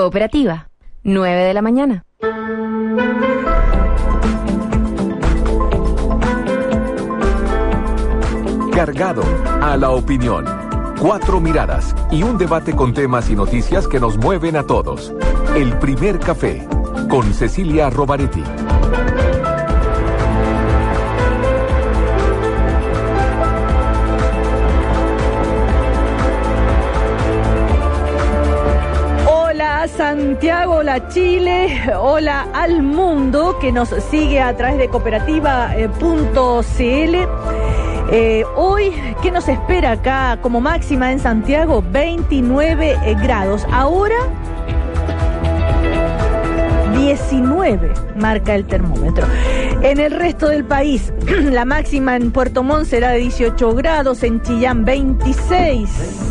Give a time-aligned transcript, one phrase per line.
[0.00, 0.68] Cooperativa,
[1.02, 2.04] 9 de la mañana.
[8.72, 9.24] Cargado
[9.60, 10.44] a la opinión.
[11.00, 15.12] Cuatro miradas y un debate con temas y noticias que nos mueven a todos.
[15.56, 16.68] El primer café
[17.10, 18.44] con Cecilia Robaretti.
[30.38, 35.98] Santiago, hola Chile, hola al mundo que nos sigue a través de cooperativa.cl.
[38.12, 41.82] Eh, hoy, ¿qué nos espera acá como máxima en Santiago?
[41.90, 43.66] 29 eh, grados.
[43.72, 44.14] Ahora,
[46.96, 49.26] 19 marca el termómetro.
[49.82, 51.12] En el resto del país,
[51.50, 56.28] la máxima en Puerto Montt será de 18 grados, en Chillán 26.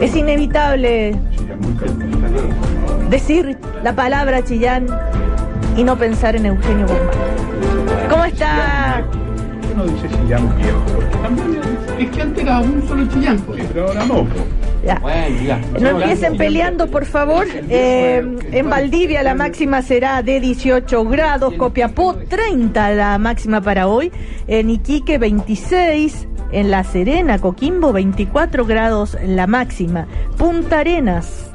[0.00, 1.14] Es inevitable
[3.10, 4.86] decir la palabra Chillán
[5.76, 8.08] y no pensar en Eugenio Guzmán.
[8.08, 9.04] ¿Cómo está?
[9.80, 10.78] No dice Chillán viejo?
[10.94, 11.60] Porque también
[11.98, 13.40] es que antes era un solo Chillán,
[13.72, 14.26] pero ahora no.
[14.84, 15.60] Ya.
[15.78, 17.46] No empiecen peleando, por favor.
[17.68, 24.10] Eh, en Valdivia la máxima será de 18 grados, Copiapó 30 la máxima para hoy,
[24.46, 30.06] en Iquique 26, en La Serena, Coquimbo 24 grados la máxima,
[30.36, 31.50] Punta Arenas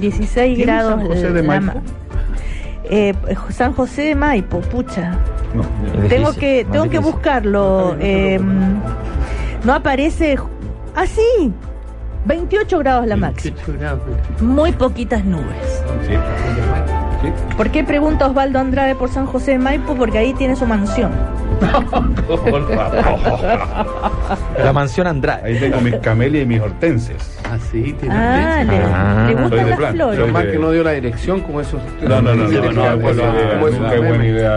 [0.00, 1.02] 16 ¿Quién es grados
[1.44, 1.82] la?
[2.92, 3.14] Eh,
[3.50, 5.12] San José de Maipo, pucha.
[5.54, 5.62] No,
[6.08, 7.96] Tengo que, tengo que buscarlo.
[8.00, 8.40] eh,
[9.64, 10.36] no aparece.
[10.96, 11.52] Ah, sí.
[12.24, 13.56] 28 grados la máxima.
[14.40, 15.82] Muy poquitas nubes.
[17.56, 19.94] ¿Por qué pregunta Osvaldo Andrade por San José de Maipo?
[19.94, 21.12] Porque ahí tiene su mansión.
[21.60, 23.60] Por favor.
[24.62, 25.42] La mansión Andrade.
[25.46, 27.36] Ahí tengo mis camelias y mis hortensias.
[27.44, 29.26] Ah, sí, tiene Ah, le, Ah.
[29.28, 30.20] le Soy gustan de las plan, flores.
[30.20, 31.80] soy Más que no dio la dirección como esos.
[32.02, 32.48] No, no, no.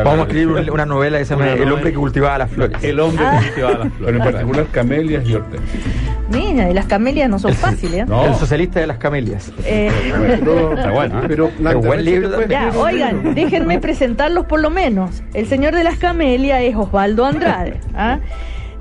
[0.03, 2.83] Vamos a escribir un- una novela que se llama El hombre que cultivaba las flores.
[2.83, 3.39] El hombre Ah.
[3.39, 4.15] que cultivaba las Pero flores.
[4.27, 5.83] en particular camelias y hortensias.
[6.31, 8.05] Mira, y las camelias no son fáciles, ¿eh?
[8.07, 8.25] No.
[8.25, 9.51] El socialista de las camelias.
[9.65, 9.91] Eh,
[10.39, 11.25] Pero, Está bueno, ¿eh?
[11.27, 12.29] pero Qué buen libro
[12.77, 15.23] oigan, déjenme presentarlos por lo menos.
[15.33, 18.19] El señor de las camelias es Osvaldo Andrade, ¿ah?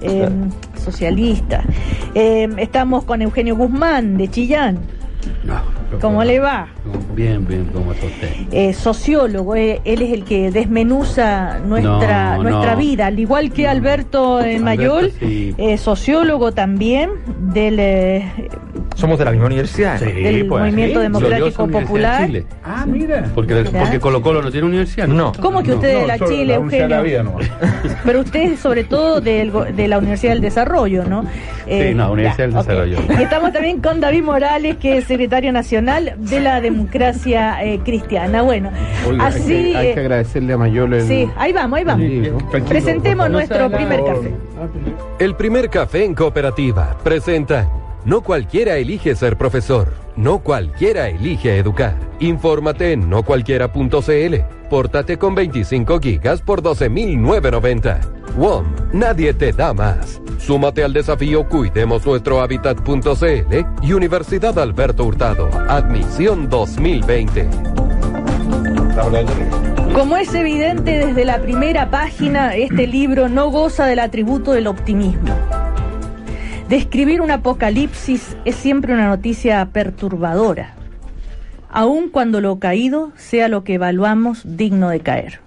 [0.03, 0.28] Eh,
[0.77, 1.65] socialista.
[2.15, 4.81] Eh, estamos con Eugenio Guzmán de Chillán.
[5.45, 5.62] No,
[6.01, 6.69] ¿Cómo le va?
[6.85, 8.29] no, Bien, bien, ¿cómo está usted?
[8.51, 12.79] eh, sociólogo, eh, él es el que desmenuza nuestra, No, nuestra no.
[12.79, 15.55] vida, al igual que Alberto en Alberto, Mayol, sí.
[15.59, 17.11] eh, sociólogo también
[17.53, 18.33] del, eh,
[18.97, 19.99] Somos de la misma universidad.
[19.99, 20.07] Sí.
[20.07, 21.03] del pues, Movimiento sí.
[21.03, 22.21] Democrático Popular.
[22.23, 22.45] de Chile.
[22.65, 23.25] Ah, mira.
[23.35, 25.07] Porque, porque Colo Colo no tiene universidad.
[25.09, 25.33] No.
[25.41, 26.89] ¿Cómo que usted es de la Chile, Eugenio?
[26.89, 27.25] la vida.
[28.05, 31.25] Pero usted es sobre todo del go- de la Universidad del Desarrollo, ¿no?
[31.67, 32.55] Sí, no, Universidad del.
[32.55, 32.99] Desarrollo.
[33.19, 38.43] Y estamos también con David Morales, que es secretario nacional de la democracia eh, cristiana.
[38.43, 38.70] Bueno,
[39.09, 39.48] Oiga, hay así...
[39.72, 41.06] que- hay, que agradecerle a Mayol el...
[41.06, 42.06] sí, ahí vamos, ahí vamos.
[42.69, 44.31] Presentemos nuestro primer café.
[45.19, 47.69] El primer café en cooperativa presenta
[48.04, 51.97] No cualquiera elige ser profesor, no cualquiera elige educar.
[52.21, 54.34] Infórmate en nocualquiera.cl.
[54.69, 58.00] Pórtate con 25 gigas por 12.990.
[58.37, 60.21] WOM, nadie te da más.
[60.39, 65.50] Súmate al desafío Cuidemos nuestro hábitat.cl y Universidad Alberto Hurtado.
[65.69, 67.49] Admisión 2020.
[69.94, 75.34] Como es evidente desde la primera página, este libro no goza del atributo del optimismo.
[76.72, 80.73] Describir un apocalipsis es siempre una noticia perturbadora,
[81.69, 85.41] aun cuando lo caído sea lo que evaluamos digno de caer.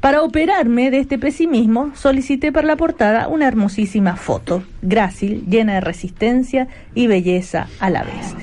[0.00, 5.80] Para operarme de este pesimismo, solicité para la portada una hermosísima foto, grácil, llena de
[5.80, 8.36] resistencia y belleza a la vez.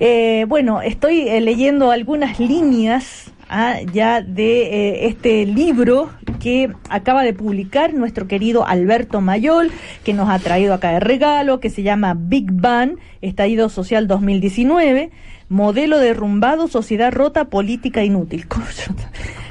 [0.00, 6.10] Eh, bueno, estoy eh, leyendo algunas líneas ah, ya de eh, este libro
[6.40, 9.70] que acaba de publicar nuestro querido Alberto Mayol,
[10.04, 15.10] que nos ha traído acá de regalo, que se llama Big Bang, Estallido Social 2019.
[15.48, 18.46] Modelo derrumbado, sociedad rota, política inútil.
[18.48, 18.94] ¿Cómo yo-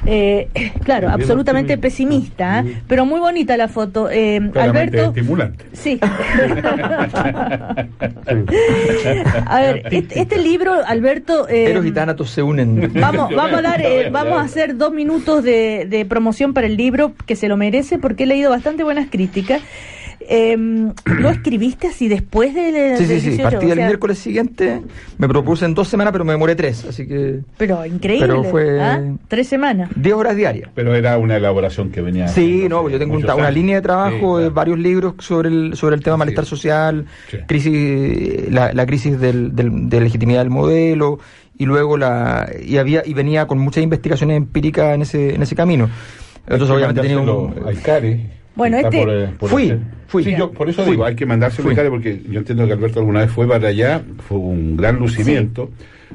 [0.06, 0.48] Eh,
[0.84, 1.80] claro, Bien absolutamente optimista.
[1.80, 2.82] pesimista, ¿eh?
[2.86, 4.10] pero muy bonita la foto.
[4.10, 5.64] Eh, Alberto, estimulante.
[5.72, 5.98] Sí.
[9.46, 11.48] a ver, este, este libro, Alberto.
[11.48, 12.92] eh, Eros y Tánatos se unen.
[12.94, 16.76] Vamos, vamos a dar, eh, vamos a hacer dos minutos de, de promoción para el
[16.76, 19.62] libro que se lo merece porque he leído bastante buenas críticas.
[20.20, 20.56] Eh,
[21.04, 23.28] ¿Lo escribiste así después del, Sí, sí, del sí.
[23.30, 23.42] 18?
[23.50, 24.82] Partí O el sea, miércoles siguiente.
[25.18, 26.84] Me propuse en dos semanas, pero me demoré tres.
[26.88, 27.40] Así que.
[27.56, 28.26] Pero increíble.
[28.26, 29.02] Pero fue- ¿ah?
[29.28, 29.90] Tres semanas.
[29.94, 30.70] Diez horas diarias.
[30.74, 32.28] Pero era una elaboración que venía.
[32.28, 33.54] Sí, no, yo tengo un una años.
[33.54, 34.54] línea de trabajo, Sí, de claro.
[34.54, 36.18] varios libros sobre el, sobre el tema Sí.
[36.20, 37.38] malestar social, Sí.
[37.46, 41.18] crisis, la, la crisis del, del- de legitimidad del modelo,
[41.56, 45.54] y luego la, y había, y venía con muchas investigaciones empíricas en ese, en ese
[45.54, 45.88] camino.
[46.46, 47.54] Entonces, Hay que obviamente tenía un,
[48.54, 50.24] Bueno, está este- eh, Fui, fui.
[50.24, 50.92] Sí, yo por eso Fui.
[50.92, 51.26] digo, hay que
[51.64, 51.72] Fui.
[51.72, 55.70] Icare porque yo entiendo que Alberto alguna vez fue para allá, fue un gran lucimiento.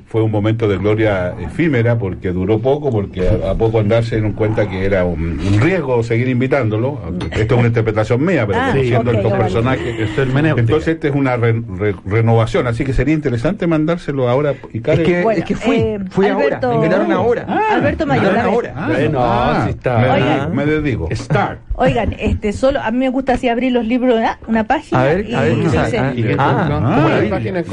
[0.10, 4.16] Fue un momento de gloria efímera porque duró poco, porque a, a poco andar se
[4.16, 7.00] dieron cuenta que era un, un riesgo seguir invitándolo.
[7.32, 9.44] Esto es una interpretación mía, pero Ah, conociendo ok, estos vale.
[9.44, 10.00] personajes.
[10.00, 10.62] Esto es hermenéutica.
[10.62, 15.04] Entonces, esta es una re- re- renovación, así que sería interesante mandárselo ahora Icare.
[15.04, 17.42] Es que, Bueno, es que fui, eh, fui Alberto- ahora, me invitaron ahora.
[17.72, 18.74] Alberto Me invitaron Mayor, ahora.
[18.76, 19.98] Ah, Bueno, ah, sí está.
[20.00, 20.56] Me, Oigan.
[20.56, 21.10] me dedico.
[21.12, 21.60] Start.
[21.76, 25.06] Oigan, este, solo a mí me gusta así abrir los libros, ah, una página A
[25.06, 25.54] ver, y a ver.
[25.98, 27.64] Ah, ¿Y qué ah, ah, ¿Cómo la página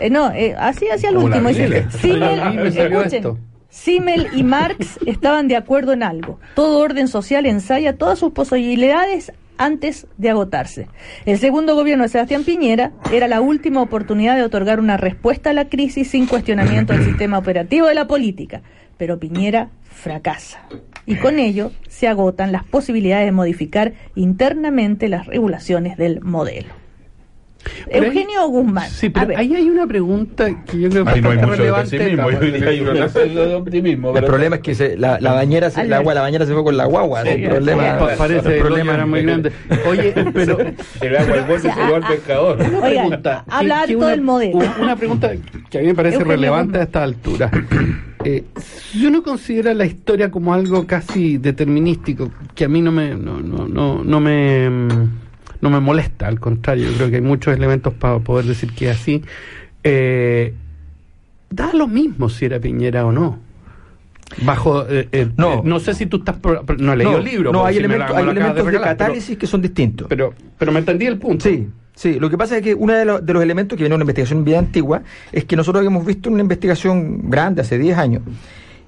[0.00, 1.50] eh, no, eh, así hacia el Como la último
[1.90, 3.38] Simmel, escuchen.
[3.68, 6.40] Simmel y Marx estaban de acuerdo en algo.
[6.54, 10.88] Todo orden social ensaya todas sus posibilidades antes de agotarse.
[11.24, 15.52] El segundo gobierno de Sebastián Piñera era la última oportunidad de otorgar una respuesta a
[15.52, 18.62] la crisis sin cuestionamiento del sistema operativo de la política.
[18.96, 20.66] Pero Piñera fracasa.
[21.04, 26.85] Y con ello se agotan las posibilidades de modificar internamente las regulaciones del modelo.
[27.90, 28.88] Pero Eugenio Guzmán.
[28.90, 31.50] Sí, pero ahí hay una pregunta que yo creo que es no hay bastante mucho
[31.50, 31.98] de relevante.
[31.98, 32.92] pesimismo, yo diría hay una
[33.46, 34.16] de optimismo.
[34.16, 36.00] El problema es que se- la, la bañera, se- el Alberto.
[36.00, 37.22] agua, la bañera se fue con la guagua.
[37.22, 39.52] Sí, el problema, pa- parece el problema era muy grande.
[39.88, 40.58] Oye, pero
[41.00, 42.58] El agua del borde se llevó al pescador.
[42.60, 43.44] una pregunta.
[43.48, 44.58] habla que- que harto una- del modelo.
[44.80, 45.32] Una pregunta
[45.70, 46.80] que a mí me parece Eugenio relevante Guzmán.
[46.80, 47.50] a esta altura.
[48.28, 53.14] Eh, si uno considera la historia como algo casi determinístico, que a mí no me,
[53.14, 55.10] no, no, no, no me, mm,
[55.60, 58.90] no me molesta, al contrario, yo creo que hay muchos elementos para poder decir que
[58.90, 59.22] es así.
[59.84, 60.54] Eh,
[61.50, 63.38] da lo mismo si era Piñera o no.
[64.42, 65.54] Bajo, eh, eh, No.
[65.54, 67.52] eh, no sé si tú estás, pro- no he leído no, el libro.
[67.52, 70.08] no hay si me elementos, la- hay elementos de, regalar, catálisis que son distintos.
[70.08, 71.48] pero, pero me entendí el punto.
[71.48, 72.18] Sí, sí.
[72.18, 74.02] Lo que pasa es que uno de, los- de los elementos que viene de una
[74.02, 78.22] investigación bien antigua es que nosotros habíamos visto en una investigación grande hace 10 años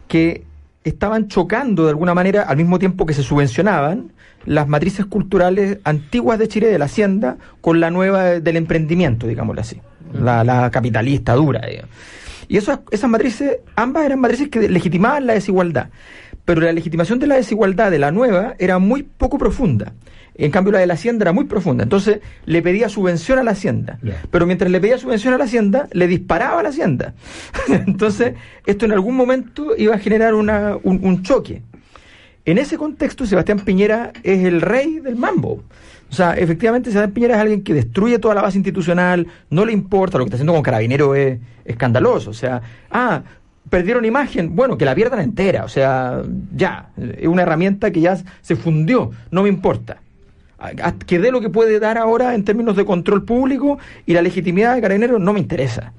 [0.09, 0.43] que
[0.89, 4.13] estaban chocando de alguna manera al mismo tiempo que se subvencionaban
[4.45, 9.27] las matrices culturales antiguas de Chile de la hacienda con la nueva de- del emprendimiento,
[9.27, 9.81] digámoslo así,
[10.13, 11.61] la, la capitalista dura.
[11.67, 11.91] digamos.
[12.49, 15.89] Y esas, esas matrices, ambas eran matrices que legitimaban la desigualdad,
[16.47, 19.93] pero la legitimación de la desigualdad de la nueva era muy poco profunda.
[20.39, 21.83] En cambio, la de la Hacienda era muy profunda.
[21.83, 23.99] Entonces, le pedía subvención a la Hacienda.
[24.31, 27.15] Pero mientras le pedía subvención a la Hacienda, le disparaba a la Hacienda.
[27.69, 31.63] Entonces, esto en algún momento iba a generar una, un, un choque.
[32.45, 35.65] En ese contexto, Sebastián Piñera es el rey del mambo.
[36.09, 39.73] O sea, efectivamente, Sebastián Piñera es alguien que destruye toda la base institucional, no le
[39.73, 42.31] importa, lo que está haciendo con Carabinero es escandaloso.
[42.31, 43.23] O sea, ah,
[43.69, 45.65] perdieron imagen, bueno, que la pierdan entera.
[45.65, 46.23] O sea,
[46.55, 49.99] ya, es una herramienta que ya se fundió, no me importa.
[51.07, 54.75] Que dé lo que puede dar ahora en términos de control público y la legitimidad
[54.75, 55.93] de Carabinero no me interesa.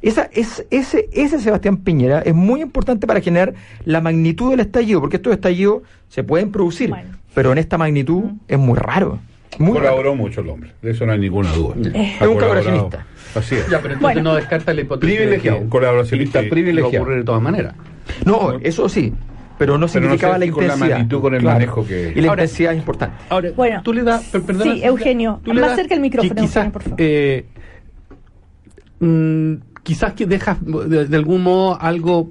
[0.00, 5.00] Esa, es, ese, ese Sebastián Piñera es muy importante para generar la magnitud del estallido,
[5.00, 7.10] porque estos estallidos se pueden producir, Bueno.
[7.34, 9.18] pero en esta magnitud es muy raro.
[9.58, 9.80] Muy raro.
[9.96, 11.74] Colaboró mucho el hombre, de eso no hay ninguna duda.
[11.94, 12.14] Eh.
[12.20, 12.98] Es un colaboracionista.
[13.34, 13.64] Ya, Así es.
[13.64, 14.22] pero entonces Bueno.
[14.22, 16.92] no descarta la hipótesis Privilegiado, de que colaboracionista privilegiado.
[16.92, 17.74] va a ocurrir de todas maneras.
[18.24, 19.12] No, eso sí,
[19.58, 20.96] pero no Pero no significaba sé la si con la intensidad.
[20.96, 23.16] magnitud, con el manejo que- Y la Ahora- intensidad es importante.
[23.28, 26.00] Ahora, Bueno, tú le das, per- perdona, sí, Eugenio, tú le más das cerca el
[26.00, 26.96] micrófono, que quizás, Eugenio, por favor.
[27.00, 27.44] eh,
[29.00, 32.30] mm, quizás que dejas de, de algún modo algo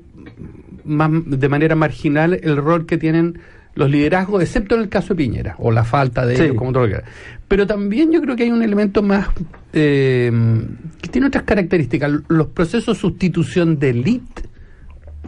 [0.86, 3.40] más de manera marginal el rol que tienen
[3.76, 6.44] los liderazgos, excepto en el caso de Piñera, o la falta de Sí.
[6.44, 7.04] ellos, como tú lo quieras.
[7.48, 9.28] Pero también yo creo que hay un elemento más
[9.74, 10.32] eh,
[11.02, 12.12] que tiene otras características.
[12.28, 14.44] Los procesos de sustitución de élite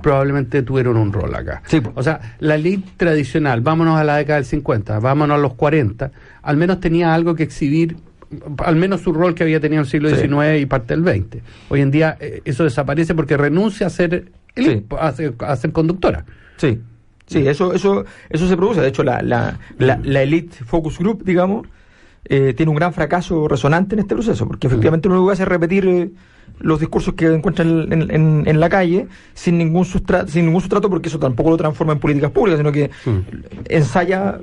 [0.01, 1.61] probablemente tuvieron un rol acá.
[1.65, 1.81] Sí.
[1.95, 6.11] O sea, la élite tradicional, vámonos a la década del 50, vámonos a los 40,
[6.41, 7.97] al menos tenía algo que exhibir,
[8.63, 10.15] al menos su rol que había tenido en el siglo Sí.
[10.15, 11.41] XIX y parte del XX.
[11.69, 14.85] Hoy en día eh, eso desaparece porque renuncia a ser Sí.
[14.99, 16.25] a, ser, a ser conductora.
[16.57, 16.79] Sí,
[17.27, 18.81] sí, eso, eso, eso se produce.
[18.81, 21.67] De hecho, la, la, la, la Elite Focus Group, digamos,
[22.25, 25.43] eh, tiene un gran fracaso resonante en este proceso, porque efectivamente lo único que hace
[25.43, 26.09] es repetir eh,
[26.59, 30.89] los discursos que encuentran en, en- en la calle sin ningún sustrato, sin ningún sustrato
[30.89, 33.17] porque eso tampoco lo transforma en políticas públicas, sino que Mm.
[33.69, 34.39] ensaya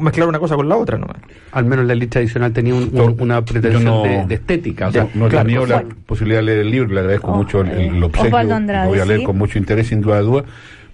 [0.00, 1.06] mezclar una cosa con la otra, ¿no?
[1.52, 4.88] Al menos la elite tradicional tenía un- una pretensión no- de, de estética.
[4.88, 7.36] O sea, No, he claro, tenido la posibilidad de leer el libro, le agradezco Oh,
[7.36, 9.24] mucho el, el eh, obsequio, lo voy a leer sí.
[9.26, 10.44] con mucho interés sin duda de duda,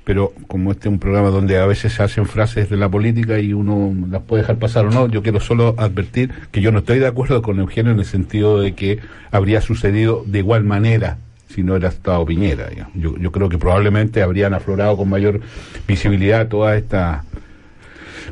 [0.04, 3.38] pero como este es un programa donde a veces se hacen frases de la política
[3.38, 6.80] y uno las puede dejar pasar o no, yo quiero solo advertir que yo no
[6.80, 8.98] estoy de acuerdo con Eugenio en el sentido de que
[9.30, 11.16] habría sucedido de igual manera
[11.48, 12.68] si no era Estado Piñera.
[12.94, 15.40] Yo, yo creo que probablemente habrían aflorado con mayor
[15.86, 17.22] visibilidad todas estas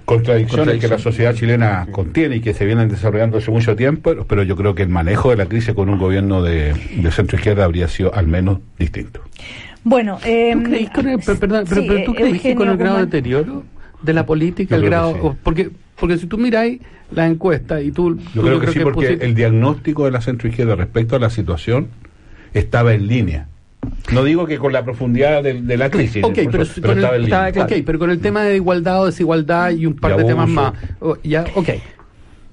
[0.05, 4.27] contradicciones que la sociedad chilena contiene y que se vienen desarrollando hace mucho tiempo, pero-
[4.27, 7.37] pero yo creo que el manejo de la crisis con un gobierno de, de centro
[7.37, 9.21] izquierda habría sido al menos distinto.
[9.85, 12.55] Bueno, eh, ¿Tú creís con el, per- perdón, pero, sí, pero tú eh, creís que
[12.55, 13.65] con el grado de deterioro
[14.03, 15.13] de la política, Yo el grado.
[15.15, 15.39] sí.
[15.43, 18.17] porque, porque si tú miráis la encuesta y tú.
[18.17, 21.19] Yo tú creo que sí, porque pusiste- el diagnóstico de la centro izquierda respecto a
[21.19, 21.89] la situación
[22.55, 23.49] estaba en línea.
[24.13, 27.17] No digo que con la profundidad de, de la crisis, Ok, por pero, el- estaba
[27.17, 27.49] en línea.
[27.49, 30.49] estaba pero con el tema de igualdad o desigualdad y un par Y de temas
[30.49, 30.73] más.
[31.01, 31.69] oh, ya, ok.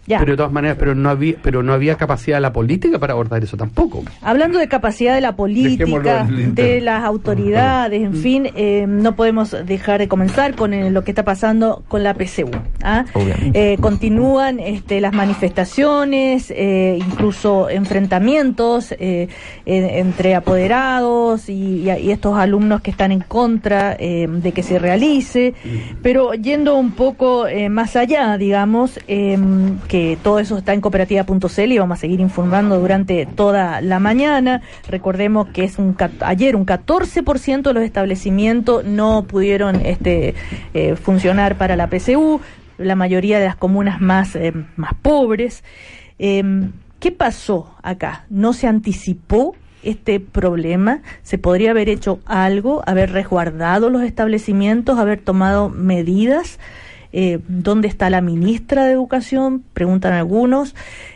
[0.10, 0.20] Ya.
[0.20, 3.14] Pero de todas maneras, pero no había, pero no había capacidad de la política para
[3.14, 4.04] abordar eso tampoco.
[4.22, 6.26] Hablando de capacidad de la política,
[6.56, 11.24] de las autoridades, en fin, eh, no podemos dejar de comenzar con lo que está
[11.24, 12.50] pasando con la PCU.
[12.84, 13.06] ¿ah?
[13.54, 19.28] Eh, continúan este, las manifestaciones, eh, incluso enfrentamientos eh,
[19.66, 24.64] en- entre apoderados y, y- y estos alumnos que están en contra eh, de que
[24.64, 25.54] se realice,
[26.02, 29.38] pero yendo un poco eh, más allá, digamos, eh,
[30.00, 34.62] que todo eso está en cooperativa.cl y vamos a seguir informando durante toda la mañana.
[34.88, 40.36] Recordemos que es un ayer un 14% de los establecimientos no pudieron este,
[40.74, 42.40] eh, funcionar para la PCU,
[42.78, 45.66] la mayoría de las comunas más, eh, más pobres.
[46.18, 46.70] Eh,
[47.02, 48.26] ¿Qué pasó acá?
[48.30, 49.54] ¿No se anticipó
[49.84, 51.02] este problema?
[51.24, 56.58] ¿Se podría haber hecho algo, haber resguardado los establecimientos, haber tomado medidas?
[57.12, 59.64] Eh, ¿Dónde está la ministra de Educación?
[59.74, 60.76] Preguntan algunos.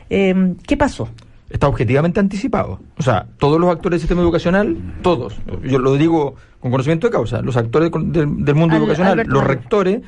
[0.09, 1.09] Eh, ¿Qué pasó?
[1.49, 2.79] está objetivamente anticipado.
[2.97, 7.11] O sea, todos los actores del sistema educacional, todos, yo lo digo con conocimiento de
[7.11, 10.01] causa, los actores del, del mundo Al- educacional, Alberto los rectores,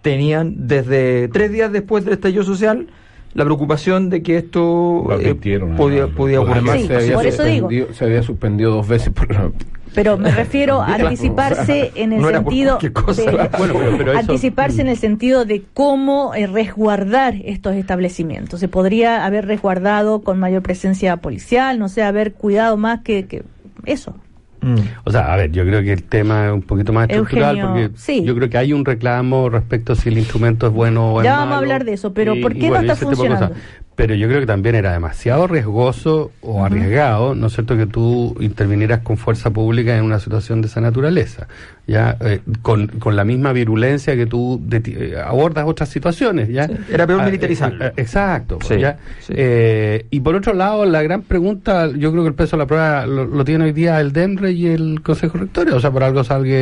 [0.00, 2.86] tenían desde tres días después del estallido social
[3.34, 5.76] la preocupación de que esto eh, podía, además.
[6.16, 6.56] podía ocurrir.
[6.56, 7.68] Además, Sí, se había por eso digo.
[7.68, 9.50] suspendido- Se había suspendido dos veces por la-
[9.94, 13.22] Pero me refiero a anticiparse en el No sentido cosa.
[13.22, 18.60] de Bueno, pero- pero eso- anticiparse en el sentido de cómo eh, resguardar estos establecimientos.
[18.60, 23.42] Se podría haber resguardado con mayor presencia policial, no sé, haber cuidado más que, que
[23.84, 24.14] eso.
[24.60, 24.74] Mm.
[25.04, 27.88] O sea, a ver, yo creo que el tema es un poquito más estructural Eugenio,
[27.90, 28.24] porque sí.
[28.24, 31.24] yo creo que hay un reclamo respecto a si el instrumento es bueno o es
[31.24, 31.58] Ya vamos a malo.
[31.60, 33.52] hablar de eso, pero ¿por qué no bueno, y está funcionando?
[33.98, 38.36] Pero yo creo que también era demasiado riesgoso o arriesgado, ¿no es cierto?, que tú
[38.38, 41.48] intervinieras con fuerza pública en una situación de esa naturaleza,
[41.88, 46.68] ya Eh, con, con la misma virulencia que tú eh, abordas otras situaciones, ¿ya?
[46.68, 47.86] Sí, era peor Ah, militarizarlo.
[47.86, 48.98] eh, eh, exacto, Sí, ¿ya?
[49.18, 49.32] sí.
[49.36, 52.66] Eh, y por otro lado, la gran pregunta, yo creo que el peso de la
[52.68, 56.04] prueba lo, lo tiene hoy día el DEMRE y el Consejo Rectorio, o sea, por
[56.04, 56.52] algo salga,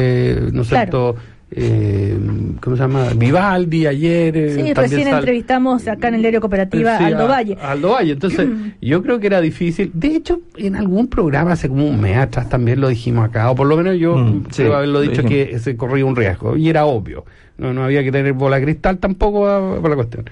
[0.53, 0.69] ¿no es Claro.
[0.69, 1.17] cierto?,
[1.51, 2.19] eh,
[2.61, 3.11] ¿cómo se llama?
[3.17, 4.37] Vivaldi ayer.
[4.37, 7.57] eh, Sí, también recién sal- entrevistamos acá en el diario Cooperativa Sí, Aldo a- Valle.
[7.61, 8.13] a Aldo Valle.
[8.13, 8.49] Entonces,
[8.83, 9.91] yo creo que era difícil.
[9.95, 13.55] De hecho, en algún programa hace como un mes atrás también lo dijimos acá, o
[13.55, 16.69] por lo menos yo Mm, sí, haberlo lo dicho que se corría un riesgo, y
[16.69, 17.25] era obvio.
[17.59, 20.25] No, no había que tener bola cristal tampoco a- por la cuestión.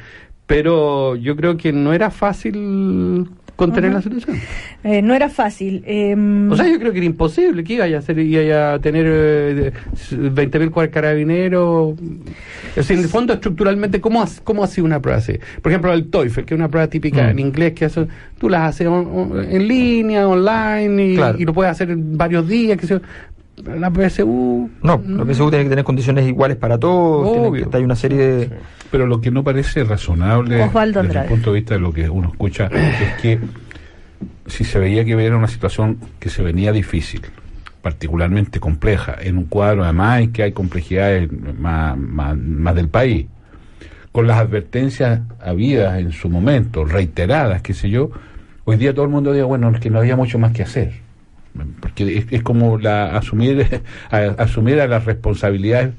[0.46, 4.36] Pero yo creo que no era fácil contener la situación.
[4.82, 5.82] Eh, no era fácil.
[5.86, 6.14] eh,
[6.50, 9.72] O sea, yo creo que era imposible que iba a, hacer, iba a tener eh,
[10.10, 11.94] 20.000 cuar- carabineros.
[12.76, 15.38] Decir, en el fondo, estructuralmente, ¿cómo, ha- ¿cómo ha sido una prueba así?
[15.62, 17.30] Por ejemplo, el TOEFL, que es una prueba típica Mm.
[17.30, 18.06] en inglés, que hace-
[18.38, 21.38] tú las haces on- on- en línea, online, y, Claro.
[21.38, 22.78] y lo puedes hacer en varios días.
[22.78, 23.00] Que yo.
[23.56, 24.70] La PSU.
[24.82, 27.70] No, la PSU tiene que tener condiciones iguales para todos, tiene Obvio.
[27.70, 28.50] que, hay una serie de...
[28.90, 32.08] Pero lo que no parece razonable Osvaldo desde el punto de vista de lo que
[32.08, 33.38] uno escucha es que
[34.46, 37.22] si se veía que era una situación que se venía difícil,
[37.82, 43.26] particularmente compleja, en un cuadro además en que hay complejidades más, más, más del país,
[44.12, 48.10] con las advertencias habidas en su momento, reiteradas, qué sé yo,
[48.64, 51.03] hoy día todo el mundo diga, bueno, es que no había mucho más que hacer.
[51.80, 53.66] Porque es, es como la asumir,
[54.10, 55.92] a- asumir a las responsabilidades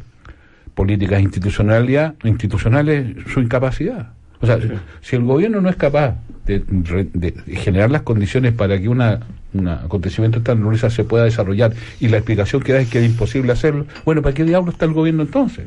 [0.74, 4.10] políticas institucionalidad, institucionales su incapacidad.
[4.42, 4.60] O sea,
[5.02, 9.22] si el gobierno no es capaz de, generar las condiciones para que una,
[9.54, 13.00] un acontecimiento de esta naturaleza se pueda desarrollar y la explicación que da es que
[13.00, 15.66] es imposible hacerlo, bueno, ¿para qué diablo está el gobierno entonces?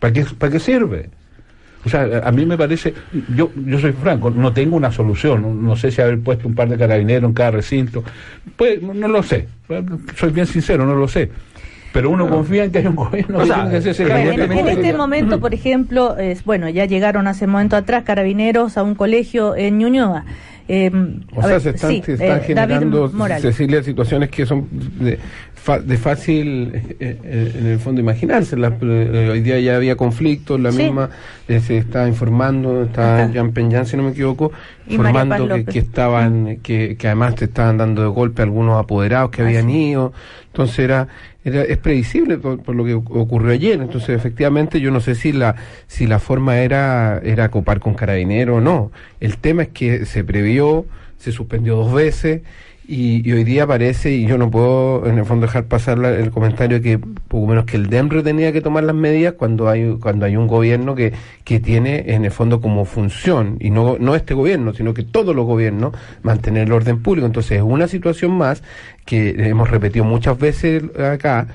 [0.00, 1.10] ¿Para qué, para qué sirve?
[1.84, 2.94] O sea, a mí me parece,
[3.34, 6.54] yo, yo soy franco, no tengo una solución, no, no sé si haber puesto un
[6.54, 8.04] par de carabineros en cada recinto,
[8.56, 9.48] pues no, no lo sé,
[10.16, 11.30] soy bien sincero, no lo sé.
[11.92, 14.68] Pero uno confía en que hay un gobierno O que sea, tiene que Pero en,
[14.68, 18.94] este momento, por ejemplo, es, bueno, ya llegaron hace un momento atrás carabineros a un
[18.94, 20.24] colegio en Ñuñoa.
[20.68, 20.90] Eh,
[21.34, 23.12] O a sea, ver, se están, sí, se están eh, generando.
[23.40, 25.18] Cecilia, situaciones que son de,
[25.84, 28.56] de fácil, eh, eh, en el fondo, imaginarse.
[28.56, 30.82] La- eh, hoy día ya había conflictos, la Sí.
[30.84, 31.10] misma
[31.48, 33.32] eh, se está informando, está Ajá.
[33.32, 34.50] Jean Peñán, si no me equivoco,
[34.86, 39.30] Y informando que, que estaban, que, que además te estaban dando de golpe algunos apoderados
[39.30, 40.12] que habían ido.
[40.46, 41.08] Entonces era,
[41.44, 43.80] era es predecible por, por lo que ocurrió ayer.
[43.80, 45.54] Entonces, efectivamente, yo no sé si la
[45.86, 48.90] si la forma era era copar con carabinero o no.
[49.20, 50.84] El tema es que se previó,
[51.18, 52.42] se suspendió dos veces
[52.92, 56.10] y, y hoy día aparece y yo no puedo en el fondo dejar pasar la-
[56.10, 59.96] el comentario que poco menos que el DEMRE tenía que tomar las medidas cuando hay
[60.00, 61.12] cuando hay un gobierno que
[61.44, 65.34] que tiene en el fondo como función y no no este gobierno sino que todos
[65.34, 67.26] los gobiernos mantener el orden público.
[67.26, 68.62] Entonces es una situación más
[69.06, 71.48] que hemos repetido muchas veces acá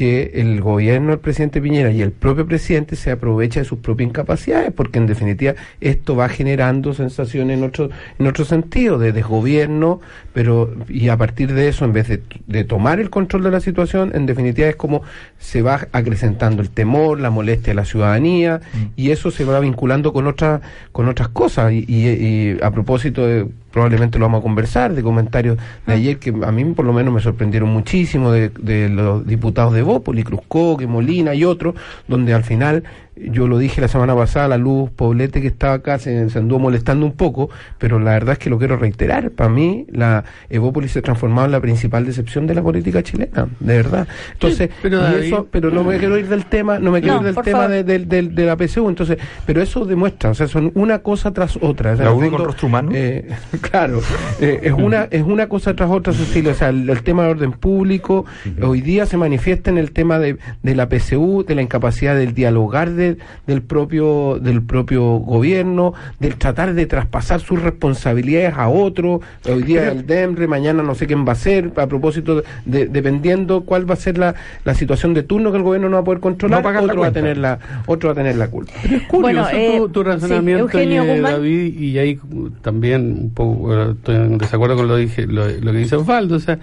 [0.00, 4.08] que el gobierno del presidente Piñera y el propio presidente se aprovecha de sus propias
[4.08, 10.00] incapacidades, porque en definitiva esto va generando sensaciones en otro, en otro sentido, de desgobierno,
[10.32, 13.60] pero y a partir de eso, en vez de, de tomar el control de la
[13.60, 15.02] situación, en definitiva es como
[15.38, 18.62] se va acrecentando el temor, la molestia de la ciudadanía,
[18.96, 21.72] y eso se va vinculando con otras, con otras cosas.
[21.72, 26.18] Y, y- y a propósito de probablemente lo vamos a conversar, de comentarios de ayer
[26.18, 30.22] que a mí por lo menos me sorprendieron muchísimo de, de los diputados de Bópoli,
[30.22, 31.74] Cruzcoque, Molina y otros,
[32.08, 32.84] donde al final,
[33.16, 36.58] yo lo dije la semana pasada, la luz Poblete que estaba acá se, se anduvo
[36.60, 40.92] molestando un poco, pero la verdad es que lo quiero reiterar, para mí la Evópolis
[40.92, 44.08] se ha transformado en la principal decepción de la política chilena, de verdad.
[44.32, 47.20] Entonces, pero y David- eso, pero no me quiero ir del tema, no me quiero
[47.20, 50.34] No, ir del tema de, del- del- de la PSU, entonces, pero eso demuestra, o
[50.34, 51.92] sea, son una cosa tras otra.
[51.92, 52.90] O sea, ¿La UDI con rostro humano?
[52.94, 53.26] eh,
[53.60, 54.00] claro,
[54.40, 56.52] eh, es una es una cosa tras otra, Cecilia.
[56.52, 58.24] O sea, el, el tema de orden público
[58.62, 62.34] hoy día se manifiesta en el tema de, de la PSU, de la incapacidad del
[62.34, 63.16] dialogar de-
[63.46, 69.20] del propio del propio gobierno, del tratar de traspasar sus responsabilidades a otro.
[69.50, 73.62] Hoy día el DEMRE, mañana no sé quién va a ser, a propósito de, dependiendo
[73.62, 76.04] cuál va a ser la, la situación de turno que el gobierno no va a
[76.04, 78.48] poder controlar, No pagar la otro va a tener la otro va a tener la
[78.48, 78.72] culpa.
[78.82, 81.20] Pero es curioso Bueno, eh, tu, tu sí, razonamiento, Eugenio eh.
[81.20, 82.18] David, y ahí
[82.62, 86.36] también un poco eh, estoy en desacuerdo con lo, dije, lo, lo que dice Osvaldo.
[86.36, 86.58] O sea,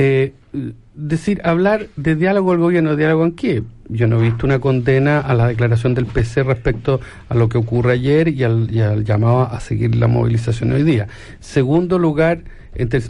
[0.00, 0.32] eh,
[0.94, 3.64] decir, hablar de diálogo al gobierno, ¿diálogo en qué?
[3.88, 7.58] Yo no he visto una condena a la declaración del PC respecto a lo que
[7.58, 11.08] ocurre ayer y al, y al llamado a seguir la movilización hoy día.
[11.40, 12.44] Segundo lugar,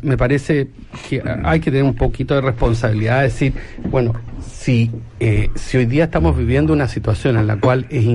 [0.01, 0.69] me parece
[1.11, 3.53] que hay que tener un poquito de responsabilidad, decir,
[3.91, 4.15] bueno,
[4.51, 8.07] si, eh, si hoy día estamos viviendo una situación en la cual es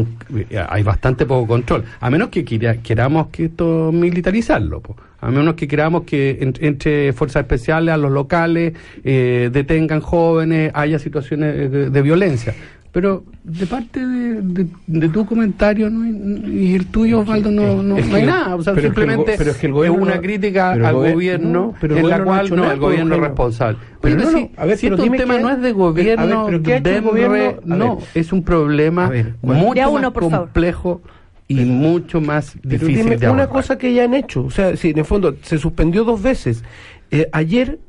[0.50, 4.96] eh, hay bastante poco control, a menos que queramos que esto militarizarlo, po.
[5.28, 10.72] A menos que queramos que en- entre fuerzas especiales a los locales eh, detengan jóvenes,
[10.74, 12.54] haya situaciones de, de violencia.
[12.92, 17.82] Pero de parte de, de- de tu comentario no hay- y el tuyo, Osvaldo, no,
[17.82, 18.56] no, Es no hay nada.
[18.56, 20.22] O sea, pero es que el go- simplemente pero es que el es gobierno una
[20.22, 23.78] crítica al gobierno no, pero el en la gobierno cual no, el gobierno es responsable.
[24.00, 25.72] Pero si, a ver, si pero esto es un dime tema no es de a
[25.72, 27.74] ver, gobierno, pero ¿qué ha hecho el DEMRE, gobierno?
[27.74, 28.06] A no, ver.
[28.14, 29.60] es un problema ver, bueno.
[29.62, 30.50] mucho más favor.
[31.62, 34.46] Y mucho más Pero difícil dime de una cosa que ya han hecho.
[34.46, 36.64] O sea, si en el fondo se suspendió dos veces.
[37.12, 37.80] Eh, ayer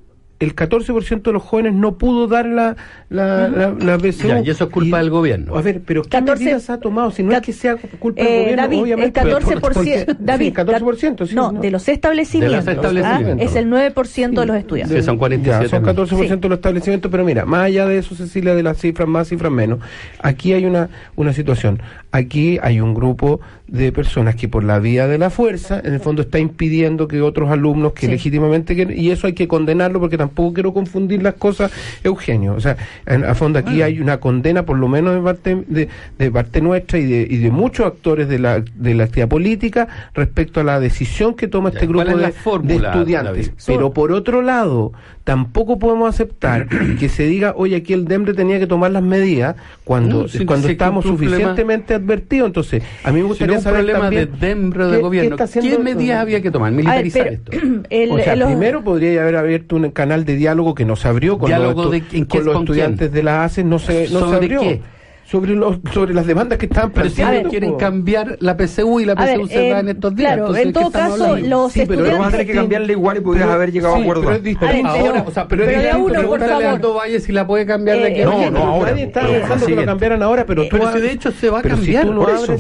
[0.41, 2.77] el 14% de los jóvenes no pudo dar la,
[3.09, 3.97] la, la, la.
[3.99, 5.57] Ya, y eso es culpa del gobierno.
[5.57, 7.11] A ver, pero ¿qué 14 medidas ha tomado?
[7.13, 9.21] Si no es que sea culpa del Eh, gobierno, David, obviamente.
[9.21, 13.41] el pero 14%, porque- David, sí, 14%, sí, no, de los establecimientos, De los establecimientos.
[13.41, 13.51] ¿ah?
[13.51, 14.99] es el 9% de los estudiantes.
[14.99, 15.95] Sí, son 47 Ya, son mil.
[15.95, 19.29] 14% de los establecimientos, pero mira, más allá de eso, Cecilia, de las cifras más,
[19.29, 19.79] cifras menos,
[20.21, 21.81] aquí hay una, una situación.
[22.11, 26.01] Aquí hay un grupo de personas que por la vía de la fuerza, en el
[26.01, 28.13] fondo está impidiendo que otros alumnos que Sí.
[28.13, 31.73] legítimamente quieren, y eso hay que condenarlo porque tampoco quiero confundir las cosas,
[32.03, 32.55] Eugenio.
[32.55, 35.89] O sea, en a fondo aquí hay una condena, por lo menos de parte, de,
[36.19, 39.89] de parte nuestra y de, y de muchos actores de la, de la actividad política
[40.15, 43.53] respecto a la decisión que toma Ya, este ¿cuál grupo de, fórmula, de estudiantes.
[43.67, 44.93] Pero por otro lado,
[45.25, 46.69] tampoco podemos aceptar
[47.01, 50.45] que se diga, oye, aquí el DEMRE tenía que tomar las medidas cuando, No, si-
[50.45, 52.49] cuando si estábamos problema- suficientemente advertidos.
[52.49, 55.03] Entonces, a mí me Si no gustaría un saber problema también de DEMRE de qué
[55.03, 56.71] gobierno, ¿qué medidas había que tomar?
[56.73, 57.87] Ver, Militarizar pero, esto.
[57.91, 61.09] el- o sea, los- primero podría haber abierto un canal de diálogo que no se
[61.09, 62.79] abrió con ¿Diálogo los, de- estu- en qué- con los con quién?
[62.79, 64.61] estudiantes de la ACE, no se, no se ¿Sobre abrió.
[64.61, 64.83] qué?
[65.27, 67.41] Sobre los sobre las demandas que estaban Pero si planteando.
[67.41, 70.29] ellos quieren cambiar la PSU y la PSU se eh, va en estos días.
[70.35, 72.53] claro, entonces, en ¿de qué todo caso, los Sí, pero Pero vamos a tener que
[72.55, 74.23] cambiarle igual y podrías haber llegado a acuerdo.
[74.23, 74.75] pero es distinto.
[74.75, 78.21] Pero- ahora, o sea, pero es pero distinto Valle si la puede cambiar de aquí
[78.21, 78.91] Eh, no, no, ahora.
[78.91, 81.61] Nadie está pero pensando que lo cambiaran ahora, pero tú Pero de hecho se va
[81.61, 82.07] a pero cambiar.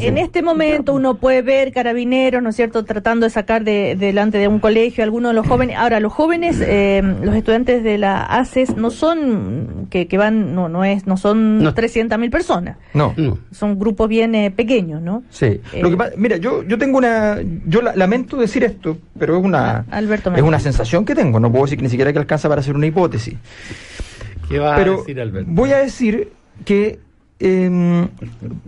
[0.00, 4.38] En este momento uno puede ver carabineros, ¿no es cierto?, tratando de sacar de, delante
[4.38, 5.77] de un colegio a algunos de los jóvenes.
[5.79, 10.68] Ahora, los jóvenes, eh, los estudiantes de la ACES no son, que, que van, no,
[10.68, 11.74] no es, no son No.
[11.74, 12.54] 300.000 personas.
[12.61, 13.14] No.
[13.17, 13.38] No.
[13.53, 15.23] Son grupos bien eh, pequeños, ¿no?
[15.31, 15.47] Sí.
[15.73, 17.38] Eh, Lo que pasa- mira, yo, yo tengo una.
[17.67, 19.79] Yo la- lamento decir esto, pero es una.
[19.79, 21.40] Ah, Alberto es una sensación que tengo.
[21.40, 23.35] No puedo decir que ni siquiera que alcanza para hacer una hipótesis.
[24.49, 25.51] ¿Qué va pero a decir Alberto?
[25.53, 26.31] voy a decir
[26.64, 26.99] que.
[27.40, 28.09] em,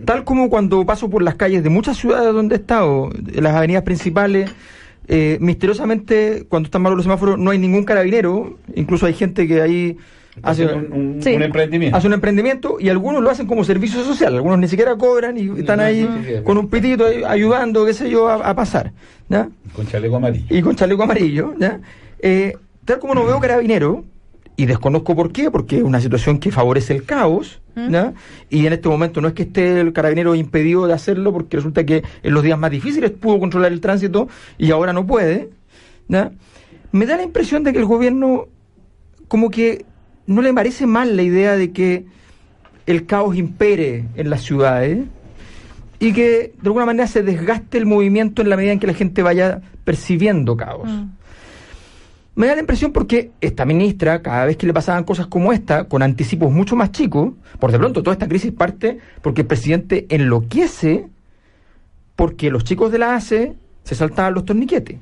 [0.05, 3.55] tal como cuando paso por las calles de muchas ciudades donde he estado, en las
[3.55, 4.51] avenidas principales,
[5.07, 8.57] eh, misteriosamente, cuando están malos los semáforos, no hay ningún carabinero.
[8.75, 9.97] Incluso hay gente que ahí
[10.43, 11.35] hace un, un- Sí.
[11.35, 11.97] un emprendimiento.
[11.97, 15.59] hace un emprendimiento y algunos lo hacen como servicio social, algunos ni siquiera cobran y
[15.59, 18.93] están ahí con un pitito ayudando, qué sé yo, a, a pasar,
[19.29, 19.49] ¿ya?
[19.73, 20.45] Con chaleco amarillo.
[20.49, 21.79] Y con chaleco amarillo, ¿ya?
[22.19, 22.53] Eh,
[22.85, 24.03] tal como no veo carabinero,
[24.59, 28.13] y desconozco por qué, porque es una situación que favorece el caos, ¿ya?
[28.49, 31.85] Y en este momento no es que esté el carabinero impedido de hacerlo, porque resulta
[31.85, 35.49] que en los días más difíciles pudo controlar el tránsito y ahora no puede,
[36.07, 36.31] ¿ya?
[36.91, 38.47] Me da la impresión de que el gobierno
[39.27, 39.85] como que
[40.27, 42.05] no le parece mal la idea de que
[42.85, 44.99] el caos impere en las ciudades
[45.99, 48.93] y que de alguna manera se desgaste el movimiento en la medida en que la
[48.93, 50.87] gente vaya percibiendo caos.
[50.89, 51.05] Mm.
[52.35, 55.85] Me da la impresión porque esta ministra, cada vez que le pasaban cosas como esta,
[55.85, 60.05] con anticipos mucho más chicos, por de pronto toda esta crisis parte porque el presidente
[60.09, 61.07] enloquece
[62.15, 64.97] porque los chicos de la ACE se saltaban los torniquetes.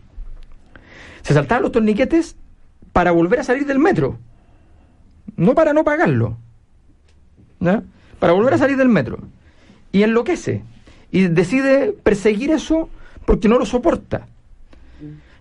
[1.24, 2.38] Se saltaban los torniquetes
[2.94, 4.18] para volver a salir del metro,
[5.38, 6.38] no para no pagarlo,
[7.60, 7.84] ¿ya?
[8.20, 9.20] para volver a salir del metro.
[9.92, 10.64] Y enloquece
[11.12, 12.90] y decide perseguir eso
[13.26, 14.28] porque no lo soporta.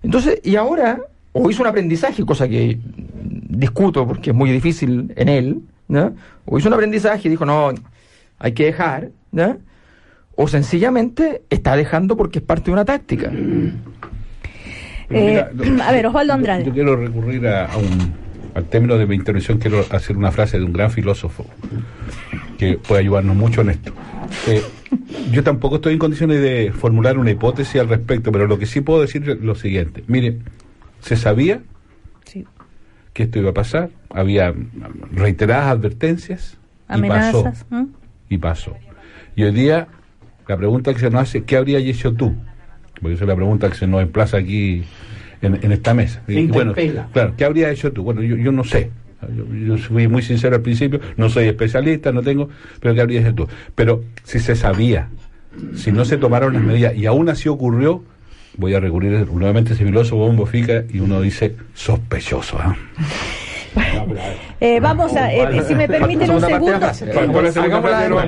[0.02, 1.00] Entonces, y ahora,
[1.32, 2.78] o hizo un aprendizaje, cosa que
[3.48, 6.14] discuto porque es muy difícil en él, ¿no?
[6.44, 7.70] o hizo un aprendizaje y dijo, no,
[8.38, 9.56] hay que dejar, ¿no?
[10.36, 13.30] o sencillamente está dejando porque es parte de una táctica.
[15.10, 16.64] Eh, Mira, a ver, Osvaldo yo- Andrade.
[16.64, 18.12] Yo, quiero recurrir a, a un,
[18.54, 21.46] al término de mi intervención, quiero hacer una frase de un gran filósofo
[22.58, 23.92] que puede ayudarnos mucho en esto.
[24.46, 24.62] Eh,
[25.32, 28.80] yo tampoco estoy en condiciones de formular una hipótesis al respecto, pero lo que sí
[28.80, 30.04] puedo decir es lo siguiente.
[30.06, 30.38] Mire,
[31.00, 31.60] se sabía
[32.24, 32.44] Sí.
[33.12, 34.54] que esto iba a pasar, había
[35.12, 36.56] reiteradas advertencias
[36.94, 37.52] y pasó.
[37.72, 37.86] ¿m?
[38.28, 38.76] y pasó.
[39.36, 39.88] Y hoy día,
[40.46, 42.34] la pregunta que se nos hace, ¿qué habrías hecho tú?
[43.00, 44.84] Porque esa es la pregunta que se nos emplaza aquí
[45.46, 46.22] en, en esta mesa.
[46.28, 46.74] Y bueno,
[47.12, 48.02] claro, ¿qué habrías hecho tú?
[48.02, 48.90] Bueno, yo, yo no sé.
[49.34, 53.24] Yo, yo fui muy sincero al principio, no soy especialista, no tengo, pero ¿qué habrías
[53.24, 53.48] hecho tú?
[53.74, 55.08] Pero si se sabía,
[55.74, 58.04] si no se tomaron las medidas y aún así ocurrió,
[58.56, 62.58] voy a recurrir nuevamente a ese filósofo bombo fica y uno dice sospechoso.
[62.60, 62.76] ¿ah?
[64.60, 66.72] Eh, vamos a, eh, si me permiten un segundo.
[66.72, 66.80] Pon
[67.32, 68.20] la hora,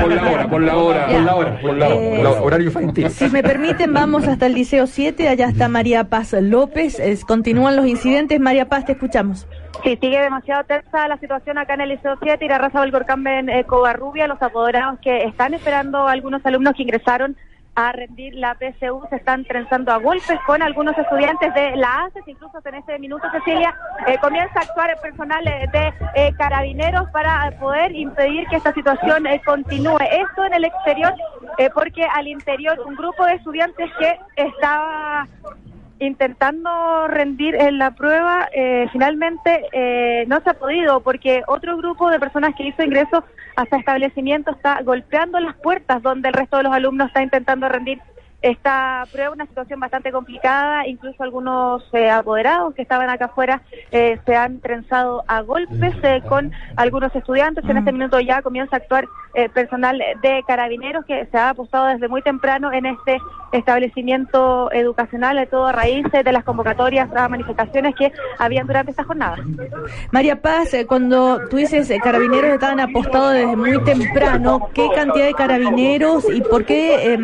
[0.00, 2.42] pon la hora, pon la hora, pon la hora, Eh, hora.
[2.42, 3.10] Horario infantil.
[3.10, 5.28] Si me permiten, vamos hasta el Liceo 7.
[5.28, 6.98] Allá está María Paz López.
[6.98, 8.40] Es- continúan los incidentes.
[8.40, 9.46] María Paz, te escuchamos.
[9.82, 13.38] Sí, sigue demasiado tensa la situación acá en el Liceo 7 y la raza Valcorcambe
[13.38, 14.26] en eh, Covarrubia.
[14.26, 17.36] Los apoderados que están esperando algunos alumnos que ingresaron
[17.74, 22.22] a rendir la PSU se están trenzando a golpes con algunos estudiantes de la ACES.
[22.26, 23.74] Incluso en este minuto, Cecilia,
[24.06, 28.74] eh, comienza a actuar el personal eh, de eh, carabineros para poder impedir que esta
[28.74, 29.98] situación eh, continúe.
[30.10, 31.14] Esto en el exterior,
[31.58, 35.26] eh, porque al interior un grupo de estudiantes que estaba
[36.06, 42.10] intentando rendir en la prueba, eh, finalmente eh, no se ha podido porque otro grupo
[42.10, 43.24] de personas que hizo ingreso
[43.56, 47.68] a este establecimiento está golpeando las puertas donde el resto de los alumnos está intentando
[47.68, 48.00] rendir
[48.42, 54.18] esta prueba, una situación bastante complicada, incluso algunos eh, apoderados que estaban acá afuera eh,
[54.26, 57.64] se han trenzado a golpes eh, con algunos estudiantes.
[57.68, 61.86] En este minuto ya comienza a actuar eh, personal de carabineros que se ha apostado
[61.86, 63.18] desde muy temprano en este
[63.52, 68.90] establecimiento educacional, de todo a raíz eh, de las convocatorias a manifestaciones que habían durante
[68.90, 69.36] esta jornada.
[70.10, 75.26] María Paz, eh, cuando tú dices eh, carabineros estaban apostados desde muy temprano, ¿qué cantidad
[75.26, 77.18] de carabineros y por qué,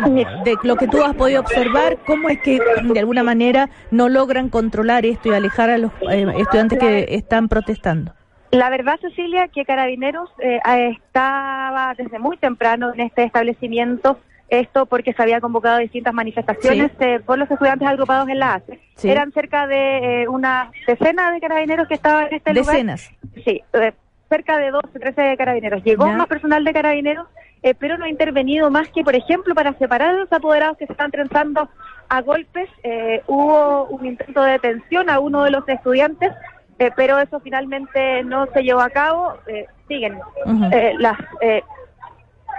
[0.00, 4.48] de lo que tú has podido observar, cómo es que de alguna manera no logran
[4.48, 8.12] controlar esto y alejar a los eh, estudiantes que están protestando?
[8.50, 10.60] La verdad, Cecilia, que Carabineros eh,
[11.08, 17.04] estaba desde muy temprano en este establecimiento, esto porque se había convocado distintas manifestaciones Sí.
[17.04, 18.78] eh, por los estudiantes agrupados en la ACE.
[18.94, 19.10] Sí.
[19.10, 22.66] Eran cerca de eh, una decena de carabineros que estaban en este lugar.
[22.74, 23.10] Decenas.
[23.44, 23.92] Sí, eh,
[24.28, 25.82] cerca de 12, 13 carabineros.
[25.82, 26.16] Llegó Ya.
[26.16, 27.26] más personal de carabineros,
[27.64, 30.86] eh, pero no ha intervenido más que, por ejemplo, para separar a los apoderados que
[30.86, 31.70] se están trenzando
[32.10, 32.68] a golpes.
[32.82, 36.30] Eh, hubo un intento de detención a uno de los estudiantes,
[36.78, 39.38] eh, pero eso finalmente no se llevó a cabo.
[39.46, 40.64] Eh, siguen Ujú.
[40.72, 41.18] eh, las...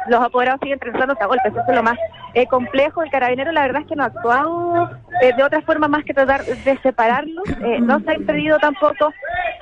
[0.07, 1.97] los apoderados siguen trenzándose a golpes, eso es lo más
[2.33, 3.03] eh, complejo.
[3.03, 4.89] El carabinero la verdad es que no ha actuado
[5.21, 7.43] eh, de otra forma más que tratar de separarlos.
[7.63, 9.11] Eh, no se ha impedido tampoco,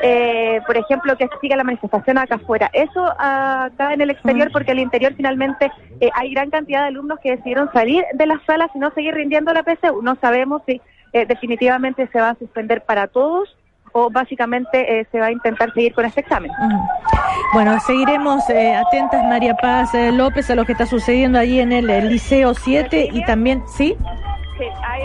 [0.01, 2.69] eh, por ejemplo, que siga la manifestación acá afuera.
[2.73, 7.19] Eso acá en el exterior, porque al interior finalmente eh, hay gran cantidad de alumnos
[7.21, 10.01] que decidieron salir de las salas y no seguir rindiendo la PSU.
[10.01, 10.81] No sabemos si
[11.13, 13.55] definitivamente se va a suspender para todos
[13.93, 16.51] o básicamente eh, se va a intentar seguir con este examen.
[17.53, 21.71] Bueno, seguiremos eh, atentas, María Paz eh, López, a lo que está sucediendo allí en
[21.71, 23.95] el, Liceo 7 y también, ¿sí?
[24.57, 25.01] Sí, hay-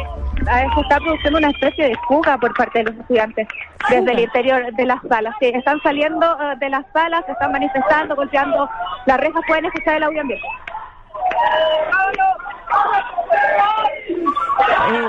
[0.50, 3.48] hay- se está produciendo una especie de fuga por parte de los estudiantes
[3.90, 5.34] desde el interior de las salas.
[5.40, 8.68] Sí, están saliendo de las salas, se están manifestando, golpeando
[9.06, 9.42] las rejas.
[9.46, 10.40] Pueden escuchar el audio en vivo.
[14.92, 15.06] Eh,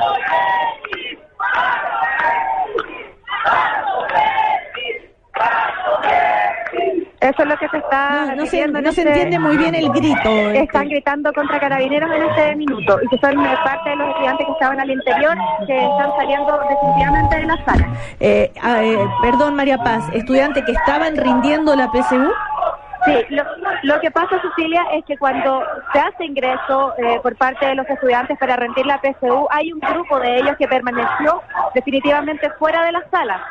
[7.21, 8.25] Eso es lo que se está.
[8.27, 10.29] no, no se, en este- entiende muy bien el grito.
[10.29, 10.63] este.
[10.63, 14.51] Están gritando contra carabineros en este minuto y que son parte de los estudiantes que
[14.53, 15.35] estaban al interior
[15.67, 17.87] que están saliendo definitivamente de las salas.
[18.21, 22.31] Eh, ah, eh, perdón, María Paz, estudiante que estaban rindiendo la PSU.
[23.09, 23.43] Sí, lo,
[23.83, 27.87] lo que pasa, Cecilia, es que cuando se hace ingreso eh, por parte de los
[27.89, 31.41] estudiantes para rendir la PSU, hay un grupo de ellos que permaneció
[31.73, 33.41] definitivamente fuera de la sala.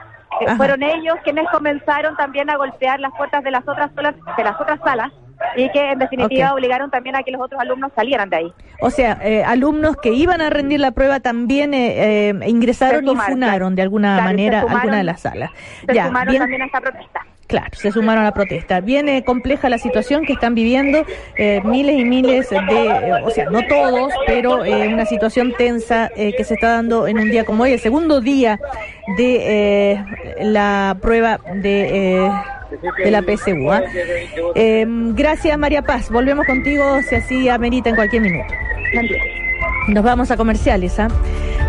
[0.41, 4.45] Eh, fueron ellos quienes comenzaron también a golpear las puertas de las otras salas, de
[4.45, 5.11] las otras salas
[5.57, 8.53] y que en definitiva obligaron también a que los otros alumnos salieran de ahí.
[8.81, 13.07] O sea, eh, alumnos que iban a rendir la prueba también eh, eh, ingresaron Se
[13.07, 15.51] y sumaron, funaron de alguna Claro, manera sumaron- alguna de las salas.
[15.87, 17.21] Se Ya, sumaron bien, también a esta protesta.
[17.49, 18.81] Claro, se sumaron a la protesta.
[18.81, 21.05] Viene compleja la situación que están viviendo
[21.37, 26.11] eh, miles y miles de, eh, o sea, no todos, pero eh, una situación tensa
[26.15, 28.61] eh, que se está dando en un día como hoy, el segundo día
[29.17, 30.05] de eh,
[30.43, 32.31] la prueba de...
[33.03, 33.73] de la PSU.
[33.73, 33.83] ¿ah?
[35.15, 38.55] Gracias María Paz, volvemos contigo si así amerita en cualquier minuto.
[39.89, 41.01] Nos vamos a comerciales.
[41.01, 41.09] ¿ah?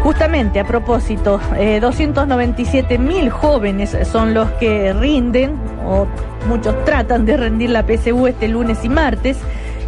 [0.04, 6.06] Justamente a propósito, eh, 297 mil jóvenes son los que rinden, o
[6.48, 9.38] muchos tratan de rendir la PSU este lunes y martes.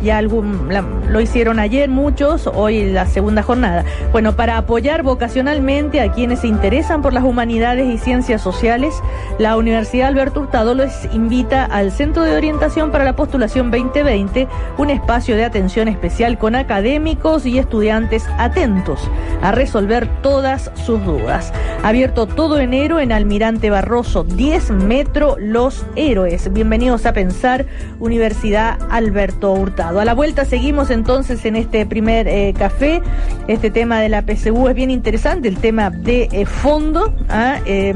[0.02, 0.68] Ya algún,
[1.10, 3.86] lo hicieron ayer muchos, hoy la segunda jornada.
[4.12, 8.96] Bueno, para apoyar vocacionalmente a quienes se interesan por las humanidades y ciencias sociales,
[9.38, 14.48] la Universidad Alberto Hurtado les invita al Centro de Orientación para la Postulación 2020,
[14.80, 19.08] un espacio de atención especial con académicos y estudiantes atentos
[19.44, 21.54] a resolver todas sus dudas.
[21.84, 26.52] Abierto todo enero en Almirante Barroso 10 Metro Los Héroes.
[26.52, 27.68] Bienvenidos a Pensar,
[28.00, 29.91] Universidad Alberto Hurtado.
[30.00, 33.02] A la vuelta seguimos entonces en este primer eh, café.
[33.48, 37.14] Este tema de la PSU es bien interesante, el tema de eh, fondo.
[37.28, 37.60] ¿ah?
[37.66, 37.94] Eh,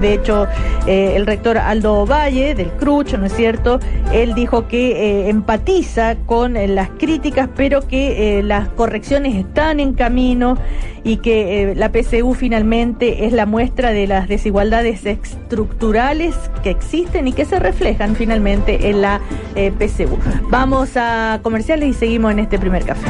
[0.00, 0.46] de hecho,
[0.86, 3.80] eh, el rector Aldo Valle del CRUCH, ¿no es cierto?
[4.12, 10.58] Él dijo que empatiza con las críticas, pero que las correcciones están en camino
[11.04, 17.32] y que la PSU finalmente es la muestra de las desigualdades estructurales que existen y
[17.32, 19.20] que se reflejan finalmente en la
[19.54, 20.18] PSU.
[20.48, 23.06] Vamos a comerciales y seguimos en este primer café.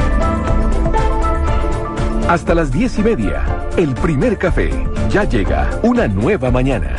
[2.29, 3.43] Hasta las diez y media,
[3.77, 4.69] el primer café.
[5.09, 6.95] Ya llega una nueva mañana.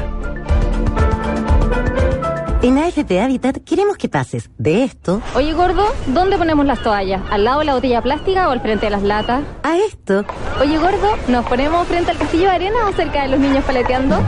[2.63, 7.21] En AFP Habitat queremos que pases de esto Oye, gordo, ¿dónde ponemos las toallas?
[7.31, 9.43] ¿Al lado de la botella plástica o al frente de las latas?
[9.63, 10.25] a esto.
[10.63, 14.19] Oye, gordo, ¿nos ponemos frente al castillo de arena o cerca de los niños paleteando?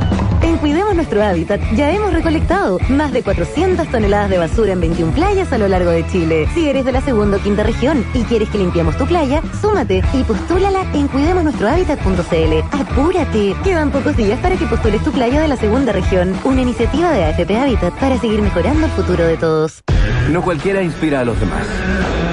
[0.46, 5.12] En Cuidemos Nuestro Hábitat ya hemos recolectado más de 400 toneladas de basura en 21
[5.12, 6.46] playas a lo largo de Chile.
[6.54, 10.04] Si eres de la segunda o quinta región y quieres que limpiemos tu playa, súmate
[10.12, 12.80] y postúlala en cuidemosnuestrohabitat.cl.
[12.80, 13.56] ¡Apúrate!
[13.64, 16.32] Quedan pocos días para que postules tu playa de la segunda región.
[16.44, 19.82] Una iniciativa de AFP Habitat para seguir mejorando el futuro de todos.
[20.30, 21.66] No cualquiera inspira a los demás.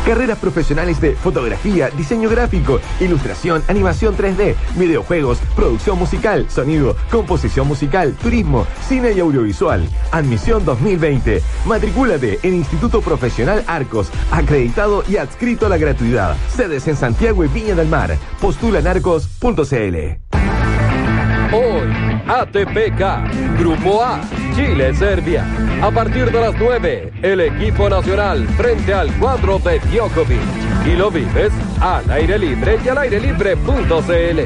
[0.05, 8.13] Carreras profesionales de fotografía, diseño gráfico, ilustración, animación 3D, videojuegos, producción musical, sonido, composición musical,
[8.21, 9.89] turismo, cine y audiovisual.
[10.13, 11.41] Admisión 2020.
[11.65, 16.37] Matricúlate en Instituto Profesional Arcos, acreditado y adscrito a la gratuidad.
[16.55, 18.15] Sedes en Santiago y Viña del Mar.
[18.43, 19.97] Postula en arcos.cl.
[21.53, 21.91] Hoy,
[22.29, 24.21] ATPK, Grupo A,
[24.55, 25.45] Chile-Serbia.
[25.83, 30.39] A partir de las 9, el equipo nacional frente al cuadro de Djokovic.
[30.87, 34.41] Y lo vives al aire libre y al aire libre.cl.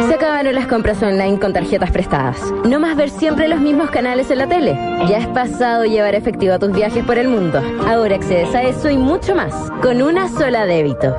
[0.07, 2.37] Se acabaron las compras online con tarjetas prestadas.
[2.65, 4.73] No más ver siempre los mismos canales en la tele.
[5.07, 7.61] Ya es pasado llevar efectivo a tus viajes por el mundo.
[7.87, 11.15] Ahora accedes a eso y mucho más con una sola débito.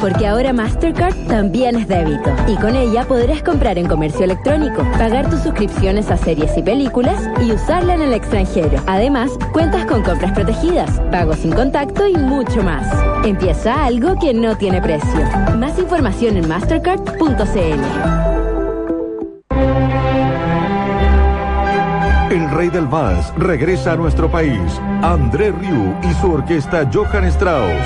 [0.00, 2.30] Porque ahora Mastercard también es débito.
[2.46, 7.20] Y con ella podrás comprar en comercio electrónico, pagar tus suscripciones a series y películas
[7.40, 8.80] y usarla en el extranjero.
[8.86, 12.86] Además, cuentas con compras protegidas, pagos sin contacto y mucho más.
[13.24, 15.20] Empieza algo que no tiene precio.
[15.56, 18.17] Más información en mastercard.cl.
[22.38, 24.80] El rey del vals regresa a nuestro país.
[25.02, 27.84] André Rieu y su orquesta Johann Strauss.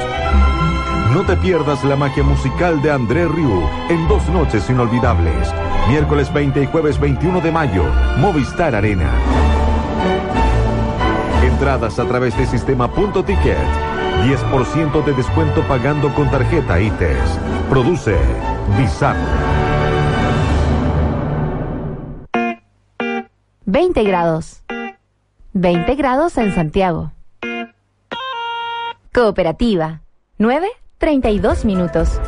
[1.14, 5.50] No te pierdas la magia musical de André Rieu en dos noches inolvidables.
[5.88, 7.84] Miércoles 20 y jueves 21 de mayo,
[8.18, 9.10] Movistar Arena.
[11.42, 13.56] Entradas a través de sistema punto ticket.
[14.22, 17.38] 10% de descuento pagando con tarjeta ITES.
[17.70, 18.18] Produce
[18.76, 19.41] Bizarro.
[23.66, 24.62] 20 grados.
[25.52, 27.12] 20 grados en Santiago.
[29.12, 30.00] Cooperativa.
[30.38, 32.20] 9, 32 minutos.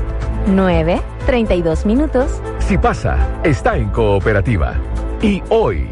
[0.46, 2.40] 9, 32 minutos.
[2.58, 4.74] Si pasa, está en cooperativa.
[5.22, 5.88] Y hoy,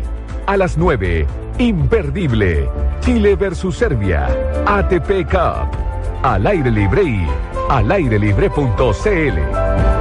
[0.47, 1.27] a las 9,
[1.59, 2.69] imperdible.
[3.01, 4.29] Chile versus Serbia.
[4.67, 5.71] ATP Cup.
[6.23, 7.27] Al aire libre y
[7.69, 9.92] al aire libre.cl.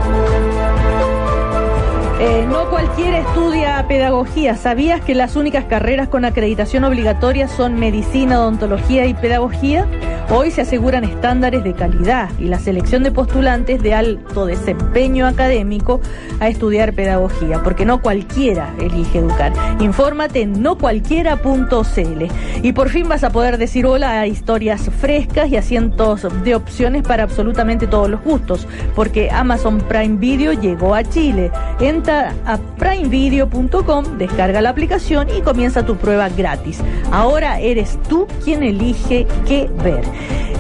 [2.24, 4.56] Eh, no cualquiera estudia pedagogía.
[4.56, 9.88] ¿Sabías que las únicas carreras con acreditación obligatoria son medicina, odontología y pedagogía?
[10.30, 16.00] Hoy se aseguran estándares de calidad y la selección de postulantes de alto desempeño académico
[16.40, 19.52] a estudiar pedagogía, porque no cualquiera elige educar.
[19.80, 22.26] Infórmate en nocualquiera.cl
[22.62, 26.56] y por fin vas a poder decir hola a historias frescas y a cientos de
[26.56, 31.52] opciones para absolutamente todos los gustos, porque Amazon Prime Video llegó a Chile.
[31.82, 36.80] Entra a primevideo.com, descarga la aplicación y comienza tu prueba gratis.
[37.12, 40.04] Ahora eres tú quien elige qué ver.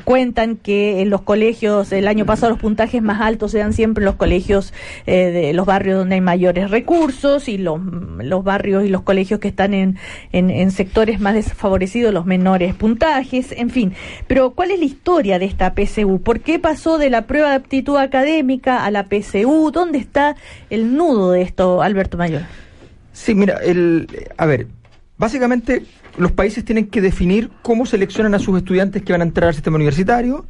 [0.05, 4.03] cuentan que en los colegios el año pasado los puntajes más altos se dan siempre
[4.03, 4.73] en los colegios
[5.07, 7.81] eh, de los barrios donde hay mayores recursos y los,
[8.19, 9.99] los barrios y los colegios que están en,
[10.33, 13.95] en, sectores más desfavorecidos, los menores puntajes, en fin.
[14.27, 16.21] Pero ¿cuál es la historia de esta PCU?
[16.21, 19.71] ¿Por qué pasó de la prueba de aptitud académica a la PCU?
[19.71, 20.37] ¿Dónde está
[20.71, 22.43] el nudo de esto, Alberto Mayor?
[23.13, 24.67] Sí, mira, el, a ver,
[25.19, 25.85] básicamente
[26.19, 29.55] los países tienen que definir cómo seleccionan a sus estudiantes que van a entrar al
[29.55, 30.47] sistema universitario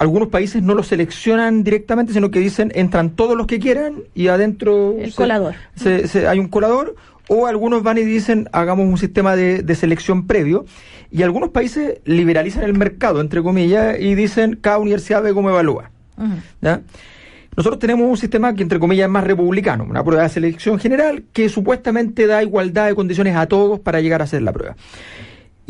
[0.00, 4.28] algunos países no lo seleccionan directamente, sino que dicen entran todos los que quieran y
[4.28, 5.54] adentro el colador.
[6.26, 6.96] hay un colador,
[7.28, 10.64] o algunos van y dicen hagamos un sistema de, selección previo,
[11.10, 15.90] y algunos países liberalizan el mercado, entre comillas, y dicen cada universidad ve cómo evalúa.
[17.56, 21.24] Nosotros tenemos un sistema que, entre comillas, es más republicano, una prueba de selección general
[21.32, 24.76] que supuestamente da igualdad de condiciones a todos para llegar a hacer la prueba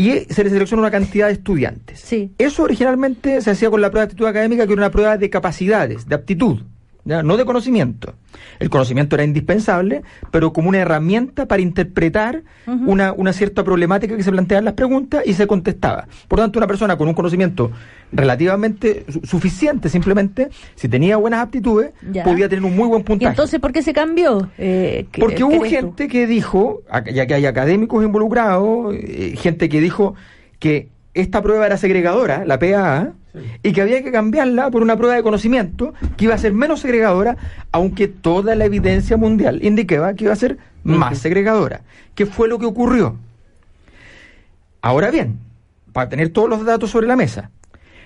[0.01, 2.01] y se le selecciona una cantidad de estudiantes.
[2.01, 2.33] Sí.
[2.39, 5.29] Eso originalmente se hacía con la prueba de actitud académica, que era una prueba de
[5.29, 6.61] capacidades, de aptitud,
[7.05, 8.15] no de conocimiento.
[8.59, 14.23] El conocimiento era indispensable, pero como una herramienta para interpretar una, una, cierta problemática que
[14.23, 16.07] se planteaba en las preguntas y se contestaba.
[16.29, 17.71] Por lo tanto, una persona con un conocimiento
[18.13, 21.93] relativamente suficiente, simplemente, si tenía buenas aptitudes,
[22.25, 23.31] podía tener un muy buen puntaje.
[23.31, 24.51] ¿Y entonces por qué se cambió?
[24.59, 26.83] Eh, Porque hubo gente que dijo,
[27.13, 30.15] ya que hay académicos involucrados, eh, gente que dijo
[30.59, 33.13] que esta prueba era segregadora, la PAA,
[33.63, 36.81] y que había que cambiarla por una prueba de conocimiento que iba a ser menos
[36.81, 37.37] segregadora,
[37.73, 41.83] aunque toda la evidencia mundial indicaba que iba a ser más segregadora.
[42.15, 43.17] ¿Qué fue lo que ocurrió?
[44.83, 45.39] Ahora bien,
[45.93, 47.51] para tener todos los datos sobre la mesa,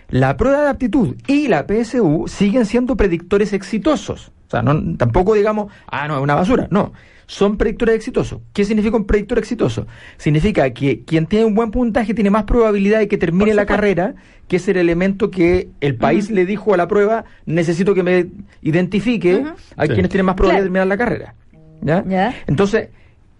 [0.08, 4.32] la prueba de aptitud y la PSU siguen siendo predictores exitosos.
[4.48, 6.68] O sea, no, tampoco digamos, ah, no, es una basura.
[6.70, 6.92] No,
[7.26, 8.40] son predictores exitosos.
[8.52, 9.86] ¿Qué significa un predictor exitoso?
[10.16, 14.14] Significa que quien tiene un buen puntaje tiene más probabilidad de que termine la carrera,
[14.48, 18.26] que es el elemento que el país le dijo a la prueba, necesito que me
[18.62, 19.44] identifique
[19.76, 21.34] a quienes tienen más probabilidad de terminar la carrera.
[21.82, 22.34] ¿Ya?
[22.46, 22.88] Entonces,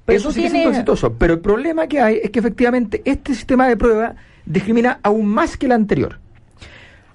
[0.07, 1.15] eso sigue siendo exitoso.
[1.15, 4.15] Pero el problema que hay es que efectivamente este sistema de prueba
[4.45, 6.19] discrimina aún más que el anterior.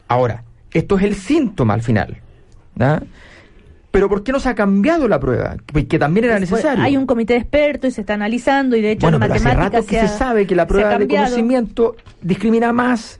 [0.07, 0.43] Ahora,
[0.73, 2.17] esto es el síntoma al final.
[2.75, 3.01] ¿ya?
[3.91, 5.57] Pero ¿por qué no se ha cambiado la prueba?
[5.87, 6.83] Que también era necesario.
[6.83, 9.53] Hay un comité de expertos y se está analizando y de hecho bueno, en hace
[9.53, 13.19] rato que se, sabe que la prueba de conocimiento discrimina más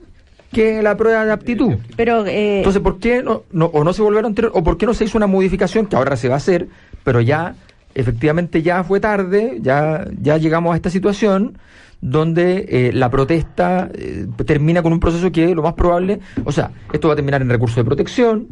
[0.52, 1.74] que la prueba de aptitud.
[1.96, 4.94] Pero eh, entonces ¿por qué no, o no se volvieron anterior o por qué no
[4.94, 6.68] se hizo una modificación que ahora se va a hacer,
[7.04, 7.54] pero ya
[7.94, 11.58] efectivamente ya fue tarde, ya ya llegamos a esta situación
[12.00, 16.70] donde eh, la protesta eh, termina con un proceso que lo más probable, o sea,
[16.92, 18.48] esto va a terminar en recurso de protección,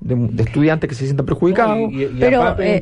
[0.00, 1.90] de, estudiantes que se sientan perjudicados.
[2.18, 2.80] pero, eh,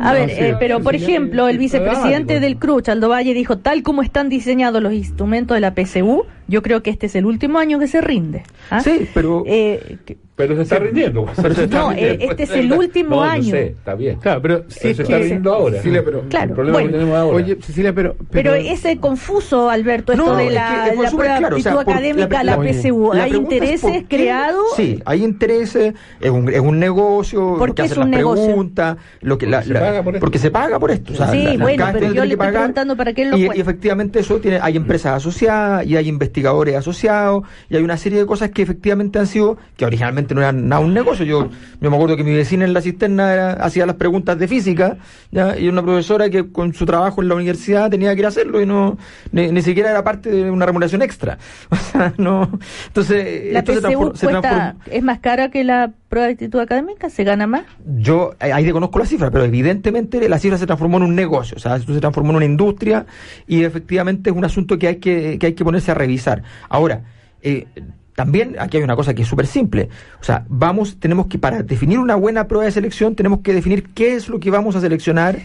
[0.00, 4.02] A ver, eh, pero por ejemplo, el vicepresidente del CRUCH, Aldo Valle, dijo, tal como
[4.02, 7.78] están diseñados los instrumentos de la PSU, yo creo que este es el último año
[7.78, 8.42] que se rinde.
[8.70, 8.80] ¿ah?
[8.80, 9.44] Sí, pero...
[9.46, 9.98] Eh,
[10.36, 11.26] pero se está rindiendo.
[11.70, 13.54] no, este es el último año.
[13.54, 14.16] está bien.
[14.16, 15.78] Claro, pero, se está rindiendo ahora.
[15.82, 17.36] pero, claro, el problema que tenemos ahora.
[17.36, 18.54] Oye, Cecilia, pero, pero...
[18.54, 23.12] ese confuso, Alberto, esto de la, la prueba claro, académica, la, PSU.
[23.12, 24.64] ¿Hay intereses creados?
[24.74, 28.54] Sí, hay intereses, es un, es un negocio, ¿Por qué es un negocio?
[29.20, 30.18] lo que, se paga por.
[30.18, 31.12] Porque se paga por esto.
[31.12, 34.38] O sea, sí, bueno, pero yo le estoy preguntando para qué lo y efectivamente eso
[34.38, 38.62] tiene, hay empresas asociadas y hay investigadores asociados y hay una serie de cosas que
[38.62, 41.26] efectivamente han sido, que originalmente no eran nada un negocio.
[41.26, 41.48] Yo,
[41.80, 44.96] me acuerdo que mi vecina en la cisterna hacía las preguntas de física
[45.32, 45.58] ¿ya?
[45.58, 48.62] y una profesora que con su trabajo en la universidad tenía que ir a hacerlo
[48.62, 48.96] y no
[49.32, 51.38] ni, siquiera era parte de una remuneración extra.
[51.74, 52.48] O sea, no.
[52.86, 54.28] Entonces, la esto se,
[54.90, 57.10] ¿Es más cara que la prueba de actitud académica?
[57.10, 57.64] ¿Se gana más?
[57.84, 61.60] Yo ahí desconozco la cifra, pero evidentemente la cifra se transformó en un negocio, o
[61.60, 63.06] sea, esto se transformó en una industria
[63.46, 66.42] y efectivamente es un asunto que hay que, que, hay que ponerse a revisar.
[66.68, 67.02] Ahora,
[67.42, 67.66] eh,
[68.14, 69.88] también aquí hay una cosa que es súper simple.
[70.20, 73.84] O sea, vamos, tenemos que, para definir una buena prueba de selección, tenemos que definir
[73.94, 75.38] qué es lo que vamos a seleccionar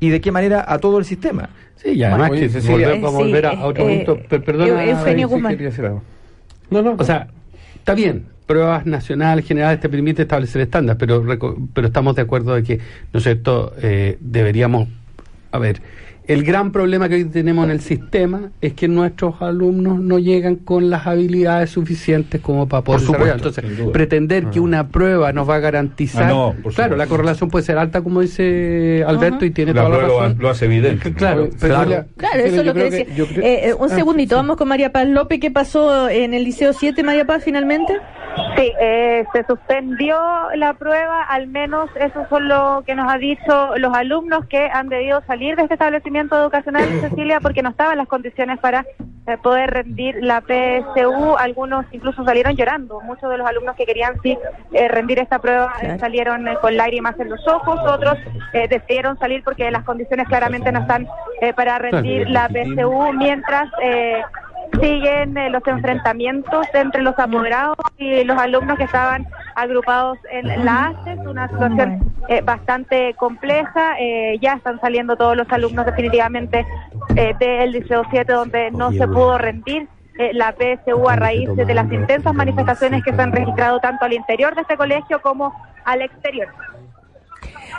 [0.00, 1.50] y de qué manera a todo el sistema.
[1.76, 4.42] Sí, y además que volver, volver a, otro eh, punto.
[4.42, 5.28] perdona, Eugenio
[6.70, 7.28] No, no, o sea,
[7.74, 11.24] está bien, pruebas nacionales generales te permite establecer estándares, pero,
[11.74, 12.78] pero estamos de acuerdo de que,
[13.12, 14.88] ¿no es cierto?, eh, deberíamos,
[15.50, 15.80] a ver,
[16.26, 20.56] el gran problema que hoy tenemos en el sistema es que nuestros alumnos no llegan
[20.56, 23.52] con las habilidades suficientes como para poder Por supuesto, desarrollar.
[23.54, 23.92] sin Entonces, duda.
[23.92, 24.62] pretender que Ah.
[24.62, 26.22] una prueba nos va a garantizar.
[26.24, 29.82] Ah, no, por claro, la correlación puede ser alta, como dice Alberto, y tiene La
[29.84, 30.36] toda la prueba razón.
[30.40, 31.12] lo hace evidente.
[31.12, 31.90] Claro, pero Claro.
[31.90, 33.14] ya- Claro, pero eso es lo que decía.
[33.14, 35.40] yo creo- Eh, eh, un Ah, segundito, vamos con María Paz López.
[35.40, 37.92] ¿Qué pasó en el Liceo 7, María Paz, finalmente?
[38.56, 40.16] Sí, eh, se suspendió
[40.56, 44.88] la prueba, al menos eso es lo que nos ha dicho los alumnos que han
[44.88, 48.84] debido salir de este establecimiento educacional, Cecilia, porque no estaban las condiciones para
[49.26, 51.36] eh, poder rendir la PSU.
[51.38, 53.00] Algunos incluso salieron llorando.
[53.00, 54.36] Muchos de los alumnos que querían sí
[54.72, 57.80] eh, rendir esta prueba eh, salieron eh, con lágrimas en los ojos.
[57.86, 58.16] Otros
[58.52, 61.06] eh, decidieron salir porque las condiciones claramente no están
[61.40, 63.68] eh, para rendir la PSU, mientras...
[64.80, 70.86] Siguen eh, los enfrentamientos entre los apoderados y los alumnos que estaban agrupados en la
[70.88, 73.96] ACES, una situación eh, bastante compleja.
[74.00, 76.66] eh, ya están saliendo todos los alumnos definitivamente
[77.16, 79.86] eh, del Liceo 7 donde no se pudo rendir
[80.18, 84.12] eh, la PSU a raíz de las intensas manifestaciones que se han registrado tanto al
[84.12, 85.52] interior de este colegio como
[85.84, 86.48] al exterior.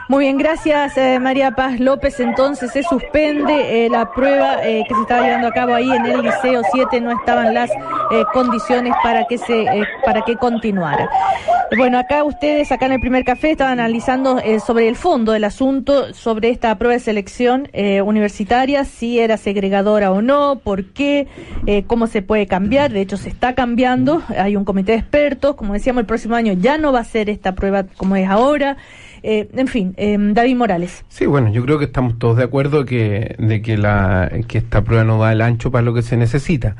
[0.07, 2.19] Muy bien, gracias eh, María Paz López.
[2.19, 6.05] Entonces se suspende eh, la prueba eh, que se estaba llevando a cabo ahí en
[6.05, 7.01] el Liceo 7.
[7.01, 9.65] No estaban las eh, condiciones para que se
[10.05, 11.09] para que continuara.
[11.75, 16.13] Bueno, acá ustedes, acá en el primer café, estaban analizando sobre el fondo del asunto,
[16.13, 17.67] sobre esta prueba de selección
[18.05, 21.27] universitaria, si era segregadora o no, por qué,
[21.87, 22.93] cómo se puede cambiar.
[22.93, 24.21] De hecho, se está cambiando.
[24.37, 25.55] Hay un comité de expertos.
[25.55, 28.77] Como decíamos, el próximo año ya no va a ser esta prueba como es ahora.
[29.27, 31.03] Eh, en fin, eh, David Morales.
[31.09, 34.83] Sí, bueno, yo creo que estamos todos de acuerdo que, de que, la, que esta
[34.83, 36.75] prueba no da el ancho para lo que se necesita.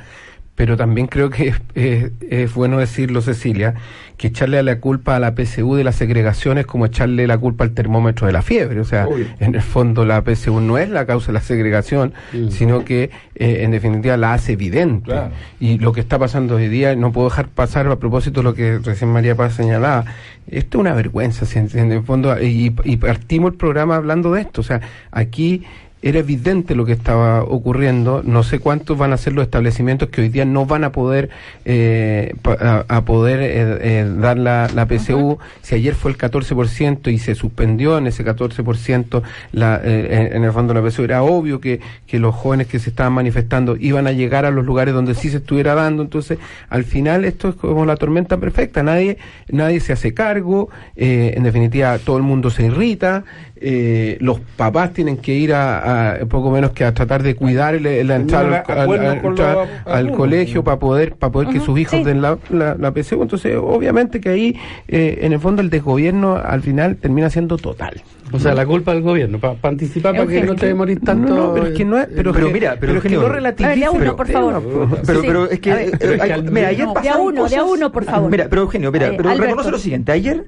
[0.56, 3.74] Pero también creo que es, es- es bueno decirlo, Cecilia,
[4.16, 7.66] que echarle la culpa a la PSU de la segregación es como echarle la culpa
[7.66, 8.80] al termómetro de la fiebre.
[8.80, 9.26] O sea, Obvio.
[9.42, 12.14] en el fondo la PSU no es la causa de la segregación,
[12.50, 15.12] sino que eh, en definitiva la hace evidente.
[15.12, 15.32] Claro.
[15.60, 18.54] Y lo que está pasando hoy día, no puedo dejar pasar a propósito de lo
[18.54, 20.06] que recién María Paz señalaba,
[20.50, 24.32] esto es una vergüenza, si en, en el fondo, y, y partimos el programa hablando
[24.32, 24.80] de esto, o sea,
[25.12, 25.64] aquí
[26.06, 30.22] era evidente lo que estaba ocurriendo, no sé cuántos van a ser los establecimientos que
[30.22, 31.32] hoy día no van a poder
[31.66, 36.18] eh, pa- a, a poder eh, eh, dar la, la PSU, si ayer fue el
[36.20, 41.04] 14% y se suspendió en ese 14% la, eh, en, en el fondo la PSU,
[41.06, 44.64] era obvio que, que los jóvenes que se estaban manifestando iban a llegar a los
[44.64, 46.38] lugares donde sí se estuviera dando, entonces
[46.70, 49.18] al final esto es como la tormenta perfecta, nadie,
[49.50, 53.24] nadie se hace cargo, eh, en definitiva todo el mundo se irrita,
[53.58, 57.76] eh, los papás tienen que ir a, a poco menos que a tratar de cuidar
[57.76, 61.66] el- la entrada al, al- al- entrar al colegio para poder para poder que Ujú,
[61.68, 62.04] sus hijos sí.
[62.04, 63.22] den la, la, la PSU.
[63.22, 64.56] entonces obviamente que ahí
[64.90, 68.02] eh, en el fondo el desgobierno al final termina siendo total
[68.34, 71.34] O sea, la culpa del gobierno, para anticipar, para que no te demorís tanto.
[71.34, 73.30] no, no, pero es que no es pero, Pero que- mira, pero es que no
[73.30, 74.64] relativiza uno, por favor.
[75.06, 75.28] Pero, Sí.
[75.28, 77.56] pero es que, ver, eh, pero que hay- mira, ayer No, de a uno, de
[77.56, 78.30] a cosas- uno, por favor.
[78.32, 79.46] Mira, pero Eugenio, mira, Eh, pero Alberto.
[79.46, 80.12] reconoce lo siguiente.
[80.12, 80.44] Ayer,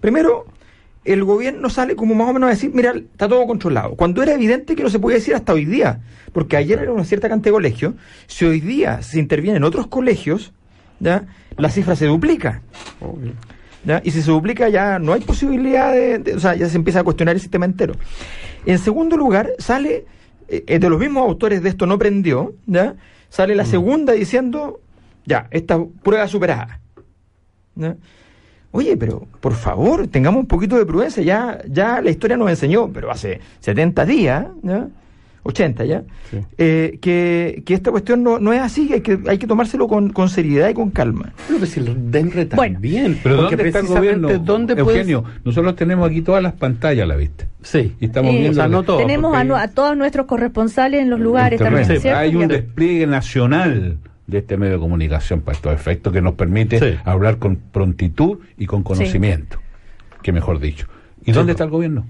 [0.00, 0.46] primero,
[1.04, 3.96] el gobierno sale como más o menos a decir, mira, está todo controlado.
[3.96, 6.00] Cuando era evidente que no se podía decir hasta hoy día,
[6.32, 7.94] porque ayer era una cierta cantidad de colegios,
[8.26, 10.52] si hoy día se interviene en otros colegios,
[11.00, 11.26] ¿ya?
[11.56, 12.62] la cifra se duplica.
[13.84, 14.00] ¿ya?
[14.04, 17.00] Y si se duplica ya no hay posibilidad de, de- o sea, ya se empieza
[17.00, 17.94] a cuestionar el sistema entero.
[18.66, 20.04] En segundo lugar, sale,
[20.48, 22.94] eh, eh, de los mismos autores de esto no prendió, ¿ya?
[23.30, 24.80] sale la segunda diciendo,
[25.24, 26.80] ya, esta prueba superada.
[27.74, 27.96] ¿ya?
[28.72, 31.22] Oye, pero por favor, tengamos un poquito de prudencia.
[31.22, 34.86] Ya, ya la historia nos enseñó, pero hace 70 días, ¿ya?
[35.42, 36.02] 80 ya,
[36.58, 39.88] eh, que, que esta cuestión no, no es así, que hay que, hay que tomárselo
[39.88, 41.32] con, con seriedad y con calma.
[41.48, 42.74] Pero que si el DENRE Bueno.
[42.74, 43.18] también.
[43.22, 44.28] Pero porque ¿dónde está el gobierno?
[44.38, 47.46] ¿dónde puedes- Eugenio, nosotros tenemos aquí todas las pantallas a la vista.
[47.62, 47.96] Sí.
[48.00, 48.50] Y estamos Eh, viendo...
[48.50, 51.58] o sea, no todo, Tenemos a, porque- nu- a todos nuestros corresponsales en los lugares
[51.58, 52.14] también, ¿cierto?
[52.18, 53.96] Hay un despliegue nacional
[54.30, 56.98] de este medio de comunicación para estos efectos que nos permite Sí.
[57.04, 59.58] hablar con prontitud y con conocimiento,
[60.22, 60.86] que mejor dicho.
[61.24, 62.06] ¿Y dónde está el gobierno?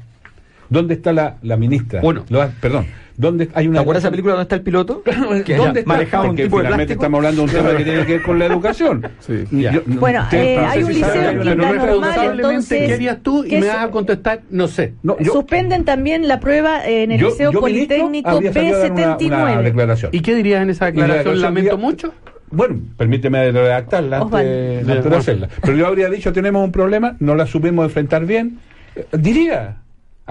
[0.70, 2.00] ¿Dónde está la, la ministra?
[2.00, 2.24] Bueno.
[2.28, 5.02] Lo- perdón, ¿dónde hay una ¿Te acuerdas esa película donde está el piloto?
[5.44, 5.88] Que ¿Dónde está?
[5.92, 7.02] manejaba un Porque tipo de finalmente plástico.
[7.02, 9.06] estamos hablando de un tema que tiene que ver con la educación.
[9.50, 9.72] Ya.
[9.72, 12.94] yo- no- Bueno, eh, hay un sabe, liceo hay en una- pero Normal, entonces- ¿Qué
[12.94, 13.44] harías tú?
[13.44, 14.94] Y ¿qué me vas a contestar, no sé.
[15.02, 18.90] No, yo- Suspenden también la prueba en el yo- Liceo Politécnico habría salido a dar
[18.92, 19.26] una- B79.
[19.52, 20.10] una declaración.
[20.14, 21.18] ¿Y qué dirías en esa la declaración?
[21.18, 22.14] declaración Lamento diría- mucho.
[22.52, 25.48] Bueno, permíteme redactarla antes de hacerla.
[25.62, 28.58] Pero yo habría dicho, tenemos un problema, no la supimos enfrentar bien.
[28.96, 29.76] Eh, Diría,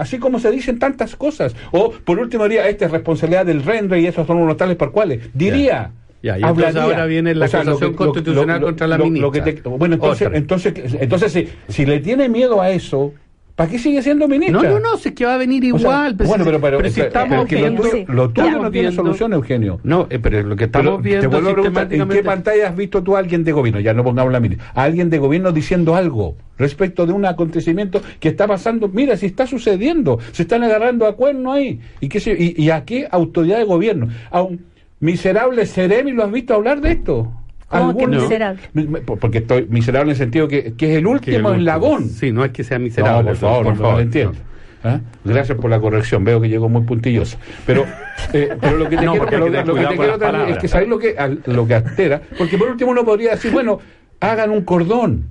[0.00, 1.54] así como se dicen tantas cosas.
[1.70, 4.92] O, por último, diría, esta es responsabilidad del RENRE y esos son unos tales por
[4.92, 5.30] cuales.
[5.34, 5.92] Diría.
[6.22, 8.86] Ya, y entonces ahora viene la O sea, lo acusación que- lo- constitucional lo- contra
[8.86, 9.30] la ministra.
[9.44, 10.38] que te- bueno, entonces, Otra.
[10.38, 13.14] entonces, entonces si, si le tiene miedo a eso,
[13.54, 14.62] ¿Para qué sigue siendo ministra?
[14.62, 16.14] No, no, no, si es que va a venir O sea, igual.
[16.16, 19.32] pero bueno, pero, pero, si pero- estamos que lo tuyo, lo tuyo no tiene solución,
[19.34, 19.80] Eugenio.
[19.82, 22.68] No, eh, pero lo que estamos Pero viendo te vuelvo a preguntar, ¿en qué pantalla
[22.68, 23.80] has visto tú a alguien de gobierno?
[23.80, 24.70] Ya no pongamos la ministra.
[24.74, 28.88] A alguien de gobierno diciendo algo respecto de un acontecimiento que está pasando.
[28.88, 31.80] Mira, si está sucediendo, se están agarrando a cuerno ahí.
[32.00, 34.08] ¿Y, qué se- y, y a qué autoridad de gobierno?
[34.30, 34.64] A un
[35.00, 37.32] miserable Ceremi lo has visto hablar de esto.
[37.70, 38.22] ¿Cómo que ¿Alguno?
[38.22, 38.60] miserable?
[38.72, 41.60] Mi- mi- Porque estoy miserable en el sentido que, que es el último Que el
[41.60, 42.08] eslabón.
[42.08, 43.22] Sí, no es que sea miserable.
[43.22, 44.34] No, por favor, por favor, entiendo.
[44.82, 44.98] ¿Ah?
[45.24, 47.38] Gracias por la corrección, veo que llegó muy puntillosa.
[47.66, 47.84] Pero,
[48.32, 50.68] eh, pero lo que te No, quiero, lo, lo que te quiero también es que
[50.68, 53.78] sabes lo que, al- lo que altera, porque por último uno podría decir, bueno,
[54.20, 55.26] hagan un cordón,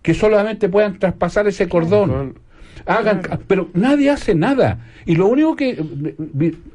[0.00, 2.38] que solamente puedan traspasar ese cordón.
[2.86, 4.78] Hagan, pero nadie hace nada.
[5.04, 5.76] Y lo único que.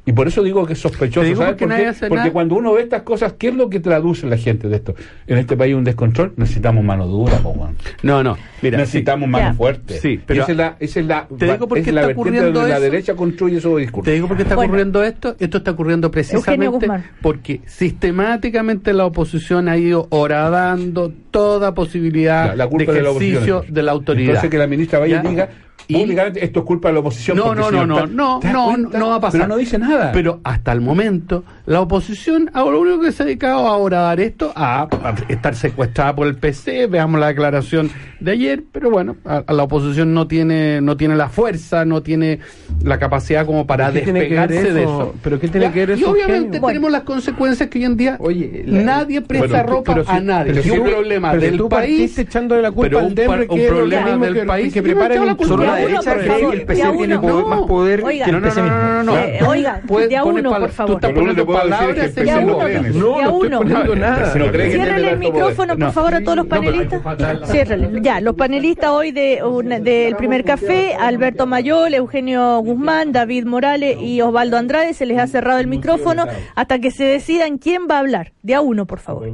[0.06, 1.26] Y por eso digo que es sospechoso.
[1.36, 2.32] ¿sabes porque nadie hace Porque nada.
[2.34, 4.96] cuando uno ve estas cosas, ¿qué es lo que traduce la gente de esto?
[5.28, 7.70] En este país un descontrol, necesitamos mano dura, po.
[8.04, 8.38] No, no.
[8.62, 9.32] Mira, necesitamos sí.
[9.32, 9.54] mano Ya.
[9.54, 9.98] fuerte.
[10.00, 12.02] Sí, Y pero- esa es la, esa es la, Te digo por es qué la
[12.02, 12.84] está vertiente ocurriendo donde la eso.
[12.84, 14.06] derecha construye su discurso.
[14.06, 14.70] Te digo por qué está Bueno.
[14.72, 15.36] ocurriendo esto.
[15.40, 16.88] Esto está ocurriendo precisamente
[17.22, 23.10] porque sistemáticamente la oposición ha ido horadando toda posibilidad La- la culpa de de la
[23.12, 24.28] ejercicio de la autoridad.
[24.30, 25.28] Entonces que la ministra vaya ¿Ya?
[25.30, 25.50] y diga
[25.94, 27.38] públicamente esto es culpa de la oposición.
[27.38, 29.42] No, no, no, no, no, ¿te das no, no va a pasar.
[29.42, 30.12] Pero no dice nada.
[30.12, 34.04] Pero hasta el momento, la oposición, ahora lo único que se ha dedicado ahora a
[34.04, 38.90] dar esto, a, a estar secuestrada por el PC, veamos la declaración de ayer, pero
[38.90, 42.40] bueno, a, a la oposición no tiene, no tiene la fuerza, no tiene
[42.84, 45.16] la capacidad como para ¿Pero qué tiene que ver despegarse de eso?
[45.24, 46.68] ¿Pero qué tiene Ya, que ver Y eso, obviamente Eugenio?
[46.68, 48.18] tenemos las consecuencias que hoy en día
[48.66, 50.52] la- nadie presta Bueno, ropa pero si- a nadie.
[50.54, 53.06] pero Si un problema pero si del tú país, partiste echándole la culpa pero al
[53.06, 56.50] un, que un problema del país, que prepara la culpa la derecha por cree favor,
[56.52, 58.26] que el de PC a tiene más poder Oiga.
[58.26, 58.78] que el PC mismo.
[58.78, 59.18] no, no, no.
[59.18, 60.92] Eh, oiga, de a uno, por favor.
[60.92, 64.32] Tú estás poniendo palabras en no No, no estoy poniendo nada.
[64.32, 67.02] Ciérrale el micrófono, por favor, a todos los panelistas.
[67.50, 68.02] Ciérrale.
[68.02, 74.58] Ya, los panelistas hoy del primer café, Alberto Mayol, Eugenio Guzmán, David Morales y Osvaldo
[74.58, 76.26] Andrade, se les ha cerrado el micrófono
[76.56, 78.34] hasta que se decidan quién va a hablar.
[78.42, 79.28] De a uno, por favor.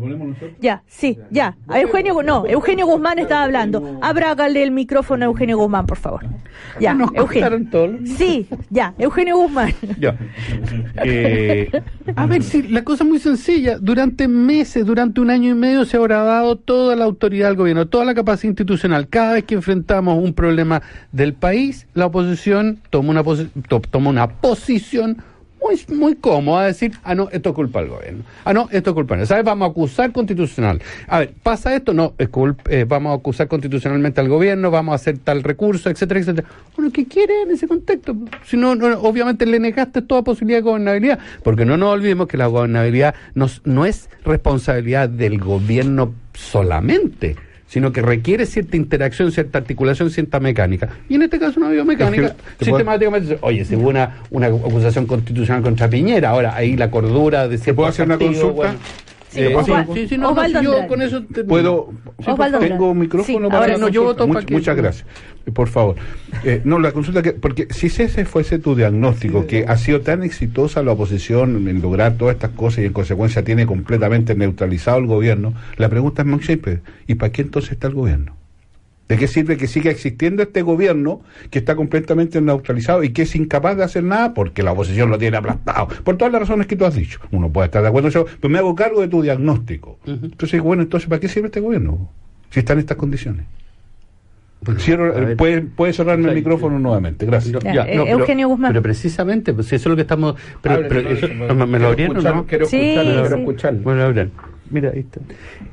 [0.60, 1.56] Ya, sí, ya.
[1.68, 4.00] A Eugenio, no, Eugenio Guzmán estaba hablando.
[4.02, 6.26] Abrágale el micrófono a Eugenio Guzmán, por favor.
[6.80, 7.50] Ya, Nos Eugenio.
[8.06, 9.74] Sí, ya, Eugenio Guzmán.
[10.00, 10.16] Ya.
[11.06, 11.70] Eh,
[12.16, 13.78] a ver, sí, la cosa es muy sencilla.
[13.80, 17.88] Durante meses, durante un año y medio, se habrá dado toda la autoridad del gobierno,
[17.88, 19.08] toda la capacidad institucional.
[19.08, 20.82] Cada vez que enfrentamos un problema
[21.12, 25.18] del país, la oposición toma una, posi- to- toma una posición
[25.64, 28.24] muy, muy cómoda, decir, ah, no, esto es culpa del gobierno.
[28.46, 29.44] Ah, no, esto es culpa de ¿Sabes?
[29.46, 30.82] Vamos a acusar constitucional.
[31.08, 31.94] A ver, ¿pasa esto?
[31.94, 35.90] No, es culp- eh, vamos a acusar constitucionalmente al gobierno, vamos a hacer tal recurso,
[35.90, 36.48] etcétera, etcétera.
[36.76, 38.16] Bueno, ¿qué quiere en ese contexto?
[38.46, 42.38] Si no, no, obviamente le negaste toda posibilidad de gobernabilidad, porque no nos olvidemos que
[42.38, 47.36] la gobernabilidad no, s- no es responsabilidad del gobierno solamente
[47.68, 50.90] sino que requiere cierta interacción, cierta articulación, cierta mecánica.
[51.10, 52.28] Y en este caso no ha habido mecánica.
[52.28, 56.92] Es que- Sistemáticamente, oye, si hubo una, una acusación constitucional contra Piñera, ahora ahí la
[56.92, 58.76] cordura de ¿Te puedo hacer una consulta?
[59.34, 61.90] Sí, Eh, Osval- sí, sí, no, no, Osvaldo yo con eso te- ¿Puedo?
[62.26, 65.06] Osvaldo ¿Tengo un micrófono para ahora no, yo voto Much- para que- Muchas gracias.
[65.54, 65.96] Por favor.
[66.46, 67.34] Eh, no, la consulta que...
[67.34, 72.14] Porque si ese fuese tu diagnóstico, que ha sido tan exitosa la oposición en lograr
[72.14, 76.42] todas estas cosas y en consecuencia tiene completamente neutralizado el gobierno, la pregunta es muy
[76.44, 76.80] simple.
[77.08, 78.38] ¿Y para qué entonces está el gobierno?
[79.10, 83.36] ¿De qué sirve que siga existiendo este gobierno que está completamente neutralizado y que es
[83.36, 85.90] incapaz de hacer nada porque la oposición lo tiene aplastado?
[86.06, 87.20] Por todas las razones que tú has dicho.
[87.32, 90.00] Uno puede estar de acuerdo en eso, pero me hago cargo de tu diagnóstico.
[90.06, 92.10] Entonces, bueno, entonces, ¿para qué sirve este gobierno?
[92.50, 93.46] Si está en estas condiciones.
[94.78, 95.36] Cierro- a ver.
[95.38, 97.26] puede, puede cerrarme el micrófono nuevamente.
[97.26, 97.62] Gracias.
[97.62, 98.72] Ya, eh, Eugenio Guzmán.
[98.72, 100.36] Pero precisamente, pues si eso es lo que estamos.
[100.62, 102.46] Pero, pero no, eso, no, ¿me- ¿Me lo quiero abrieron escuchar, no?
[102.46, 103.12] quiero Sí, escucharlo,
[103.44, 103.82] quiero sí.
[103.84, 104.32] Bueno.
[104.70, 105.20] Mira, ahí está.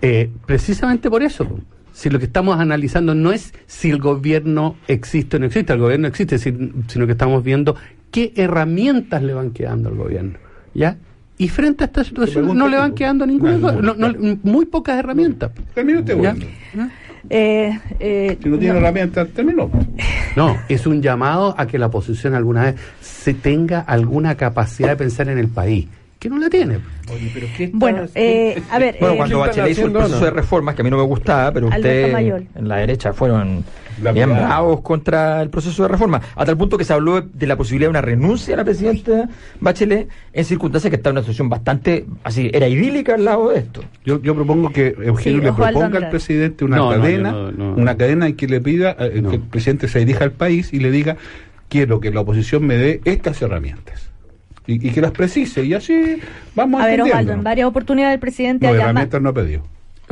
[0.02, 1.60] Eh, precisamente por eso.
[1.92, 5.78] Si lo que estamos analizando no es si el gobierno existe o no existe, el
[5.80, 7.76] gobierno existe, si- sino que estamos viendo
[8.10, 10.38] qué herramientas le van quedando al gobierno.
[10.74, 10.96] ¿Ya?
[11.38, 14.98] Y frente a esta situación no le van quedando ninguna cosa, no- no- muy pocas
[14.98, 15.50] herramientas.
[16.34, 16.48] Este.
[17.28, 19.70] Eh, eh, Si no tiene herramientas, terminó.
[20.36, 24.96] No, es un llamado a que la oposición alguna vez se tenga alguna capacidad de
[24.96, 25.86] pensar en el país,
[26.20, 26.78] que no la tiene.
[27.72, 28.98] Bueno, eh, a ver.
[29.00, 31.02] Bueno, eh, cuando ¿qué Bachelet hizo el proceso de reformas, que a mí no me
[31.04, 32.14] gustaba, pero ustedes
[32.54, 33.64] en la derecha fueron
[34.02, 37.46] La bien bravos contra el proceso de reforma, a tal punto que se habló de
[37.46, 41.22] la posibilidad de una renuncia a la presidenta Bachelet en circunstancias que está en una
[41.22, 43.82] situación bastante, así, era idílica al lado de esto.
[44.04, 47.70] Yo, yo propongo que Eugenio Sí, le proponga al presidente una No, cadena, yo no,
[47.70, 47.74] no.
[47.76, 49.30] una cadena en que le pida eh, No.
[49.30, 51.16] que el presidente se dirija al país y le diga
[51.70, 54.09] quiero que la oposición me dé estas herramientas
[54.70, 56.16] y, y que las precise y así
[56.54, 57.02] vamos a ver.
[57.02, 58.90] Osvaldo, en varias oportunidades el presidente No, ha llamado.
[58.90, 59.62] herramientas no ha pedido.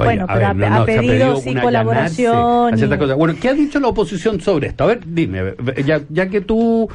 [0.01, 3.17] Oye, Bueno, a pero ver, ha- no, ha pedido sí colaboración a y- cosas.
[3.17, 4.85] Bueno, ¿qué ha dicho la oposición sobre esto?
[4.85, 5.55] A ver, dime,
[5.85, 6.89] ya, ya que tú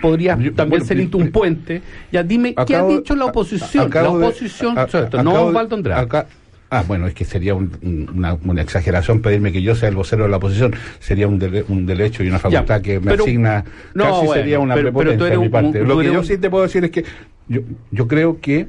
[0.00, 3.28] podrías también bueno, ser yo- un puente, ya dime, ¿qué ha Acabo- dicho la a-
[3.28, 3.86] oposición?
[3.86, 6.00] acabo la de- oposición a- sobre esto, acabo no de- Osvaldo Andrade.
[6.74, 9.94] Ah, bueno, es que sería un- un- una, una exageración pedirme que yo sea el
[9.94, 10.74] vocero de la oposición.
[11.00, 13.62] Sería un, dere- un derecho y una facultad que me pero- asigna.
[13.92, 15.84] no, casi bueno, sería una pero- prepotencia de mi parte.
[15.84, 17.04] Lo que yo sí te puedo decir es que
[17.48, 17.60] yo,
[17.90, 18.68] yo creo que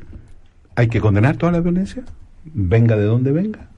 [0.76, 2.04] hay que condenar toda la violencia,
[2.44, 3.70] venga de donde venga.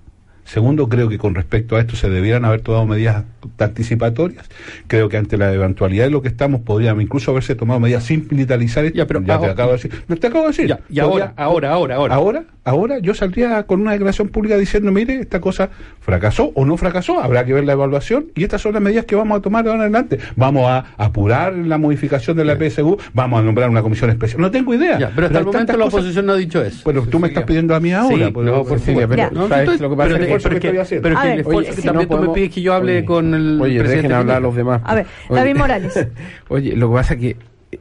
[0.45, 3.23] Segundo, creo que con respecto a esto se debieran haber tomado medidas
[3.59, 4.45] anticipatorias.
[4.87, 8.27] Creo que ante la eventualidad de lo que estamos, podrían incluso haberse tomado medidas sin
[8.29, 8.97] militarizar esto.
[8.97, 9.91] Ya, te ahora- acabo de decir.
[10.07, 10.67] No te acabo de decir.
[10.67, 12.15] Ya, y ahora, ahora, ahora, ahora.
[12.15, 15.69] Ahora, ahora yo saldría con una declaración pública diciendo, mire, esta cosa
[15.99, 19.15] fracasó o no fracasó, habrá que ver la evaluación y estas son las medidas que
[19.15, 20.19] vamos a tomar de ahora en adelante.
[20.35, 24.41] Vamos a apurar la modificación de la PSU, vamos a nombrar una comisión especial.
[24.41, 24.99] No tengo idea.
[24.99, 26.81] Ya, pero hasta el momento la cosas- oposición no ha dicho eso.
[26.83, 28.27] Bueno, tú me estás pidiendo a mí ahora.
[28.27, 29.15] Sí, pues, no, por Cecilia, favor.
[29.15, 31.09] pero No, ¿sabes lo que pasa pero es que- pero que- estoy haciendo.
[31.09, 33.33] pero el esfuerzo Oye, que si también tú me pides que yo hable Oye, con
[33.33, 34.81] el Oye, presidente dejen hablar a los demás.
[34.83, 36.07] A ver, Oye, David Morales.
[36.49, 37.35] Oye, lo que pasa que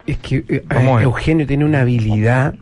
[0.07, 0.65] es que eh.
[1.03, 2.55] Eugenio tiene una habilidad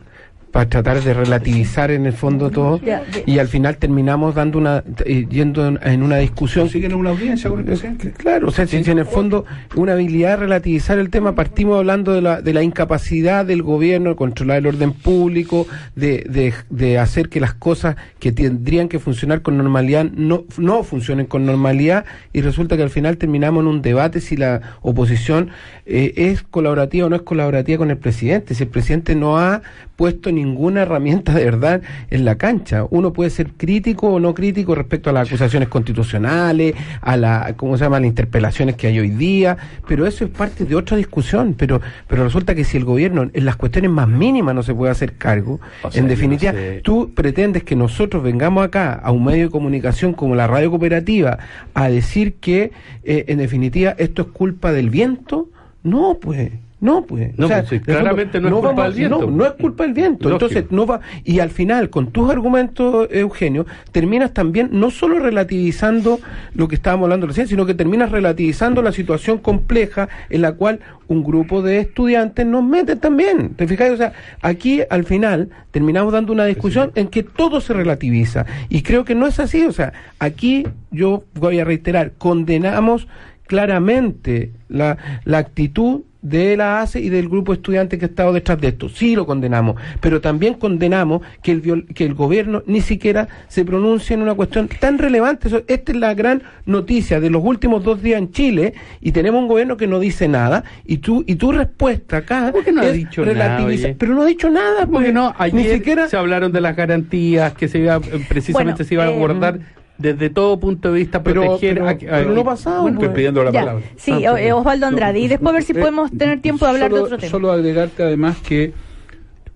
[0.53, 2.79] para tratar de relativizar en el fondo todo
[3.25, 6.69] y al final terminamos dando una eh, yendo en, una discusión.
[6.69, 8.11] Siguen en una audiencia con el presidente.
[8.11, 9.45] Claro, o sea, si, si en el fondo
[9.75, 14.11] una habilidad de relativizar el tema, partimos hablando de la, de la incapacidad del gobierno
[14.11, 18.99] de controlar el orden público, de, de, de hacer que las cosas que tendrían que
[18.99, 23.69] funcionar con normalidad no, no funcionen con normalidad y resulta que al final terminamos en
[23.69, 25.49] un debate si la oposición
[25.87, 29.63] eh, es colaborativa o no es colaborativa con el presidente, si el presidente no ha
[29.95, 32.85] puesto ninguna herramienta de verdad en la cancha.
[32.89, 37.77] Uno puede ser crítico o no crítico respecto a las acusaciones constitucionales, a la, ¿cómo
[37.77, 41.55] se llama?, las interpelaciones que hay hoy día, pero eso es parte de otra discusión.
[41.57, 44.91] Pero, pero resulta que si el gobierno en las cuestiones más mínimas no se puede
[44.91, 46.81] hacer cargo, O sea, en definitiva, no sé.
[46.83, 51.39] tú pretendes que nosotros vengamos acá a un medio de comunicación como la radio cooperativa
[51.73, 52.71] a decir que,
[53.03, 55.49] eh, en definitiva, esto es culpa del viento.
[55.83, 56.51] No, pues.
[56.83, 57.31] No, pues.
[57.39, 59.21] No, pues sí, claramente no es culpa vamos- del viento.
[59.21, 60.29] No, no es culpa del viento.
[60.29, 60.45] Lógico.
[60.47, 60.99] Entonces, no va.
[61.23, 66.19] Y al final, con tus argumentos, Eugenio, terminas también no solo relativizando
[66.53, 70.81] lo que estábamos hablando recién, sino que terminas relativizando la situación compleja en la cual
[71.07, 73.51] un grupo de estudiantes nos mete también.
[73.55, 73.91] ¿Te fijas?
[73.91, 74.11] O sea,
[74.41, 78.45] aquí al final terminamos dando una discusión en que todo se relativiza.
[78.67, 79.65] Y creo que no es así.
[79.65, 83.07] O sea, aquí yo voy a reiterar, condenamos
[83.47, 88.59] claramente la, la actitud de la ACE y del grupo estudiante que ha estado detrás
[88.59, 88.89] de esto.
[88.89, 93.63] Sí lo condenamos, pero también condenamos que el, viol- que el gobierno ni siquiera se
[93.63, 95.49] pronuncie en una cuestión tan relevante.
[95.49, 99.41] Eso- esta es la gran noticia de los últimos dos días en Chile y tenemos
[99.41, 102.81] un gobierno que no dice nada y tu, y tu respuesta acá ¿Por qué no
[102.81, 103.95] ha es dicho nada, oye?
[103.99, 104.87] Pero no ha dicho nada.
[104.87, 108.83] Porque no, ayer ni siquiera se hablaron de las garantías que se iba, eh, precisamente
[108.83, 109.59] Bueno, se iba a eh, abordar
[109.97, 112.99] desde todo punto de vista Pero- proteger pero- a- a- pero no ha pasado, Bueno,
[112.99, 113.59] Estoy pidiendo la Ya.
[113.61, 113.83] palabra.
[113.95, 115.19] Sí, Ah, eh, Osvaldo Andrade.
[115.19, 117.29] Y después a ver si Eh, podemos tener tiempo de hablar de otro tema.
[117.31, 118.73] Solo agregarte además que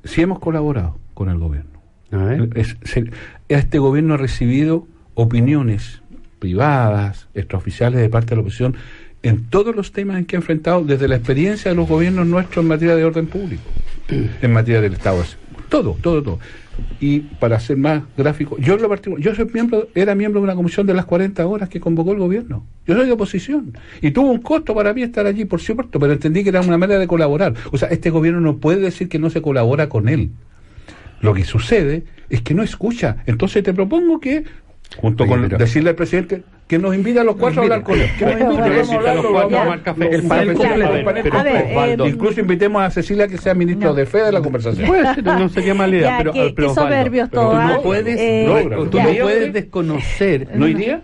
[0.04, 1.82] si hemos colaborado con el gobierno.
[2.12, 2.50] A ver.
[2.56, 3.12] Es- se-
[3.50, 6.02] este gobierno ha recibido opiniones
[6.40, 8.76] privadas, extraoficiales de parte de la oposición
[9.24, 12.64] en todos los temas en que ha enfrentado desde la experiencia de los gobiernos nuestros
[12.64, 13.64] en materia de orden público,
[14.10, 15.24] en materia del Estado.
[15.70, 16.40] Todo, todo, todo.
[17.00, 20.56] Y para ser más gráfico, yo lo particular- yo soy miembro, era miembro de una
[20.56, 22.66] comisión de las 40 horas que convocó el gobierno.
[22.86, 23.74] Yo soy de oposición.
[24.02, 26.78] Y tuvo un costo para mí estar allí, por cierto, pero entendí que era una
[26.78, 27.54] manera de colaborar.
[27.72, 30.32] O sea, este gobierno no puede decir que no se colabora con él.
[31.22, 33.18] Lo que sucede es que no escucha.
[33.26, 34.44] Entonces te propongo que,
[34.96, 37.84] junto Oye, con pero- decirle al presidente que nos invite a los cuatro a hablar
[37.84, 38.10] con él.
[38.18, 40.16] Que nos invite, vamos a hablar, los lo cuatro a- tomar café.
[40.16, 42.08] El panel completo, el panel completo.
[42.08, 43.96] Incluso invitemos a Cecilia que sea ministro No.
[43.96, 44.88] de fe de la conversación.
[44.88, 48.86] Puede ser, no sería mala idea, Ya, pero, soberbios pero todos, tú no puedes, no,
[48.90, 49.04] tú ya.
[49.06, 50.48] no puedes desconocer.
[50.56, 51.02] ¿No iría?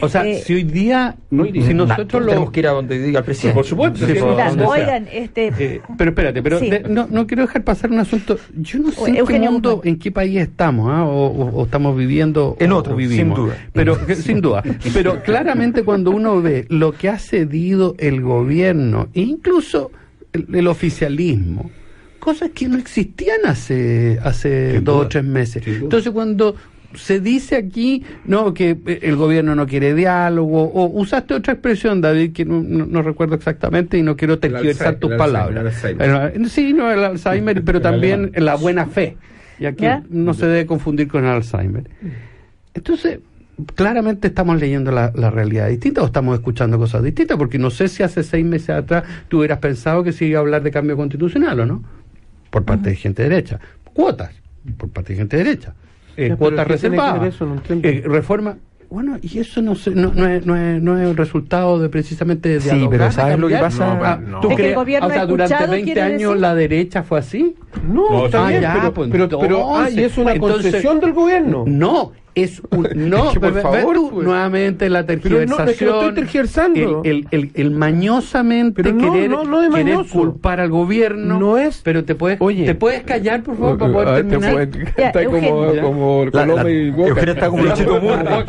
[0.00, 1.66] O sea, Eh, si hoy día, no iría.
[1.66, 2.28] si nosotros lo...
[2.28, 3.54] tenemos que ir a donde diga el presidente.
[3.54, 6.68] Por supuesto, Sí, sí, oigan, este, Eh, pero espérate, pero Sí.
[6.70, 8.38] de- no, no quiero dejar pasar un asunto.
[8.56, 11.04] Yo no sé en qué mundo, en qué país estamos, ¿ah?
[11.04, 13.36] o, o- o estamos viviendo En otro, o vivimos.
[13.38, 13.56] sin duda.
[13.72, 14.62] Pero que- sin duda.
[14.92, 19.90] Pero claramente cuando uno ve lo que ha cedido el gobierno, e incluso
[20.32, 21.70] el, el oficialismo,
[22.18, 25.62] cosas que no existían hace hace Sin dos duda, o tres meses.
[25.66, 26.56] Entonces cuando
[26.94, 32.00] se dice aquí no que eh, el gobierno no quiere diálogo o usaste otra expresión
[32.00, 35.74] David que no, no- no recuerdo exactamente y no quiero tergiversar tus palabras.
[36.48, 39.16] sí no el Alzheimer pero también la buena fe.
[39.58, 40.02] Ya que ¿Ya?
[40.10, 41.84] no se debe confundir con el Alzheimer.
[42.74, 43.20] Entonces
[43.74, 47.88] claramente estamos leyendo la, la realidad distinta o estamos escuchando cosas distintas porque no sé
[47.88, 50.94] si hace seis meses atrás tú hubieras pensado que se iba a hablar de cambio
[50.96, 51.82] constitucional o no
[52.50, 53.58] por parte de gente derecha.
[53.94, 54.30] Cuotas
[54.76, 55.74] por parte de gente derecha
[56.16, 57.30] eh, Ya.
[57.82, 58.56] Eh, reforma.
[58.88, 61.88] Bueno, y eso no, se- no, no, es, no, es, no es el resultado de
[61.88, 63.94] precisamente de Sí, pero ¿sabes lo que pasa?
[64.20, 64.40] No, no.
[64.40, 66.36] ¿tú Es que el crees- gobierno o sea, ha durante escuchado, 20 quiere años decir.
[66.40, 67.56] la derecha fue así.
[67.88, 70.62] No, No, está Ah, bien, ya, pero, pues, pero, pero, ah, y es una entonces-
[70.70, 71.64] concesión del gobierno.
[71.66, 74.24] No, es un, no, Es que, por ve- ve favor, tú pues.
[74.26, 75.94] nuevamente la Pero no, es que no tergiversación.
[75.98, 77.02] estoy tergiversando.
[77.04, 81.38] El, el, el, el mañosamente Pero no, querer, no, no de querer culpar al gobierno.
[81.40, 82.64] No es- Pero te puedes, Oye.
[82.66, 84.52] te puedes callar, por favor, para poder Ah, te terminar.
[84.52, 85.82] fue- Ya, está como, Eugenio.
[85.82, 87.08] como La- Coloma la- y Walker.
[87.08, 88.44] Eugenia está como Luchito Walker.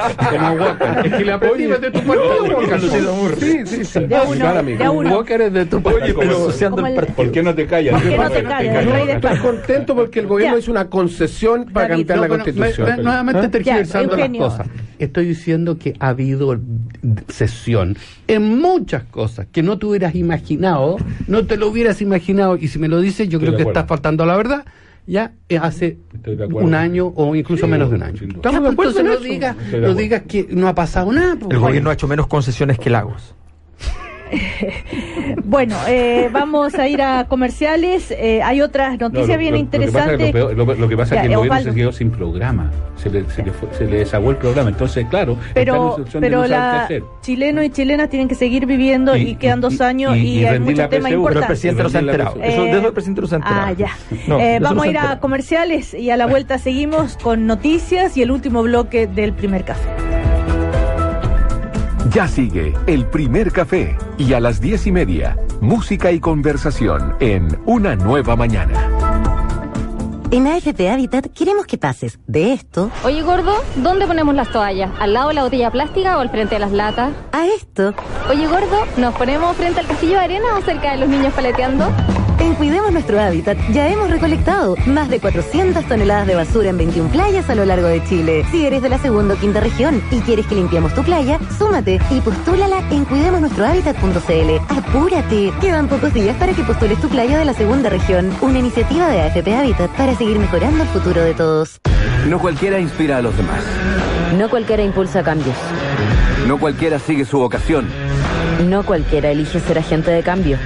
[1.06, 2.24] Es que le aprendí Oye, de tu parte.
[2.50, 3.36] no, Luchito Moore.
[3.38, 4.00] Sí, sí, sí.
[4.02, 5.16] De uno.
[5.16, 6.02] Walker es de tu parte.
[6.04, 7.16] Oye, pero Asociando Como el el- partido.
[7.16, 7.94] ¿por qué no te callas?
[8.02, 8.86] ¿Por qué no te callas?
[9.16, 10.60] Estoy contento porque el gobierno Ya.
[10.60, 12.90] hizo una concesión para cambiar la constitución.
[12.90, 13.50] me- me- nuevamente ¿Ah?
[13.78, 14.68] Tergiversando las cosas.
[15.00, 16.60] Estoy diciendo que ha habido
[17.28, 17.98] sesión
[18.28, 20.98] en muchas cosas que no te hubieras imaginado,
[21.28, 23.88] no te lo hubieras imaginado, y si me lo dices, yo Estoy creo que estás
[23.88, 24.66] faltando a la verdad.
[25.10, 26.00] Ya eh, hace
[26.52, 28.22] un año o incluso Sí, menos de un año.
[28.24, 31.38] Estamos de pues, acuerdo entonces en no digas, no digas que no ha pasado nada.
[31.40, 31.50] pues.
[31.52, 33.34] El gobierno ha hecho menos concesiones que Lagos.
[35.44, 38.12] Bueno, eh, vamos a ir a comerciales.
[38.12, 40.34] Eh, hay otras No, noticias lo- bien lo- interesantes.
[40.34, 41.70] lo que pasa es que el gobierno Osvaldo.
[41.72, 42.72] se quedó sin programa.
[42.98, 44.70] Se le, se le fue- se le desagüó el programa.
[44.70, 46.90] Entonces, claro, está en pero situación de pero no la
[47.22, 50.46] chilenos y chilenas tienen que seguir viviendo y, Y- quedan dos años y, y- y
[50.46, 51.48] hay muchos temas Pero el importantes.
[51.48, 52.36] presidente no se ha enterado.
[52.38, 53.62] Eh, Eso, de eso el presidente no se ha enterado.
[53.68, 53.90] Ah, ya.
[54.28, 58.22] No, Eh, vamos a ir a comerciales y a la vuelta seguimos con noticias y
[58.24, 59.88] el último bloque del primer café.
[62.18, 67.48] Ya sigue el primer café y a las diez y media, música y conversación en
[67.68, 68.74] Una Nueva Mañana.
[70.32, 74.90] En AFP Habitat queremos que pases de esto Oye, gordo, ¿dónde ponemos las toallas?
[75.00, 77.14] ¿Al lado de la botella plástica o al frente de las latas?
[77.34, 77.94] a esto.
[78.32, 81.86] Oye, gordo, ¿nos ponemos frente al castillo de arena o cerca de los niños paleteando?
[82.40, 87.10] En Cuidemos Nuestro Hábitat ya hemos recolectado más de 400 toneladas de basura en 21
[87.10, 88.46] playas a lo largo de Chile.
[88.52, 92.00] Si eres de la segunda o quinta región y quieres que limpiemos tu playa, súmate
[92.12, 94.78] y postúlala en cuidemosnuestrohabitat.cl.
[94.78, 95.52] ¡Apúrate!
[95.60, 98.32] Quedan pocos días para que postules tu playa de la segunda región.
[98.42, 101.80] Una iniciativa de AFP Habitat para seguir mejorando el futuro de todos.
[102.28, 103.64] No cualquiera inspira a los demás.
[104.38, 105.56] No cualquiera impulsa cambios.
[106.48, 108.07] No cualquiera sigue su vocación.
[108.68, 110.58] No cualquiera elige ser agente de cambio.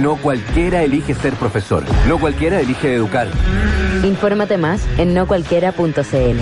[0.00, 1.84] No cualquiera elige ser profesor.
[2.08, 3.28] No cualquiera elige educar.
[4.04, 6.40] Infórmate más en nocualquiera.cl.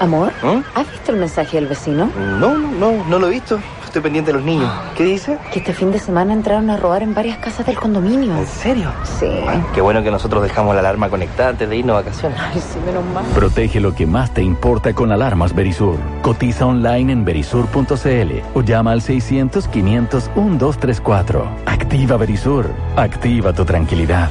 [0.00, 0.32] Amor,
[0.74, 2.10] ¿has visto el mensaje del vecino?
[2.16, 3.60] No, no, no lo he visto.
[3.92, 4.72] Estoy pendiente de los niños.
[4.96, 5.36] ¿Qué dice?
[5.52, 8.34] Que este fin de semana entraron a robar en varias casas del condominio.
[8.38, 8.90] ¿En serio?
[9.04, 9.26] Sí.
[9.46, 12.40] Ay, qué bueno que nosotros dejamos la alarma conectada antes de irnos a vacaciones.
[12.40, 13.22] Ay, sí, menos mal.
[13.34, 15.98] Protege lo que más te importa con alarmas Verisur.
[16.22, 21.44] Cotiza online en verisur.cl o llama al 600-500-1234.
[21.66, 22.70] Activa Verisur.
[22.96, 24.30] Activa tu tranquilidad.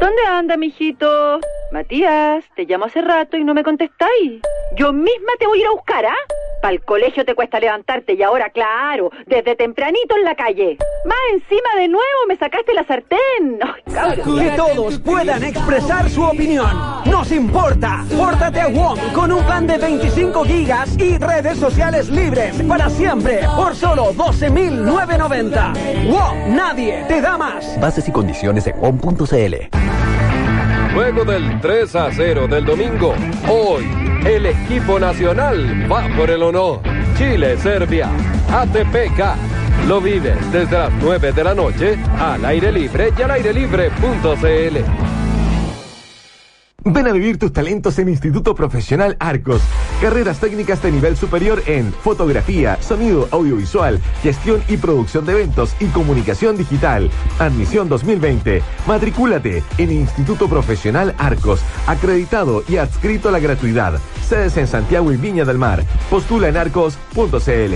[0.00, 1.38] ¿Dónde anda, mijito?
[1.70, 4.40] Matías, te llamo hace rato y no me contestáis.
[4.74, 6.16] Yo misma te voy a ir a buscar, ¿ah?
[6.60, 10.76] Para el colegio te cuesta levantarte y ahora, claro, desde tempranito en la calle.
[11.06, 13.58] Más encima de nuevo me sacaste la sartén.
[14.40, 16.70] Que todos puedan expresar su opinión.
[17.06, 18.04] Nos importa.
[18.16, 23.40] Pórtate a WOM con un plan de 25 gigas y redes sociales libres para siempre
[23.56, 26.10] por solo 12.990.
[26.10, 27.78] WOM, nadie te da más.
[27.80, 30.09] Bases y condiciones en WOM.cl.
[30.94, 33.14] Luego del 3 a 0 del domingo,
[33.48, 33.84] hoy
[34.24, 36.80] el equipo nacional va por el honor.
[37.16, 38.08] Chile-Serbia,
[38.52, 39.86] ATPK.
[39.86, 45.19] Lo vives desde las 9 de la noche al aire libre y al airelibre.cl.
[46.84, 49.60] Ven a vivir tus talentos en Instituto Profesional Arcos.
[50.00, 55.86] Carreras técnicas de nivel superior en fotografía, sonido audiovisual, gestión y producción de eventos y
[55.86, 57.10] comunicación digital.
[57.38, 58.62] Admisión 2020.
[58.86, 64.00] Matricúlate en Instituto Profesional Arcos, acreditado y adscrito a la gratuidad.
[64.26, 65.84] Sedes en Santiago y Viña del Mar.
[66.08, 67.74] Postula en arcos.cl.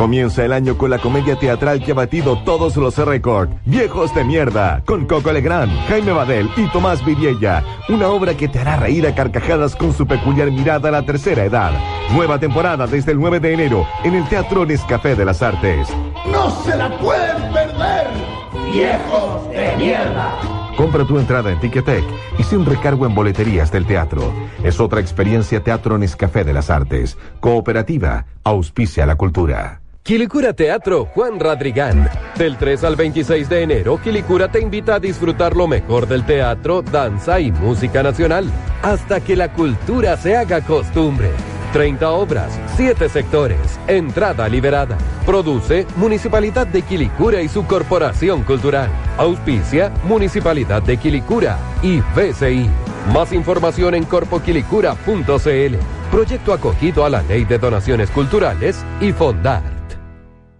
[0.00, 3.52] Comienza el año con la comedia teatral que ha batido todos los récords.
[3.66, 7.62] Viejos de mierda, con Coco Legrand, Jaime Badel y Tomás Viriella.
[7.90, 11.44] Una obra que te hará reír a carcajadas con su peculiar mirada a la tercera
[11.44, 11.72] edad.
[12.14, 15.88] Nueva temporada desde el 9 de enero en el Teatro Nescafé de las Artes.
[16.32, 18.06] ¡No se la pueden perder!
[18.72, 20.69] ¡Viejos de mierda!
[20.80, 22.02] Compra tu entrada en Ticketek
[22.38, 24.32] y sin recargo en boleterías del teatro.
[24.64, 27.18] Es otra experiencia Teatro Nescafé de las Artes.
[27.38, 29.82] Cooperativa, auspicia la cultura.
[30.02, 32.08] Quilicura Teatro Juan Radrigán.
[32.38, 36.80] Del 3 al 26 de enero, Quilicura te invita a disfrutar lo mejor del teatro,
[36.80, 38.50] danza y música nacional.
[38.80, 41.28] Hasta que la cultura se haga costumbre.
[41.72, 44.98] 30 obras, 7 sectores, entrada liberada.
[45.24, 48.90] Produce Municipalidad de Quilicura y su Corporación Cultural.
[49.16, 52.68] Auspicia Municipalidad de Quilicura y BCI.
[53.12, 55.76] Más información en corpoquilicura.cl.
[56.10, 59.62] Proyecto acogido a la Ley de Donaciones Culturales y Fondar.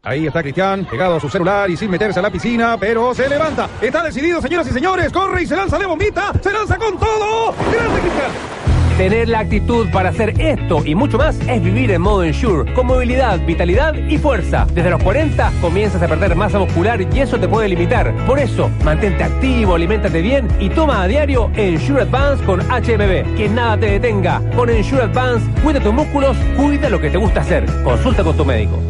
[0.03, 3.29] Ahí está Cristian, pegado a su celular y sin meterse a la piscina, pero se
[3.29, 3.69] levanta.
[3.83, 5.13] Está decidido, señoras y señores.
[5.13, 6.33] Corre y se lanza de bombita.
[6.41, 7.53] Se lanza con todo.
[7.71, 8.60] ¡Grande Cristian!
[9.01, 12.87] Tener la actitud para hacer esto y mucho más es vivir en modo Ensure, con
[12.87, 14.67] movilidad, vitalidad y fuerza.
[14.75, 18.15] Desde los 40 comienzas a perder masa muscular y eso te puede limitar.
[18.27, 23.37] Por eso, mantente activo, aliméntate bien y toma a diario Ensure Advance con HMB.
[23.37, 24.43] Que nada te detenga.
[24.55, 27.65] Con Ensure Advance, cuida tus músculos, cuida lo que te gusta hacer.
[27.83, 28.90] Consulta con tu médico.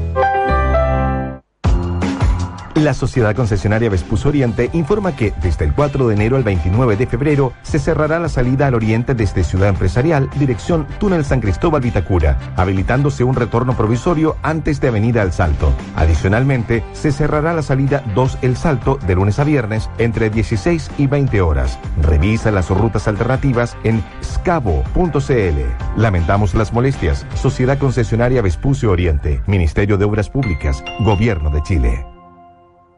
[2.77, 7.07] La Sociedad Concesionaria Vespus Oriente informa que desde el 4 de enero al 29 de
[7.07, 12.39] febrero se cerrará la salida al oriente desde Ciudad Empresarial, dirección Túnel San Cristóbal Vitacura,
[12.57, 15.73] habilitándose un retorno provisorio antes de Avenida El Salto.
[15.97, 21.09] Adicionalmente, se cerrará la salida 2 El Salto de lunes a viernes entre 16 y
[21.09, 21.77] 20 horas.
[22.01, 26.01] Revisa las rutas alternativas en scavo.cl.
[26.01, 27.27] Lamentamos las molestias.
[27.35, 32.20] Sociedad Concesionaria Vespucio Oriente, Ministerio de Obras Públicas, Gobierno de Chile.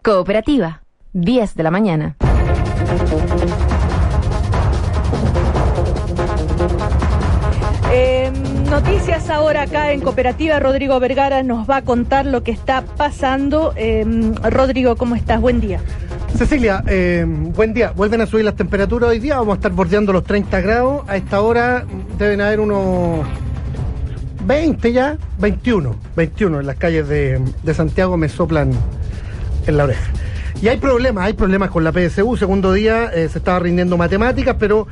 [0.02, 0.82] Cooperativa,
[1.12, 2.16] 10 de la mañana.
[7.92, 8.32] Eh,
[8.68, 10.58] noticias ahora acá en Cooperativa.
[10.58, 13.74] Rodrigo Vergara nos va a contar lo que está pasando.
[13.76, 14.04] Eh,
[14.50, 15.40] Rodrigo, ¿cómo estás?
[15.40, 15.78] Buen día.
[16.36, 17.92] Cecilia, eh, buen día.
[17.92, 19.38] Vuelven a subir las temperaturas hoy día.
[19.38, 21.04] Vamos a estar bordeando los 30 grados.
[21.06, 21.84] A esta hora
[22.18, 23.24] deben haber unos
[24.46, 25.94] 20 ya, 21.
[26.16, 28.72] 21 en las calles de, de Santiago me soplan
[29.66, 30.10] en la oreja.
[30.60, 32.36] Y hay problemas, hay problemas con la PSU.
[32.36, 34.86] Segundo día eh, se estaba rindiendo matemáticas, pero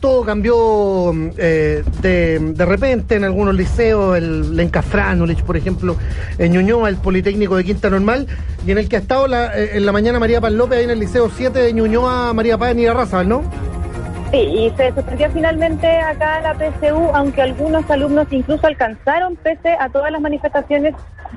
[0.00, 5.96] todo cambió eh, de, de repente en algunos liceos, el Lenca Franulich, por ejemplo,
[6.38, 8.26] en Ñuñoa, el Politécnico de Quinta Normal,
[8.66, 10.84] y en el que ha estado la- eh, en la mañana María Paz López, ahí
[10.84, 13.42] en el Liceo 7 de Ñuñoa, María Paz en Raza, ¿no?
[14.30, 19.88] Sí, y se suspendió finalmente acá la PSU, aunque algunos alumnos incluso alcanzaron, pese a
[19.88, 20.94] todas las manifestaciones,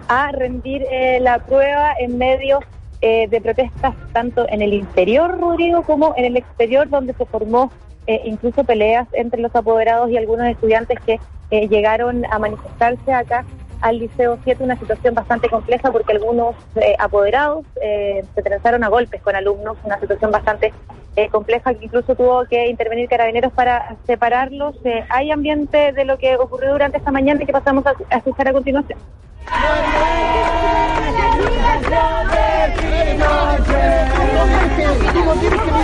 [0.10, 2.60] a rendir eh, la prueba en medio
[3.02, 7.72] eh, de protestas tanto en el interior, Rodrigo, como en el exterior, donde se formó
[8.08, 11.20] eh, incluso peleas entre los apoderados y algunos estudiantes que
[11.52, 13.46] eh, llegaron a manifestarse acá
[13.82, 18.89] al Liceo 7, una situación bastante compleja porque algunos eh, apoderados eh, se trenzaron a
[18.89, 20.71] golpes con alumnos, una situación bastante
[21.17, 24.75] eh, compleja que incluso tuvo que intervenir carabineros para separarlos.
[24.86, 28.47] Eh, hay ambiente de lo que ocurrió durante esta mañana y que pasamos a, escuchar
[28.47, 28.97] a continuación.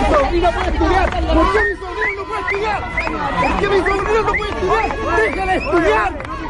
[0.08, 1.10] ¿Por no puede estudiar?
[1.10, 1.42] ¿Por no
[2.24, 2.82] puede estudiar?
[5.16, 6.47] ¡Déjale estudiar!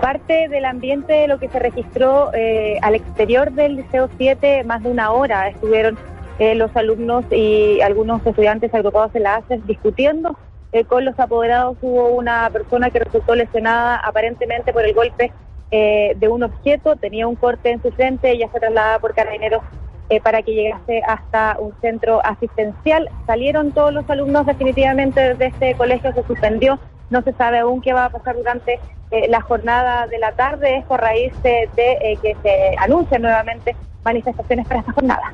[0.00, 4.82] Parte del ambiente de lo que se registró eh, al exterior del Liceo 7, más
[4.82, 5.98] de una hora estuvieron
[6.38, 10.36] eh, los alumnos y algunos estudiantes agrupados en la ACES discutiendo
[10.72, 11.76] eh, con los apoderados.
[11.82, 15.32] Hubo una persona que resultó lesionada aparentemente por el golpe
[15.70, 19.62] eh, de un objeto, tenía un corte en su frente, ella fue trasladada por carabineros
[20.08, 23.08] eh, para que llegase hasta un centro asistencial.
[23.26, 26.78] Salieron todos los alumnos definitivamente de este colegio, se suspendió.
[27.10, 28.78] No se sabe aún qué va a pasar durante
[29.10, 33.74] eh, la jornada de la tarde, esto a raíz de, de, que se anuncian nuevamente
[34.04, 35.32] manifestaciones para esta jornada.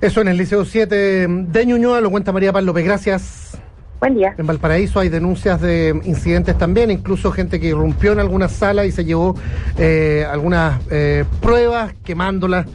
[0.00, 2.84] Eso en el Liceo 7 de Ñuñoa, lo cuenta María Paz López.
[2.84, 3.58] Gracias.
[3.98, 4.32] Buen día.
[4.38, 8.92] En Valparaíso hay denuncias de incidentes también, incluso gente que irrumpió en algunas salas y
[8.92, 9.34] se llevó
[9.76, 12.66] eh, algunas eh, pruebas, quemándolas,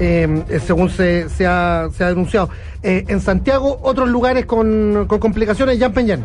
[0.00, 2.50] eh, según se, se, ha, se ha denunciado.
[2.82, 6.24] En Santiago, otros lugares con, con complicaciones, Jan Peñán.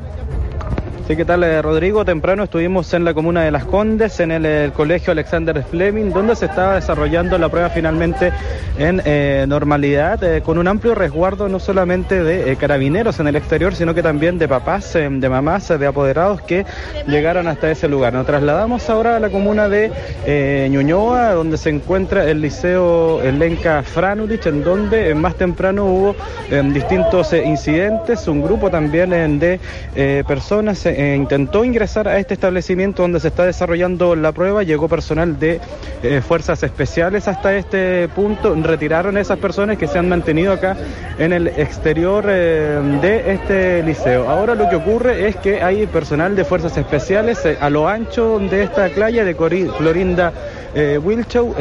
[1.07, 2.03] Sí, ¿qué tal, eh, Rodrigo?
[2.03, 6.47] Temprano estuvimos en la comuna de Las Condes, en el, colegio Alexander Fleming, donde se
[6.47, 8.33] estaba desarrollando la prueba finalmente
[8.77, 13.73] en eh, normalidad, eh, con un amplio resguardo no solamente de carabineros en el exterior,
[13.73, 16.65] sino que también de papás, de mamás, de apoderados que
[17.07, 18.11] llegaron hasta ese lugar.
[18.11, 24.45] Nos trasladamos ahora a la comuna de Ñuñoa, donde se encuentra el liceo Lenca Franulich,
[24.45, 26.15] en donde más temprano hubo
[26.73, 29.57] distintos incidentes, un grupo también de
[30.27, 34.63] personas eh, intentó ingresar a este establecimiento donde se está desarrollando la prueba.
[34.63, 35.61] Llegó personal de
[36.01, 38.55] eh, fuerzas especiales hasta este punto.
[38.61, 40.75] Retiraron a esas personas que se han mantenido acá
[41.19, 44.27] en el exterior eh, de este liceo.
[44.27, 48.63] Ahora lo que ocurre es que hay personal de fuerzas especiales a lo ancho de
[48.63, 50.33] esta playa de Cori- Clorinda
[51.03, 51.55] Wilchow,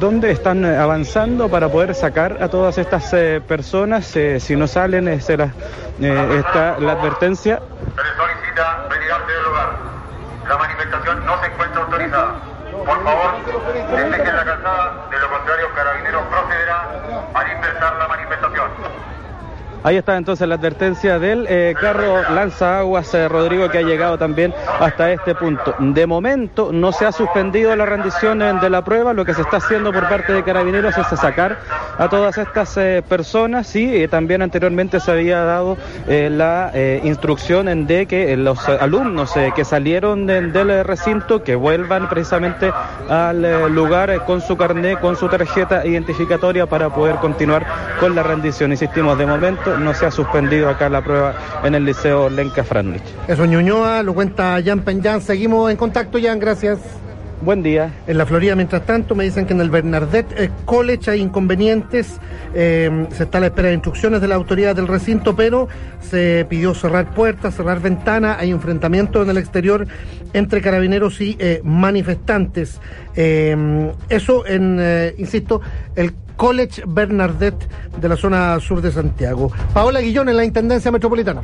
[0.00, 3.14] donde están avanzando para poder sacar a todas estas
[3.46, 4.16] personas.
[4.38, 7.60] Si no salen, se está la advertencia.
[8.88, 9.68] Retirarse del lugar.
[10.48, 12.32] La manifestación no se encuentra autorizada.
[12.84, 13.30] Por favor,
[13.90, 16.88] dejen la calzada, de lo contrario, Carabineros procederá
[17.34, 18.70] a dispersar la manifestación.
[19.86, 24.52] Ahí está entonces la advertencia del eh, carro lanzaguas eh, Rodrigo que ha llegado también
[24.80, 25.76] hasta este punto.
[25.78, 29.42] De momento no se ha suspendido la rendición eh, de la prueba, lo que se
[29.42, 31.58] está haciendo por parte de carabineros es sacar
[31.98, 32.76] a todas estas
[33.08, 35.78] personas y también anteriormente se había dado
[36.08, 36.72] la
[37.04, 42.72] instrucción de que los alumnos que salieron de- del recinto que vuelvan precisamente
[43.08, 47.64] al lugar con su carné, con su tarjeta identificatoria para poder continuar
[48.00, 48.72] con la rendición.
[48.72, 53.02] Insistimos, de momento no se ha suspendido acá la prueba en el Liceo Lenca Franlich.
[53.28, 55.20] Eso Ñuñoa, lo cuenta Jan Penjan.
[55.20, 56.78] Seguimos en contacto, Jan, gracias.
[57.42, 57.92] Buen día.
[58.06, 62.18] En la Florida, mientras tanto, me dicen que en el Bernadette College hay inconvenientes.
[62.54, 65.68] eh, se está a la espera de instrucciones de la autoridad del recinto, pero
[66.00, 68.38] se pidió cerrar puertas, cerrar ventanas.
[68.40, 69.86] Hay enfrentamiento en el exterior
[70.32, 72.80] entre carabineros y eh, manifestantes.
[73.14, 75.60] Eh, eso en, eh, insisto,
[75.94, 77.68] el College Bernadette
[78.00, 79.50] de la zona sur de Santiago.
[79.74, 81.42] Paola Guillón en la Intendencia Metropolitana.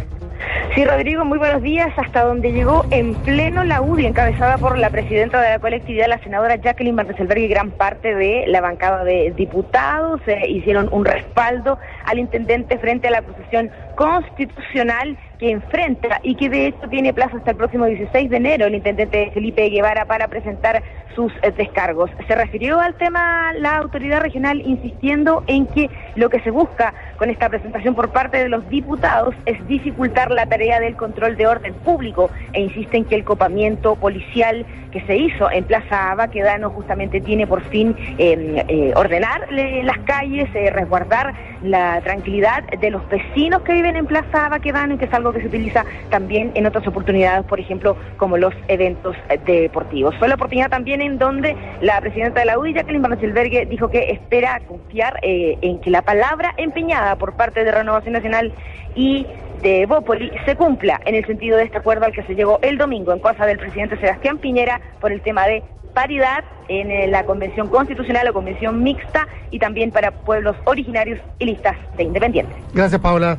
[0.75, 1.91] Sí, Rodrigo, muy buenos días.
[1.99, 6.19] Hasta donde llegó en pleno la UDI, encabezada por la presidenta de la colectividad, la
[6.23, 11.79] senadora Jacqueline Barteselberg y gran parte de la bancada de diputados eh, hicieron un respaldo
[12.07, 17.37] al intendente frente a la acusación constitucional que enfrenta y que de hecho tiene plazo
[17.37, 20.83] hasta el próximo 16 de enero el intendente Felipe Guevara para presentar
[21.15, 22.11] sus eh, descargos.
[22.27, 27.31] Se refirió al tema la autoridad regional insistiendo en que lo que se busca con
[27.31, 31.75] esta presentación por parte de los diputados es dificultar la tarea del control de orden
[31.75, 37.21] público e insiste en que el copamiento policial que se hizo en Plaza Baquedano justamente
[37.21, 43.63] tiene por fin eh, eh, ordenar las calles, eh, resguardar la tranquilidad de los vecinos
[43.63, 46.87] que viven en Plaza Baquedano y que es algo que se utiliza también en otras
[46.87, 50.15] oportunidades, por ejemplo, como los eventos deportivos.
[50.19, 54.11] Fue la oportunidad también en donde la presidenta de la UDI, Jacqueline Barcelbergue, dijo que
[54.11, 58.53] espera confiar eh, en que la palabra empeñada por parte de Renovación Nacional
[58.95, 59.27] y
[59.63, 62.79] de Bópoli se cumpla en el sentido de este acuerdo al que se llegó el
[62.79, 65.63] domingo en cosa del presidente Sebastián Piñera por el tema de
[65.95, 71.45] paridad en eh, la convención constitucional o convención mixta y también para pueblos originarios y
[71.45, 72.57] listas de independientes.
[72.73, 73.39] Gracias, Paola.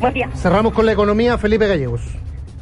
[0.00, 0.28] Buen día.
[0.34, 1.38] Cerramos con la economía.
[1.38, 2.02] Felipe Gallegos.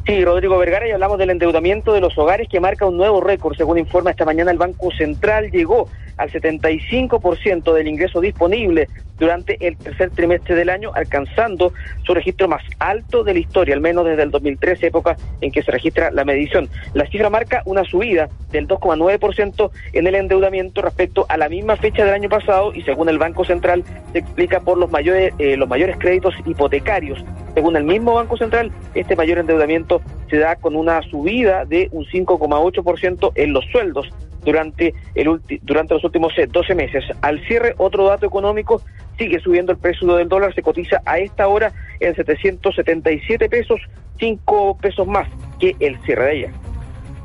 [0.06, 3.56] Sí, Rodrigo Vergara, y hablamos del endeudamiento de los hogares que marca un nuevo récord.
[3.56, 5.88] Según informa esta mañana el Banco Central, llegó
[6.18, 8.86] al 75% del ingreso disponible
[9.18, 11.72] durante el tercer trimestre del año, alcanzando
[12.04, 15.62] su registro más alto de la historia, al menos desde el 2013, época en que
[15.62, 16.68] se registra la medición.
[16.94, 22.04] La cifra marca una subida del 2,9% en el endeudamiento respecto a la misma fecha
[22.04, 25.68] del año pasado y según el Banco Central se explica por los mayores, eh, los
[25.68, 27.24] mayores créditos hipotecarios.
[27.54, 29.93] Según el mismo Banco Central, este mayor endeudamiento
[30.30, 34.08] se da con una subida de un 5,8% en los sueldos
[34.44, 37.04] durante, el durante los últimos eh, 12 meses.
[37.22, 38.82] Al cierre, otro dato económico,
[39.18, 43.80] sigue subiendo el precio del dólar, se cotiza a esta hora en 777 pesos,
[44.18, 45.28] 5 pesos más
[45.58, 46.50] que el cierre de ayer.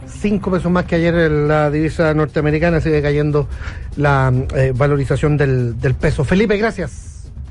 [0.08, 3.48] Cinco pesos más que ayer la divisa norteamericana sigue cayendo
[3.96, 6.24] la eh, valorización del, del peso.
[6.24, 7.09] Felipe, gracias.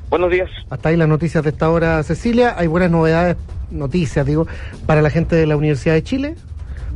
[0.09, 0.49] Buenos días.
[0.69, 2.55] Hasta ahí las noticias de esta hora, Cecilia.
[2.57, 3.37] Hay buenas novedades,
[3.69, 4.47] noticias, digo,
[4.85, 6.35] para la gente de la Universidad de Chile,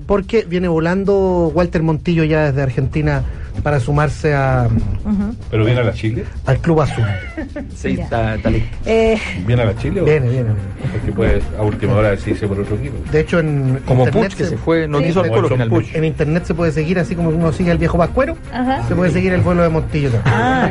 [0.07, 3.23] porque viene volando Walter Montillo ya desde Argentina
[3.63, 4.67] para sumarse a,
[5.49, 6.25] ¿Pero viene a la Chile?
[6.45, 7.05] al Club Azul.
[7.75, 8.69] Sí, está, está listo.
[8.85, 10.05] Eh, ¿Viene a la Chile o?
[10.05, 10.49] Viene, viene.
[10.91, 12.95] Porque puede a última hora decirse por otro equipo.
[13.11, 15.97] De hecho, en Como Puch, que se fue, no quiso al Colo finalmente.
[15.97, 18.83] En internet se puede seguir, así como uno sigue al viejo Pascuero, Ajá.
[18.87, 20.35] se puede seguir el vuelo de Montillo también.
[20.35, 20.69] Ah,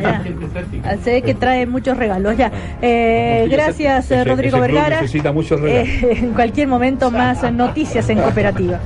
[0.85, 0.97] ya.
[1.03, 2.53] Se ve que trae muchos regalos ya.
[2.83, 5.01] Eh, gracias, ese- Rodrigo ese Vergara.
[5.01, 5.89] necesita muchos regalos.
[5.89, 8.79] Eh, en cualquier momento más noticias en cooperativa.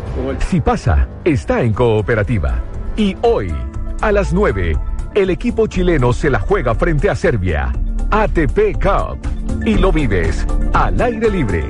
[0.49, 2.55] Si pasa, está en cooperativa.
[2.97, 3.53] Y hoy,
[4.01, 4.76] a las 9,
[5.14, 7.72] el equipo chileno se la juega frente a Serbia.
[8.11, 9.18] ATP Cup.
[9.64, 11.64] Y lo vives al aire libre.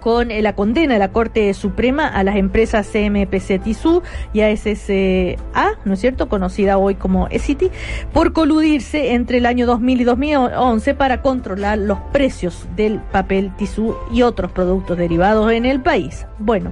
[0.06, 4.04] con eh, la condena de la Corte Suprema a las empresas CMPC Tissú
[4.34, 7.72] y ASSA, ¿no es cierto?, conocida hoy como ECITY,
[8.14, 13.96] por coludirse entre el año 2000 y 2011 para controlar los precios del papel tisú
[14.12, 16.28] y otros productos derivados en el país.
[16.38, 16.72] Bueno,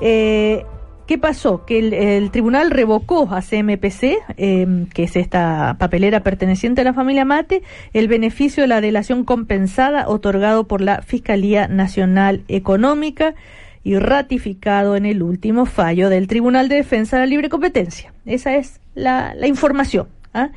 [0.00, 0.66] eh,
[1.06, 1.64] ¿Qué pasó?
[1.64, 7.24] Que el, tribunal revocó a CMPC, em, que es esta papelera perteneciente a la familia
[7.24, 7.62] Mate,
[7.92, 13.36] el beneficio de la delación compensada otorgado por la Fiscalía Nacional Económica
[13.84, 18.12] y ratificado en el último fallo del Tribunal de Defensa de la Libre Competencia.
[18.24, 20.08] Esa es la, información.
[20.34, 20.48] ¿ah?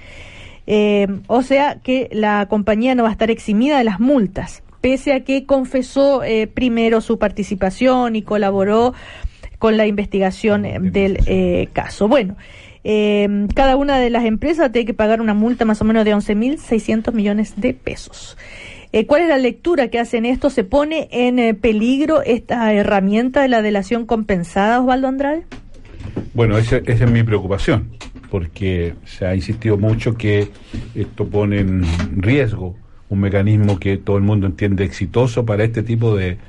[0.65, 5.13] Em, o sea que la compañía no va a estar eximida de las multas, pese
[5.13, 8.95] a que confesó eh, primero su participación y colaboró
[9.59, 12.07] con la investigación eh, del eh, caso.
[12.07, 12.35] Bueno,
[12.83, 16.15] eh, cada una de las empresas tiene que pagar una multa más o menos de
[16.15, 18.37] 11.600 millones de pesos.
[19.05, 20.49] ¿Cuál es la lectura que hacen esto?
[20.49, 25.43] ¿Se pone en peligro esta herramienta de la delación compensada, Osvaldo Andrade?
[26.33, 27.91] Bueno, esa, esa es mi preocupación,
[28.31, 30.47] porque se ha insistido mucho que
[30.95, 31.83] esto pone en
[32.19, 32.77] riesgo
[33.09, 36.39] un mecanismo que todo el mundo entiende exitoso para este tipo de,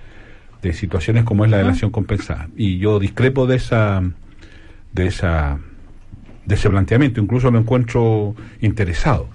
[0.63, 2.49] de situaciones como es la delación compensada.
[2.57, 4.03] Y yo discrepo de esa,
[4.93, 5.59] de esa,
[6.45, 9.29] de ese planteamiento, incluso lo encuentro interesado.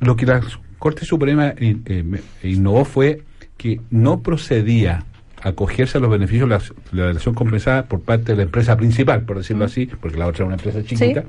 [0.00, 0.40] Lo que la
[0.78, 3.22] Corte Suprema eh, eh, innovó fue
[3.56, 5.04] que no procedía
[5.42, 6.58] a acogerse a los beneficios de
[6.92, 10.44] la, delación compensada por parte de la empresa principal, por decirlo así, porque la otra
[10.44, 11.24] era una empresa chiquita,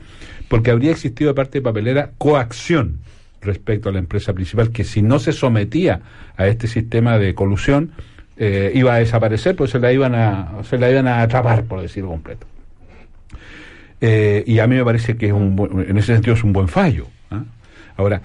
[0.48, 3.00] porque habría existido de parte de papelera coacción
[3.42, 6.02] respecto a la empresa principal, que si no se sometía
[6.38, 7.92] a este sistema de colusión,
[8.40, 11.82] eh, iba a desaparecer, pues se la iban a, se la iban a atrapar, por
[11.82, 12.48] decirlo completo.
[14.00, 16.70] Eh, y a mí me parece que es un en ese sentido es un buen
[16.70, 17.08] fallo.
[17.32, 17.44] ¿ah?
[17.98, 18.22] Ahora,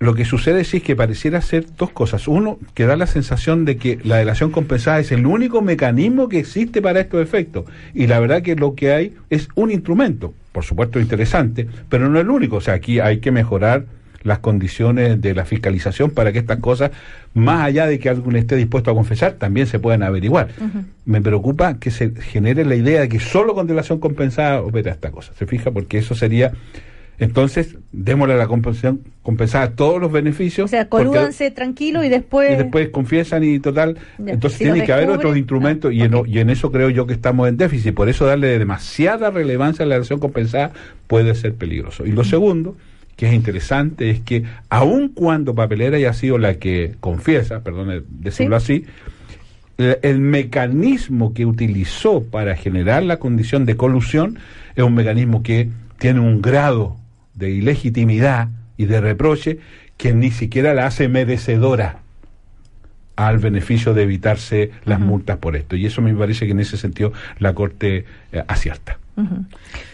[0.00, 2.28] lo que sucede es que pareciera ser dos cosas.
[2.28, 6.40] Uno, que da la sensación de que la delación compensada es el único mecanismo que
[6.40, 7.64] existe para estos efectos.
[7.94, 12.20] Y la verdad que lo que hay es un instrumento, por supuesto interesante, pero no
[12.20, 12.56] el único.
[12.56, 13.86] O sea, aquí hay que mejorar
[14.24, 16.90] las condiciones de la fiscalización para que estas cosas,
[17.34, 20.48] más allá de que alguien esté dispuesto a confesar, también se puedan averiguar.
[21.04, 25.10] Me preocupa que se genere la idea de que solo con delación compensada opera esta
[25.10, 25.32] cosa.
[25.38, 25.70] ¿Se fija?
[25.70, 26.52] Porque eso sería...
[27.18, 30.64] Entonces, démosle la compensación compensada todos los beneficios.
[30.64, 32.50] O sea, colúdanse tranquilo y después...
[32.50, 33.96] Y después confiesan y total.
[34.26, 37.48] entonces tiene que haber otros instrumentos y, en, y en eso creo yo que estamos
[37.48, 37.94] en déficit.
[37.94, 40.72] Por eso darle demasiada relevancia a la delación compensada
[41.06, 42.06] puede ser peligroso.
[42.06, 42.76] Y lo segundo
[43.22, 48.56] que es interesante es que aun cuando Papelera haya sido la que confiesa, perdón decirlo
[48.56, 48.84] así,
[49.78, 54.40] el, mecanismo que utilizó para generar la condición de colusión
[54.74, 55.70] es un mecanismo que
[56.00, 56.96] tiene un grado
[57.34, 59.60] de ilegitimidad y de reproche
[59.96, 61.98] que ni siquiera la hace merecedora
[63.14, 65.76] al beneficio de evitarse las multas por esto.
[65.76, 68.98] Y eso me parece que en ese sentido la Corte eh, acierta.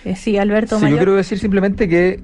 [0.07, 0.81] Eh, sí, Alberto.
[0.81, 2.21] Sí, yo quiero decir simplemente que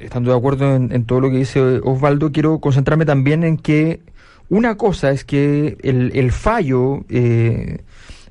[0.00, 4.00] estando de acuerdo en, todo lo que dice Osvaldo, quiero concentrarme también en que
[4.48, 7.82] una cosa es que el, fallo eh,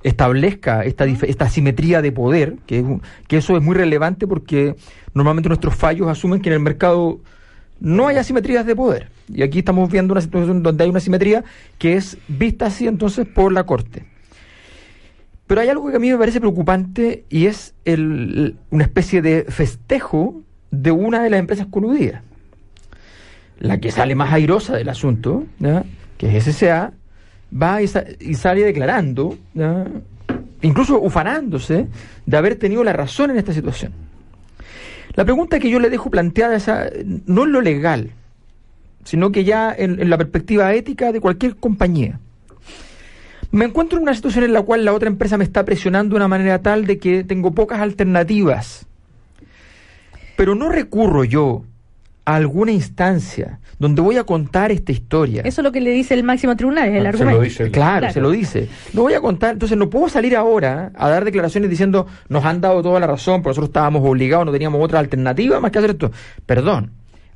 [0.04, 1.06] establezca esta,
[1.46, 4.76] asimetría de poder, que, que eso es muy relevante porque
[5.14, 7.20] normalmente nuestros fallos asumen que en el mercado
[7.80, 9.10] no hay asimetrías de poder.
[9.28, 11.44] Y aquí estamos viendo una situación donde hay una asimetría
[11.78, 14.06] que es vista así entonces por la Corte.
[15.48, 19.46] Pero hay algo que a mí me parece preocupante y es el, una especie de
[19.50, 22.22] festejo de una de las empresas coludidas.
[23.60, 25.46] La que sale más airosa del asunto,
[26.18, 26.94] que es SSA,
[27.52, 29.38] va y, sale declarando,
[30.62, 31.88] incluso ufanándose,
[32.26, 33.91] de haber tenido la razón en esta situación.
[35.16, 36.68] La pregunta que yo le dejo planteada es
[37.26, 38.12] no en lo legal,
[39.04, 42.20] sino que ya en, la perspectiva ética de cualquier compañía.
[43.52, 46.18] me encuentro en una situación en la cual la otra empresa me está presionando de
[46.18, 48.86] una manera tal de que tengo pocas alternativas.
[50.40, 51.64] Pero no recurro yo
[52.26, 55.41] a alguna instancia donde voy a contar esta historia.
[55.45, 57.38] Eso es lo que le dice el máximo tribunal, es el Se argumento.
[57.40, 58.68] lo dice el- claro, se lo dice.
[58.94, 62.61] Lo voy a contar, entonces no puedo salir ahora a dar declaraciones diciendo nos han
[62.61, 65.91] dado toda la razón, pero nosotros estábamos obligados, no teníamos otra alternativa más que hacer
[65.91, 66.11] esto.
[66.45, 66.91] Perdón.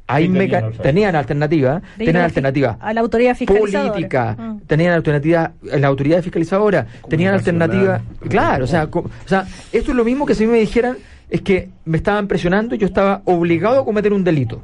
[0.06, 0.84] Sí, tenían meca- otra.
[0.84, 3.92] tenían alternativa, tenían a la alternativa A la autoridad fiscalizadora.
[3.94, 4.58] política, Mm.
[4.68, 10.04] tenían alternativa, la autoridad fiscalizadora, tenían alternativa, claro, o sea, o sea, esto es lo
[10.04, 10.98] mismo que si me dijeran
[11.34, 14.62] es que me estaban presionando y yo estaba obligado a cometer un delito.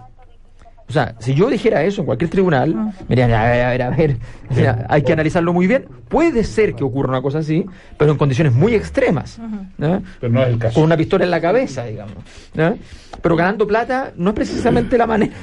[0.87, 3.81] O sea, si yo dijera eso en cualquier tribunal, me dirían, a ver, a ver,
[3.81, 4.17] a ver,
[4.87, 5.85] hay que analizarlo muy bien.
[6.07, 7.65] Puede ser que ocurra una cosa así,
[7.97, 9.39] pero en condiciones muy extremas.
[9.77, 10.03] ¿no?
[10.19, 10.75] Pero no es el caso.
[10.75, 12.17] Con una pistola en la cabeza, digamos.
[12.53, 12.77] ¿no?
[13.19, 15.33] Pero ganando plata no es precisamente la manera.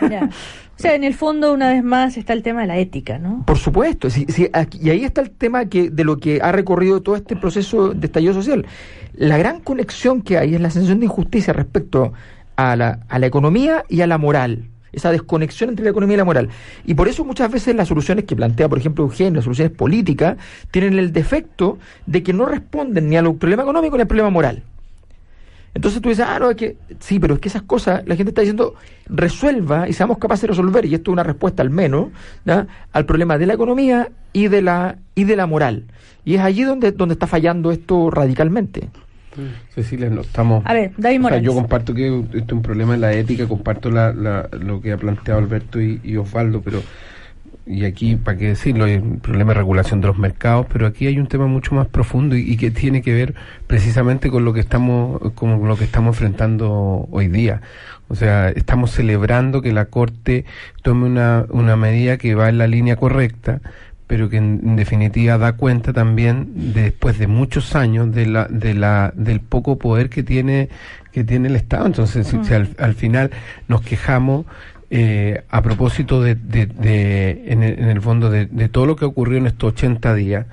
[0.76, 3.44] O sea, en el fondo, una vez más, está el tema de la ética, ¿no?
[3.46, 7.00] Por supuesto, sí, sí, y ahí está el tema que de lo que ha recorrido
[7.00, 8.66] todo este proceso de estallido social.
[9.14, 12.12] La gran conexión que hay es la sensación de injusticia respecto
[12.56, 14.68] a la, a la economía y a la moral.
[14.92, 16.48] Esa desconexión entre la economía y la moral.
[16.84, 20.36] Y por eso muchas veces las soluciones que plantea, por ejemplo, Eugenio, las soluciones políticas,
[20.70, 24.62] tienen el defecto de que no responden ni al problema económico ni al problema moral.
[25.74, 28.30] Entonces tú dices, ah, no, es que sí, pero es que esas cosas, la gente
[28.30, 28.74] está diciendo,
[29.06, 32.08] resuelva y seamos capaces de resolver, y esto es una respuesta al menos,
[32.44, 32.66] ¿ya?
[32.92, 35.84] al problema de la economía y de la, y de la moral.
[36.24, 38.88] Y es allí donde, donde está fallando esto radicalmente.
[39.74, 40.62] Cecilia, no estamos.
[40.64, 41.44] A ver, David O sea, Morales.
[41.44, 44.92] yo comparto que esto es un problema en la ética, comparto la, la- lo que
[44.92, 46.80] ha planteado Alberto y, y Osvaldo, pero.
[47.66, 51.06] Y aquí, para qué decirlo, hay un problema de regulación de los mercados, pero aquí
[51.06, 53.34] hay un tema mucho más profundo y, y que tiene que ver
[53.66, 57.62] precisamente con lo que estamos, con lo que estamos enfrentando hoy día.
[58.08, 60.44] O sea, estamos celebrando que la Corte
[60.82, 63.62] tome una, una medida que va en la línea correcta,
[64.06, 68.44] pero que en, en definitiva da cuenta también de, después de muchos años de la,
[68.44, 70.68] de la, del poco poder que tiene
[71.12, 71.86] que tiene el Estado.
[71.86, 73.30] Entonces, si, si al, al final
[73.68, 74.46] nos quejamos
[74.90, 78.96] eh, a propósito de, de, de- en, el, en el fondo de, de todo lo
[78.96, 80.46] que ocurrió en estos 80 días,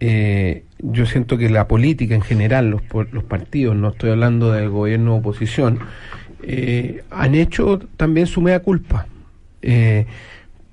[0.00, 2.82] eh, yo siento que la política en general, los,
[3.12, 5.80] los partidos, no estoy hablando del gobierno o oposición,
[6.42, 9.06] eh, han hecho también su mea culpa.
[9.62, 10.06] Eh,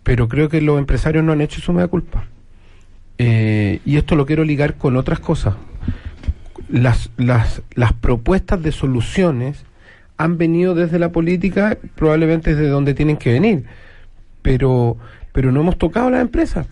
[0.04, 2.26] pero creo que los empresarios no han hecho su mea culpa.
[3.18, 5.56] Y esto lo quiero ligar con otras cosas.
[6.70, 9.64] Las, las, las propuestas de soluciones
[10.18, 13.66] han venido desde la política, probablemente desde donde tienen que venir,
[14.42, 14.98] pero,
[15.34, 16.68] pero no hemos tocado las empresas.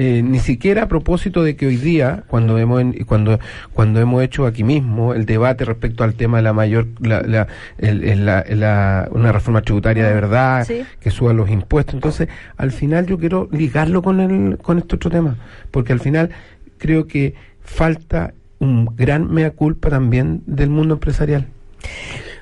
[0.00, 3.40] Eh, ni siquiera a propósito de que hoy día, cuando hemos cuando
[3.72, 7.48] cuando hemos hecho aquí mismo el debate respecto al tema de la mayor la, la-
[7.78, 10.84] el- el- la- la- una reforma tributaria de verdad Sí.
[11.00, 15.10] que suba los impuestos, entonces al final yo quiero ligarlo con el con este otro
[15.10, 15.34] tema,
[15.72, 16.30] porque al final
[16.78, 21.48] creo que falta un gran mea culpa también del mundo empresarial.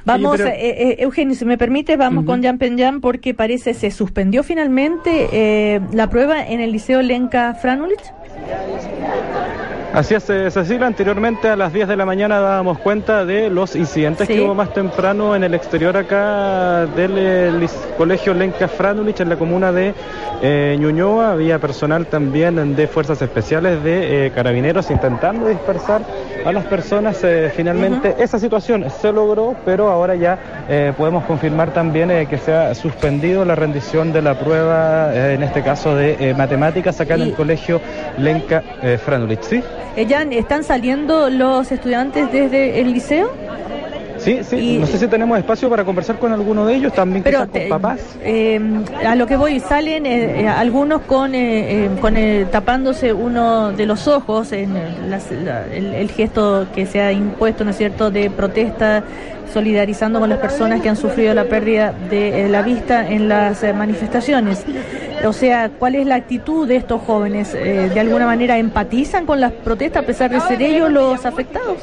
[0.07, 3.75] Vamos, Oye, pero- eh, eh, Eugenio, si me permite, vamos con Jan Penjan porque parece
[3.75, 7.99] se suspendió finalmente eh, la prueba en el Liceo Lenka Franulich.
[9.97, 10.87] Así es, eh, Cecilia.
[10.87, 14.35] Anteriormente a las 10 de la mañana dábamos cuenta de los incidentes Sí.
[14.35, 17.67] que hubo más temprano en el exterior acá del eh,
[17.97, 19.95] colegio Lenca Franulich en la comuna de
[20.43, 21.33] eh, Ñuñoa.
[21.33, 26.03] Había personal también de fuerzas especiales de eh, carabineros intentando dispersar
[26.45, 27.25] a las personas.
[27.25, 30.39] Eh, finalmente esa situación se logró, pero ahora ya
[30.99, 35.95] podemos confirmar también que se ha suspendido la rendición de la prueba, en este caso
[35.95, 37.81] de matemáticas, acá en el colegio
[38.19, 38.63] Lenca
[39.03, 39.41] Franulich.
[39.41, 39.63] ¿Sí?
[40.09, 43.33] Jan, ¿están saliendo los estudiantes desde el liceo?
[44.19, 44.79] Sí, sí.
[44.79, 47.61] No sé si tenemos espacio para conversar con alguno de ellos, también Pero quizás con
[47.63, 48.01] te- papás.
[48.23, 48.61] Eh,
[49.07, 53.73] a lo que voy, salen eh, eh, algunos con, eh, eh, con eh, tapándose uno
[53.73, 54.75] de los ojos, en
[55.11, 59.05] las- la- el- el gesto que se ha impuesto, ¿no es cierto?, de protesta,
[59.53, 63.63] solidarizando con las personas que han sufrido la pérdida de eh, la vista en las
[63.63, 64.65] eh, manifestaciones.
[65.25, 67.55] O sea, ¿cuál es la actitud de estos jóvenes?
[67.55, 71.79] Eh, ¿De alguna manera empatizan con las protestas a pesar de ser ellos los afectados?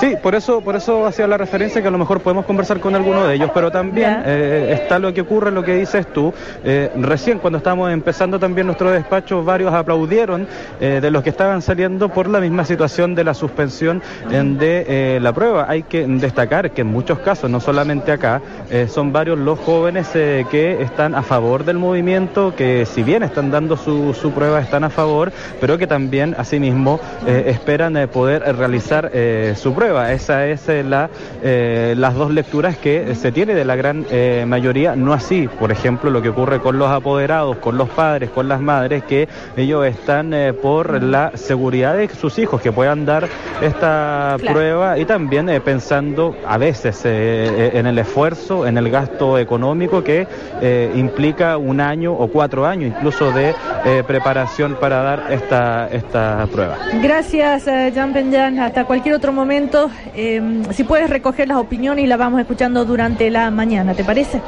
[0.00, 2.94] Sí, por eso, por eso hacía la referencia que a lo mejor podemos conversar con
[2.96, 6.32] alguno de ellos, pero también eh, está lo que ocurre, lo que dices tú.
[6.64, 10.48] Eh, recién cuando estábamos empezando también nuestro despacho, varios aplaudieron
[10.80, 14.84] eh, de los que estaban saliendo por la misma situación de la suspensión en- de
[14.88, 15.66] eh, la prueba.
[15.68, 18.40] Hay que destacar que en muchos casos, no solamente acá,
[18.88, 23.76] son varios los jóvenes que están a favor del movimiento, que si bien están dando
[23.76, 29.10] su, su prueba, están a favor, pero que también asimismo esperan poder realizar
[29.54, 29.81] su prueba.
[29.82, 30.12] Prueba.
[30.12, 31.10] Esa es eh, la,
[31.42, 35.72] eh, las dos lecturas que se tiene de la gran eh, mayoría, no así, por
[35.72, 39.84] ejemplo, lo que ocurre con los apoderados, con los padres, con las madres, que ellos
[39.84, 43.26] están eh, por la seguridad de sus hijos, que puedan dar
[43.60, 44.54] esta Claro.
[44.54, 49.36] prueba y también eh, pensando a veces eh, eh, en el esfuerzo, en el gasto
[49.38, 50.26] económico que
[50.60, 53.52] eh, implica un año o cuatro años incluso de
[53.84, 56.76] eh, preparación para dar esta, esta prueba.
[57.02, 58.58] Gracias, eh, Jan Penjan.
[58.60, 59.71] Hasta cualquier otro momento.
[60.14, 64.40] Eh, si puedes recoger las opiniones y las vamos escuchando durante la mañana, ¿te parece?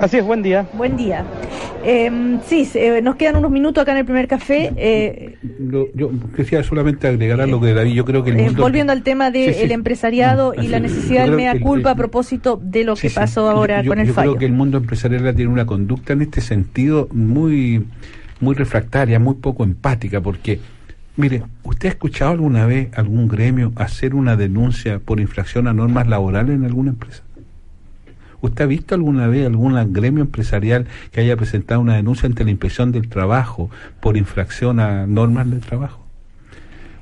[0.00, 0.66] Así es, buen día.
[0.74, 1.24] Buen día.
[1.82, 4.72] Eh, sí, eh, nos quedan unos minutos acá en el primer café.
[4.76, 8.44] Eh, Lo- yo quisiera solamente agregar a lo que David, yo creo que el eh,
[8.44, 8.62] mundo...
[8.62, 9.72] volviendo al tema del Sí, sí.
[9.72, 10.82] empresariado y Así la es.
[10.82, 13.14] necesidad Yo del mea que el- culpa a propósito de lo que Sí, sí.
[13.14, 14.30] pasó ahora Yo- con yo el fallo.
[14.32, 17.86] creo que el mundo empresarial tiene una conducta en este sentido muy,
[18.40, 20.58] muy refractaria, muy poco empática, porque,
[21.16, 26.06] mire, ¿usted ha escuchado alguna vez algún gremio hacer una denuncia por infracción a normas
[26.06, 27.22] laborales en alguna empresa?
[28.40, 32.50] ¿Usted ha visto alguna vez algún gremio empresarial que haya presentado una denuncia ante la
[32.50, 33.70] inspección del trabajo
[34.00, 36.06] por infracción a normas del trabajo?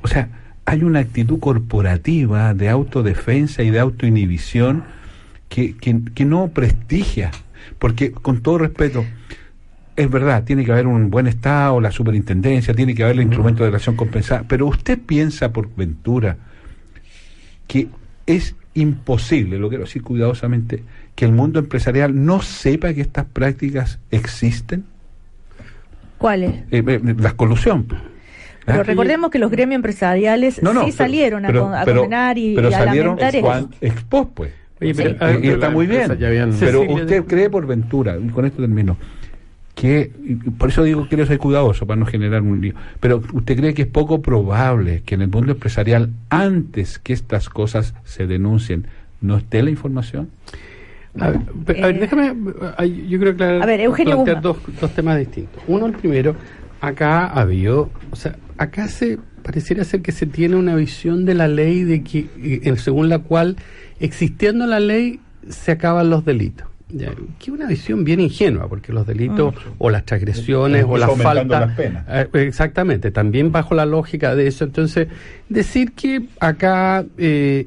[0.02, 0.28] O sea,
[0.64, 4.84] hay una actitud corporativa de autodefensa y de autoinhibición
[5.48, 7.30] que, que, que no prestigia,
[7.78, 9.04] porque con todo respeto,
[9.96, 13.62] es verdad, tiene que haber un buen Estado, la superintendencia, tiene que haber el instrumento
[13.64, 16.36] de relación compensada, pero usted piensa por ventura
[17.66, 17.88] que
[18.26, 20.82] es imposible, lo quiero decir cuidadosamente,
[21.14, 24.84] que el mundo empresarial no sepa que estas prácticas existen,
[26.18, 26.52] ¿Cuáles?
[26.70, 27.86] Eh, eh, la colusión.
[28.64, 28.82] Pero ¿Ah?
[28.82, 32.38] recordemos que los gremios empresariales No, no, sí pero- salieron a, pero- con- a condenar
[32.38, 34.52] y, pero y a salieron lamentar ex, ex post, pues.
[34.80, 36.16] Oye, pero, Sí, a ver, y pero está muy bien.
[36.58, 38.96] Pero usted cree por ventura, y con esto termino,
[39.74, 40.12] que,
[40.56, 43.74] por eso digo que quiero ser cuidadoso para no generar un lío, pero usted cree
[43.74, 48.86] que es poco probable que en el mundo empresarial, antes que estas cosas se denuncien,
[49.20, 50.28] no esté la información?
[51.18, 51.40] A ver,
[51.82, 52.34] a ver, déjame,
[53.08, 55.62] yo creo que A ver, Eugenio plantear dos, dos temas distintos.
[55.68, 56.34] Uno, el primero,
[56.80, 61.34] acá ha habido, o sea, acá se pareciera ser que se tiene una visión de
[61.34, 63.56] la ley de que, eh, según la cual,
[64.00, 66.66] existiendo la ley, se acaban los delitos.
[67.38, 71.76] Que una visión bien ingenua, porque los delitos o las transgresiones o las faltas...
[72.06, 72.24] las.
[72.34, 74.64] Eh, exactamente, también bajo la lógica de eso.
[74.64, 75.08] Entonces,
[75.48, 77.66] decir que acá eh,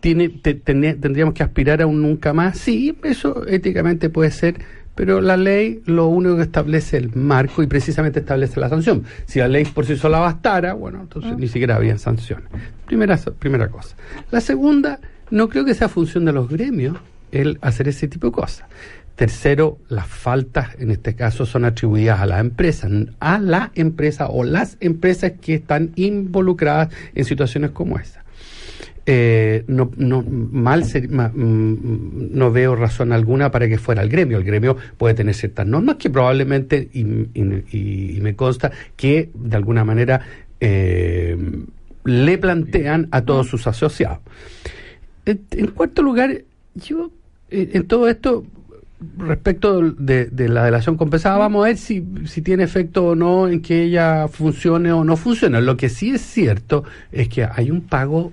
[0.00, 4.56] tiene, te- tene- tendríamos que aspirar a un nunca más, sí, eso éticamente puede ser,
[4.94, 9.04] pero la ley lo único que establece el marco y precisamente establece la sanción.
[9.26, 12.46] Si la ley por sí sola bastara, bueno, entonces ni siquiera habría sanciones.
[12.86, 13.96] Primera, primera cosa.
[14.30, 14.98] La segunda,
[15.30, 16.96] no creo que sea función de los gremios
[17.32, 18.68] el hacer ese tipo de cosas.
[19.16, 22.88] Tercero, las faltas en este caso son atribuidas a la empresa,
[23.20, 28.22] a la empresa o las empresas que están involucradas en situaciones como esa.
[29.04, 34.38] Eh, no, no, mal ma- mm, no veo razón alguna para que fuera el gremio.
[34.38, 37.04] El gremio puede tener ciertas normas que probablemente, y,
[38.20, 40.20] me consta, que de alguna manera
[40.60, 41.36] eh,
[42.04, 44.20] le plantean a todos sus asociados.
[45.26, 46.42] En, cuarto lugar,
[46.74, 47.10] yo
[47.52, 48.44] en todo esto,
[49.18, 53.48] respecto de, de la delación compensada, vamos a ver si, si tiene efecto o no
[53.48, 55.60] en que ella funcione o no funcione.
[55.62, 58.32] Lo que sí es cierto es que hay un pago,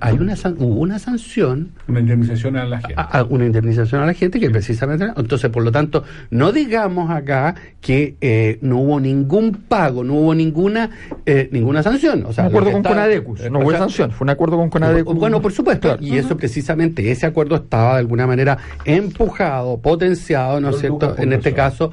[0.00, 2.94] hay una san- hubo una sanción Una indemnización a la gente.
[2.96, 7.10] a- a una indemnización a la gente que precisamente entonces por lo tanto no digamos
[7.10, 10.90] acá que eh, no hubo ningún pago no hubo ninguna
[11.24, 13.50] eh, ninguna sanción o sea un acuerdo con está- Conadecus.
[13.50, 15.14] No o hubo sea, sanción, fue un acuerdo con Conadecus.
[15.16, 16.02] bueno, por supuesto, Claro.
[16.02, 21.14] y eso precisamente, ese acuerdo estaba de alguna manera empujado, potenciado, ¿no es cierto?
[21.22, 21.92] En este caso,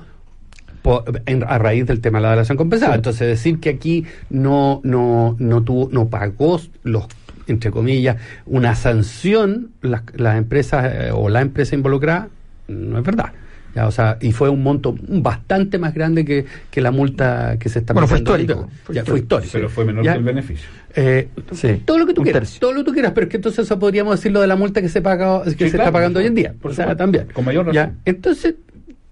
[1.26, 2.96] en- a raíz del tema de la delación compensada.
[2.96, 7.06] Entonces, decir que aquí no, no, no tuvo, no pagó los
[7.50, 12.28] entre comillas, una sanción las las empresas eh, o la empresa involucrada,
[12.68, 13.32] no es verdad.
[13.76, 17.70] Ya, o sea, y fue un monto bastante más grande que, que la multa que
[17.70, 19.50] se está Bueno, fue histórico, fue Ya, fue histórico.
[19.54, 20.68] Pero fue menor Ya, que el beneficio.
[20.96, 22.60] eh, Sí, todo lo que tú quieras, tercio.
[22.60, 24.56] todo lo que tú quieras, pero es que entonces eso podríamos decir lo de la
[24.56, 26.54] multa que se paga, que Sí, se está pagando hoy en día.
[26.60, 27.28] por o sea, supuesto, también.
[27.34, 28.00] con mayor Ya, razón.
[28.06, 28.56] Entonces,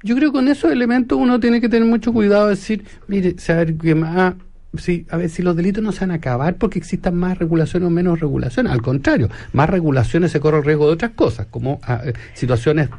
[0.02, 3.36] yo creo que con esos elementos uno tiene que tener mucho cuidado de decir, mire,
[3.38, 4.34] saber que más
[4.78, 7.88] Sí, a ver, si los delitos no se van a acabar porque existan más regulaciones
[7.88, 8.74] o menos regulaciones.
[8.74, 12.90] Al contrario, más regulaciones se corre el riesgo de otras cosas, como ah, eh, situaciones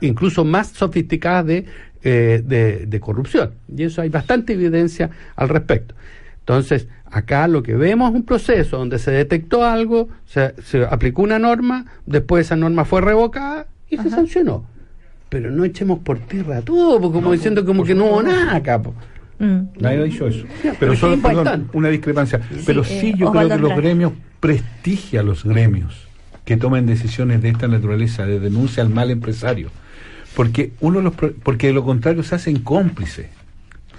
[0.00, 1.66] incluso más sofisticadas de,
[2.02, 3.52] eh, de, de corrupción.
[3.74, 5.94] Y eso hay bastante evidencia al respecto.
[6.40, 11.22] Entonces, acá lo que vemos es un proceso donde se detectó algo, se, se aplicó
[11.22, 14.66] una norma, después esa norma fue revocada y se sancionó.
[15.28, 18.82] Pero no echemos por tierra todo, porque como diciendo como que no hubo nada acá.
[18.82, 18.94] po.
[19.38, 19.60] Mm.
[19.80, 20.44] Nadie ha dicho eso.
[20.78, 21.76] pero solo, perdón, importante.
[21.78, 22.40] una discrepancia.
[22.66, 26.03] Pero Sí, sí, eh, yo creo que los gremios prestigia a los gremios
[26.44, 29.70] que tomen decisiones de esta naturaleza, de denuncia al mal empresario,
[30.34, 33.28] porque uno los, porque de lo contrario se hacen cómplices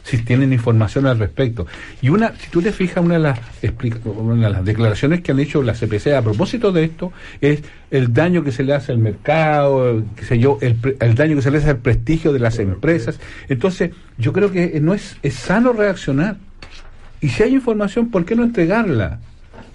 [0.06, 1.66] si tienen información al respecto.
[2.02, 3.40] Y una, si tú te fijas, una de las,
[4.06, 7.12] una de las declaraciones que han hecho la CPC a propósito de esto
[7.42, 11.36] es el daño que se le hace al mercado, qué sé yo, el, el daño
[11.36, 13.20] que se le hace al prestigio de las empresas.
[13.50, 16.38] Entonces, yo creo que no es, es sano reaccionar.
[17.20, 19.20] Y si hay información, ¿por qué no entregarla?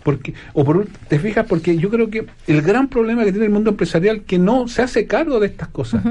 [0.02, 3.52] Porque, o por, te fijas, porque yo creo que el gran problema que tiene el
[3.52, 6.02] mundo empresarial que no se hace cargo de estas cosas.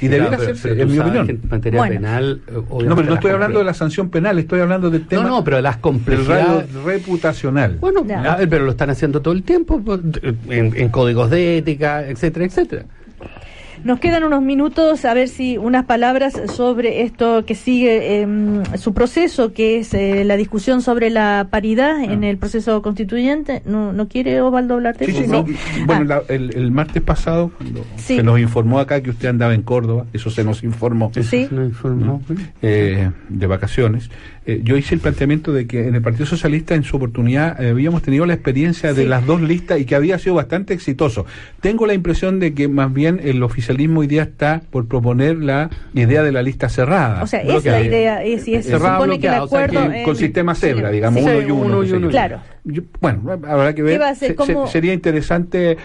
[0.00, 1.26] Y debería Claro, hacerse, en mi opinión.
[1.26, 1.94] que en materia Bueno.
[1.94, 5.22] penal, eh, No, pero no estoy hablando de la sanción penal, estoy hablando del tema.
[5.22, 6.46] No, no, pero de las del complejidades.
[6.72, 7.76] radio reputacional.
[7.80, 8.04] Bueno,
[8.48, 10.00] pero lo están haciendo todo el tiempo pues,
[10.50, 12.84] en, en códigos de ética, etcétera, etcétera.
[13.82, 18.92] Nos quedan unos minutos a ver si unas palabras sobre esto que sigue em, su
[18.92, 23.62] proceso, que es eh, la discusión sobre la paridad en el proceso constituyente.
[23.64, 25.22] ¿No, no quiere Osvaldo hablar de Sí, eso?
[25.22, 28.16] sí, no, Ah, Bueno, la- el, el martes pasado, cuando Sí.
[28.16, 31.10] se nos informó acá que usted andaba en Córdoba, eso se nos informó.
[31.22, 31.48] Sí.
[31.50, 32.20] ¿no?
[32.62, 34.10] Eh, de vacaciones.
[34.50, 37.70] Eh, yo hice el planteamiento de que en el Partido Socialista, en su oportunidad, eh,
[37.70, 41.24] habíamos tenido la experiencia de las dos listas y que había sido bastante exitoso.
[41.60, 45.70] Tengo la impresión de que más bien el oficialismo hoy día está por proponer la
[45.94, 47.22] idea de la lista cerrada.
[47.22, 50.02] O sea, es la idea, es, es- Cerrada, supone que el bloqueada, o sea, que
[50.02, 52.00] con sistema cebra, digamos, Sí, uno y uno.
[52.00, 52.08] yo.
[52.10, 52.40] Claro.
[52.64, 53.94] Yo- bueno, habrá que ver.
[53.94, 54.28] ¿Qué va a hacer?
[54.30, 55.76] Se- ¿Cómo- se- sería interesante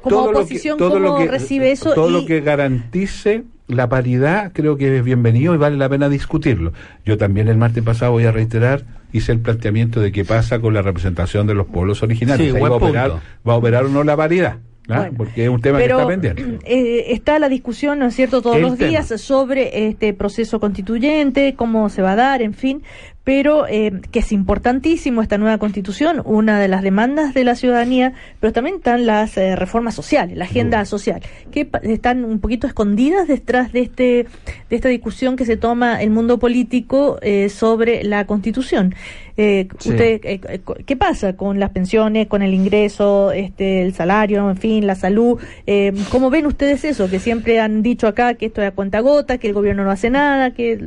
[0.00, 1.92] Como todo oposición, lo que, todo ¿cómo lo que, recibe eso?
[1.94, 3.42] Todo Y- lo que garantice
[3.72, 6.72] la paridad creo que es bienvenido y vale la pena discutirlo.
[7.04, 10.72] Yo también el martes pasado voy a reiterar hice el planteamiento de qué pasa con
[10.74, 12.48] la representación de los pueblos originarios.
[12.50, 13.24] Sí, Ahí buen va, a operar, punto.
[13.46, 14.56] va a operar o no la paridad,
[14.88, 14.96] ¿ah?
[15.00, 15.12] Bueno.
[15.18, 16.58] porque es un tema Pero que está pendiente.
[16.64, 18.88] eh, está la discusión, ¿no es cierto?, todos El los tema.
[18.88, 22.82] días sobre este proceso constituyente, cómo se va a dar, en fin,
[23.24, 28.14] pero eh, que es importantísimo esta nueva constitución, una de las demandas de la ciudadanía,
[28.40, 31.20] pero también están las eh, reformas sociales, la agenda social,
[31.50, 34.26] que están un poquito escondidas detrás de este
[34.68, 38.94] de esta discusión que se toma el mundo político eh, sobre la constitución.
[39.36, 39.90] Eh, Sí.
[39.90, 44.86] usted, eh, ¿Qué pasa con las pensiones, con el ingreso, este, el salario, en fin,
[44.86, 45.40] la salud?
[45.66, 47.08] Eh, ¿Cómo ven ustedes eso?
[47.08, 49.90] Que siempre han dicho acá que esto es a cuenta gota, que el gobierno no
[49.90, 50.86] hace nada, que,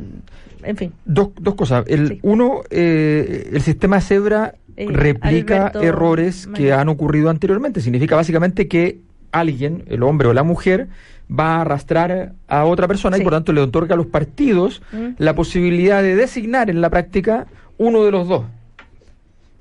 [0.66, 0.92] en fin.
[1.04, 1.84] Dos, dos cosas.
[1.86, 7.80] El, Uno, eh, el sistema Zebra Eh, replica Alberto errores que han ocurrido anteriormente.
[7.80, 8.98] Significa básicamente que
[9.32, 10.88] alguien, el hombre o la mujer,
[11.28, 15.16] va a arrastrar a otra persona y por tanto le otorga a los partidos Mm.
[15.18, 17.46] la posibilidad de designar en la práctica
[17.78, 18.44] uno de los dos.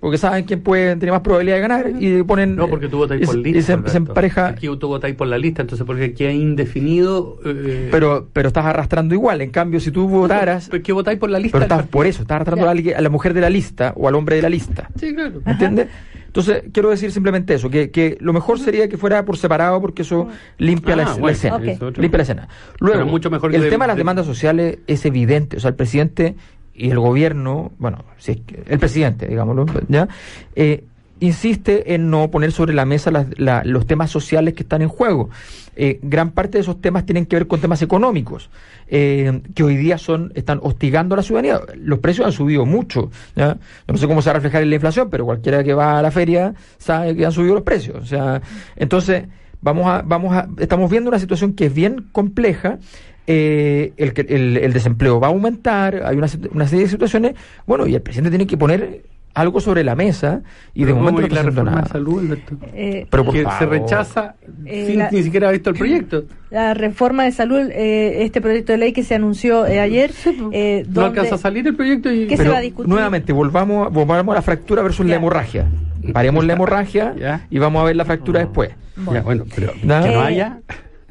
[0.05, 2.55] Porque saben quién puede tener más probabilidad de ganar y ponen.
[2.55, 3.57] No, porque tú votáis por lista.
[3.57, 4.49] y se, se empareja.
[4.49, 7.39] Aquí tú votáis por la lista, entonces porque aquí hay indefinido.
[7.43, 9.41] eh, Pero, pero estás arrastrando igual.
[9.41, 10.69] En cambio, si tú votaras.
[10.69, 11.57] ¿Por qué votáis por la lista?
[11.57, 14.07] Pero estás, por eso, estás arrastrando a, alguien- a la mujer de la lista o
[14.07, 14.91] al hombre de la lista.
[14.99, 15.41] Sí, claro.
[15.43, 15.87] ¿Me entiendes?
[16.27, 20.03] Entonces, quiero decir simplemente eso, que, que lo mejor sería que fuera por separado porque
[20.03, 20.27] eso
[20.59, 21.55] limpia Ah, la, la bueno, escena.
[21.55, 21.63] ok.
[21.63, 22.01] es otro.
[22.01, 22.47] Limpia la escena.
[22.79, 25.57] Luego, Pero mucho mejor el tema de las de- demandas sociales es evidente.
[25.57, 26.35] O sea, el presidente
[26.75, 30.07] y el gobierno, bueno, si es que- el presidente, digámoslo, ¿ya?
[30.55, 30.83] Eh,
[31.21, 34.89] insiste en no poner sobre la mesa las- la- los temas sociales que están en
[34.89, 35.29] juego.
[35.77, 38.49] Eh, gran parte de esos temas tienen que ver con temas económicos,
[38.89, 41.61] eh, que hoy día son están hostigando a la ciudadanía.
[41.77, 43.11] Los precios han subido mucho.
[43.35, 43.57] ¿ya?
[43.87, 46.01] No sé cómo se va a reflejar en la inflación, pero cualquiera que va a
[46.01, 47.95] la feria sabe que han subido los precios.
[47.97, 48.41] O sea,
[48.75, 49.23] entonces
[49.61, 52.77] vamos a, vamos a, estamos viendo una situación que es bien compleja.
[53.27, 57.33] Eh, el, que- el, el desempleo va a aumentar, hay una, serie de situaciones,
[57.65, 59.01] bueno, y el presidente tiene que poner
[59.33, 60.43] algo sobre la mesa
[60.73, 61.87] y de momento no ¿Y la reforma de nada.
[61.89, 62.55] salud, Alberto?
[62.73, 64.35] Eh, Pero por que se rechaza
[64.65, 66.23] Eh, sin la- ni siquiera haber visto el proyecto.
[66.51, 70.11] La reforma de salud, eh, este proyecto de ley que se anunció eh, ayer,
[70.53, 72.27] eh, No alcanza a salir el proyecto y...
[72.27, 72.87] ¿Qué se va a discutir?
[72.89, 75.65] nuevamente, volvamos, volvamos a la fractura versus la hemorragia.
[76.13, 77.13] Paremos la hemorragia
[77.49, 78.69] y vamos a ver la fractura después.
[79.11, 80.01] Ya, bueno, pero ¿Ya?
[80.01, 80.59] que no Eh, haya...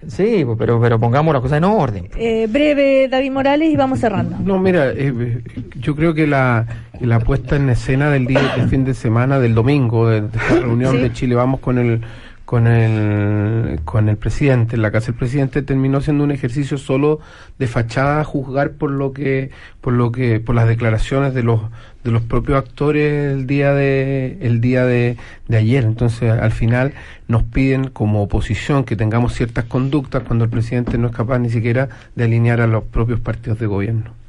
[0.08, 2.08] Sí, pues, pero, pero pongamos las cosas en orden.
[2.16, 4.36] Eh, breve, David Morales, y vamos cerrando.
[4.44, 5.42] No, mira, eh, eh,
[5.80, 6.66] yo creo que la,
[7.00, 10.60] la puesta en escena del día del fin de semana, del domingo, de, de esta
[10.60, 10.98] reunión Sí.
[11.02, 12.00] de Chile, vamos con el
[12.44, 17.20] con el con el presidente, en la casa del presidente terminó siendo un ejercicio solo
[17.58, 19.50] de fachada a juzgar por lo que
[19.80, 21.60] por lo que por las declaraciones de los
[22.04, 25.16] de los propios actores el día de el día de,
[25.48, 25.84] de ayer.
[25.84, 26.92] Entonces, al final
[27.28, 31.50] nos piden como oposición que tengamos ciertas conductas cuando el presidente no es capaz ni
[31.50, 34.23] siquiera de alinear a los propios partidos de gobierno.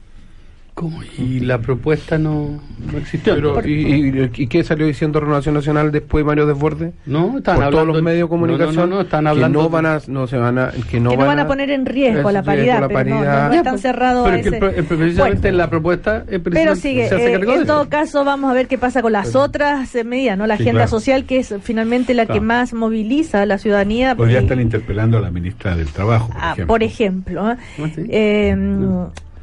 [0.76, 1.00] ¿Cómo?
[1.18, 2.60] Y la propuesta no,
[2.92, 3.34] no existió.
[3.36, 6.94] Pero, ¿y, y, y qué salió diciendo Renovación Nacional después Mario Desbordes?
[7.06, 9.64] No, están Por hablando- todos los medios de comunicación no, no, no, están hablando que
[9.64, 11.72] no de- van a, no se van a, que no, que no van a poner
[11.72, 13.44] en riesgo la paridad, la pero no- paridad.
[13.44, 17.08] no, no están cerrados Pero a que el precisamente en la propuesta es Pero sigue,
[17.08, 19.96] se hace eh, de en todo caso vamos a ver qué pasa con las otras
[19.96, 20.46] eh, medidas, ¿no?
[20.46, 20.90] La Sí, agenda claro.
[20.90, 24.14] social que es finalmente la que más moviliza a la ciudadanía.
[24.16, 26.68] Día y- están interpelando a la ministra del Trabajo, por ah, ejemplo.
[26.68, 27.52] por ejemplo.
[27.52, 27.56] ¿eh?
[27.80, 28.56] Ah, Eh,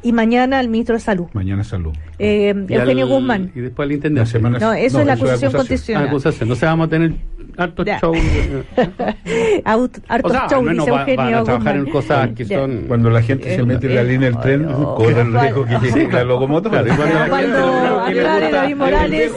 [0.03, 1.93] y mañana al ministro de Salud, Mañana salud.
[2.19, 3.51] eh, Eugenio al- Guzmán.
[3.55, 4.29] Y después al intendente.
[4.29, 6.03] semana- No, eso es la acusación constitucional.
[6.05, 6.49] Ah, acusación.
[6.49, 7.13] No se vamos a tener
[7.57, 7.99] harto Ya.
[7.99, 8.13] show.
[9.65, 11.87] Aut- hartos O sea, al show, menos dice va- Eugenio van a trabajar Guzmán.
[11.87, 12.59] en cosas que Ya.
[12.59, 12.85] son...
[12.87, 16.11] Cuando la gente se mete en la línea del tren, corre el riesgo que llegue
[16.11, 16.83] la locomotora.
[17.29, 19.31] Cuando David Morales,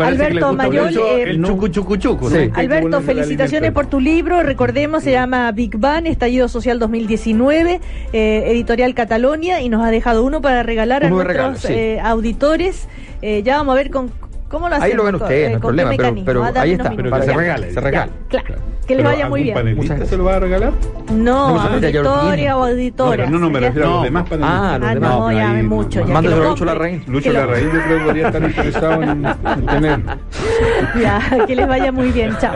[0.00, 2.30] Alberto Mayol, eh, el chucu chucu chucu.
[2.30, 2.36] ¿no?
[2.54, 4.42] Alberto, felicitaciones por tu libro.
[4.42, 7.80] Recordemos, se llama Big Bang, Estallido Social 2019,
[8.12, 12.88] eh, editorial Catalonia, y nos ha dejado uno para regalar a nuestros eh, auditores.
[13.22, 14.10] Eh, ya vamos a ver con
[14.48, 14.90] cómo lo hacemos.
[14.90, 16.90] Ahí lo ven ustedes, eh, no hay problema, pero, pero Ah, ahí está.
[16.90, 17.10] minutos.
[17.10, 17.70] para que se regale.
[17.72, 18.12] Se regala.
[18.28, 18.54] Claro,
[18.86, 19.54] que les vaya muy bien.
[19.54, 20.72] panelista se lo va a regalar?
[21.12, 23.30] No, No, a auditoria o auditoras.
[23.30, 24.04] No, no, me Ya- refiero a los No.
[24.04, 24.60] demás panelistas.
[24.60, 25.10] Ah, los Ah, demás.
[25.10, 25.68] no, ya me no.
[25.68, 26.04] mucho.
[26.04, 27.04] Que a Lucho Larraín.
[27.06, 30.00] Lucho Larraín yo creo que podría estar interesado en, en tener.
[31.00, 32.36] Ya, que les vaya muy bien.
[32.40, 32.54] Chao.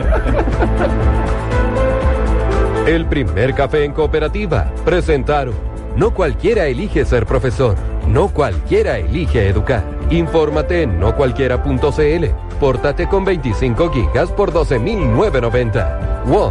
[2.87, 4.65] El primer café en cooperativa.
[4.83, 5.70] Presentaron.
[5.95, 7.75] No cualquiera elige ser profesor.
[8.07, 9.83] No cualquiera elige educar.
[10.09, 12.25] Infórmate en nocualquiera.cl.
[12.59, 16.25] Pórtate con 25 gigas por 12.990.
[16.25, 16.50] WOM.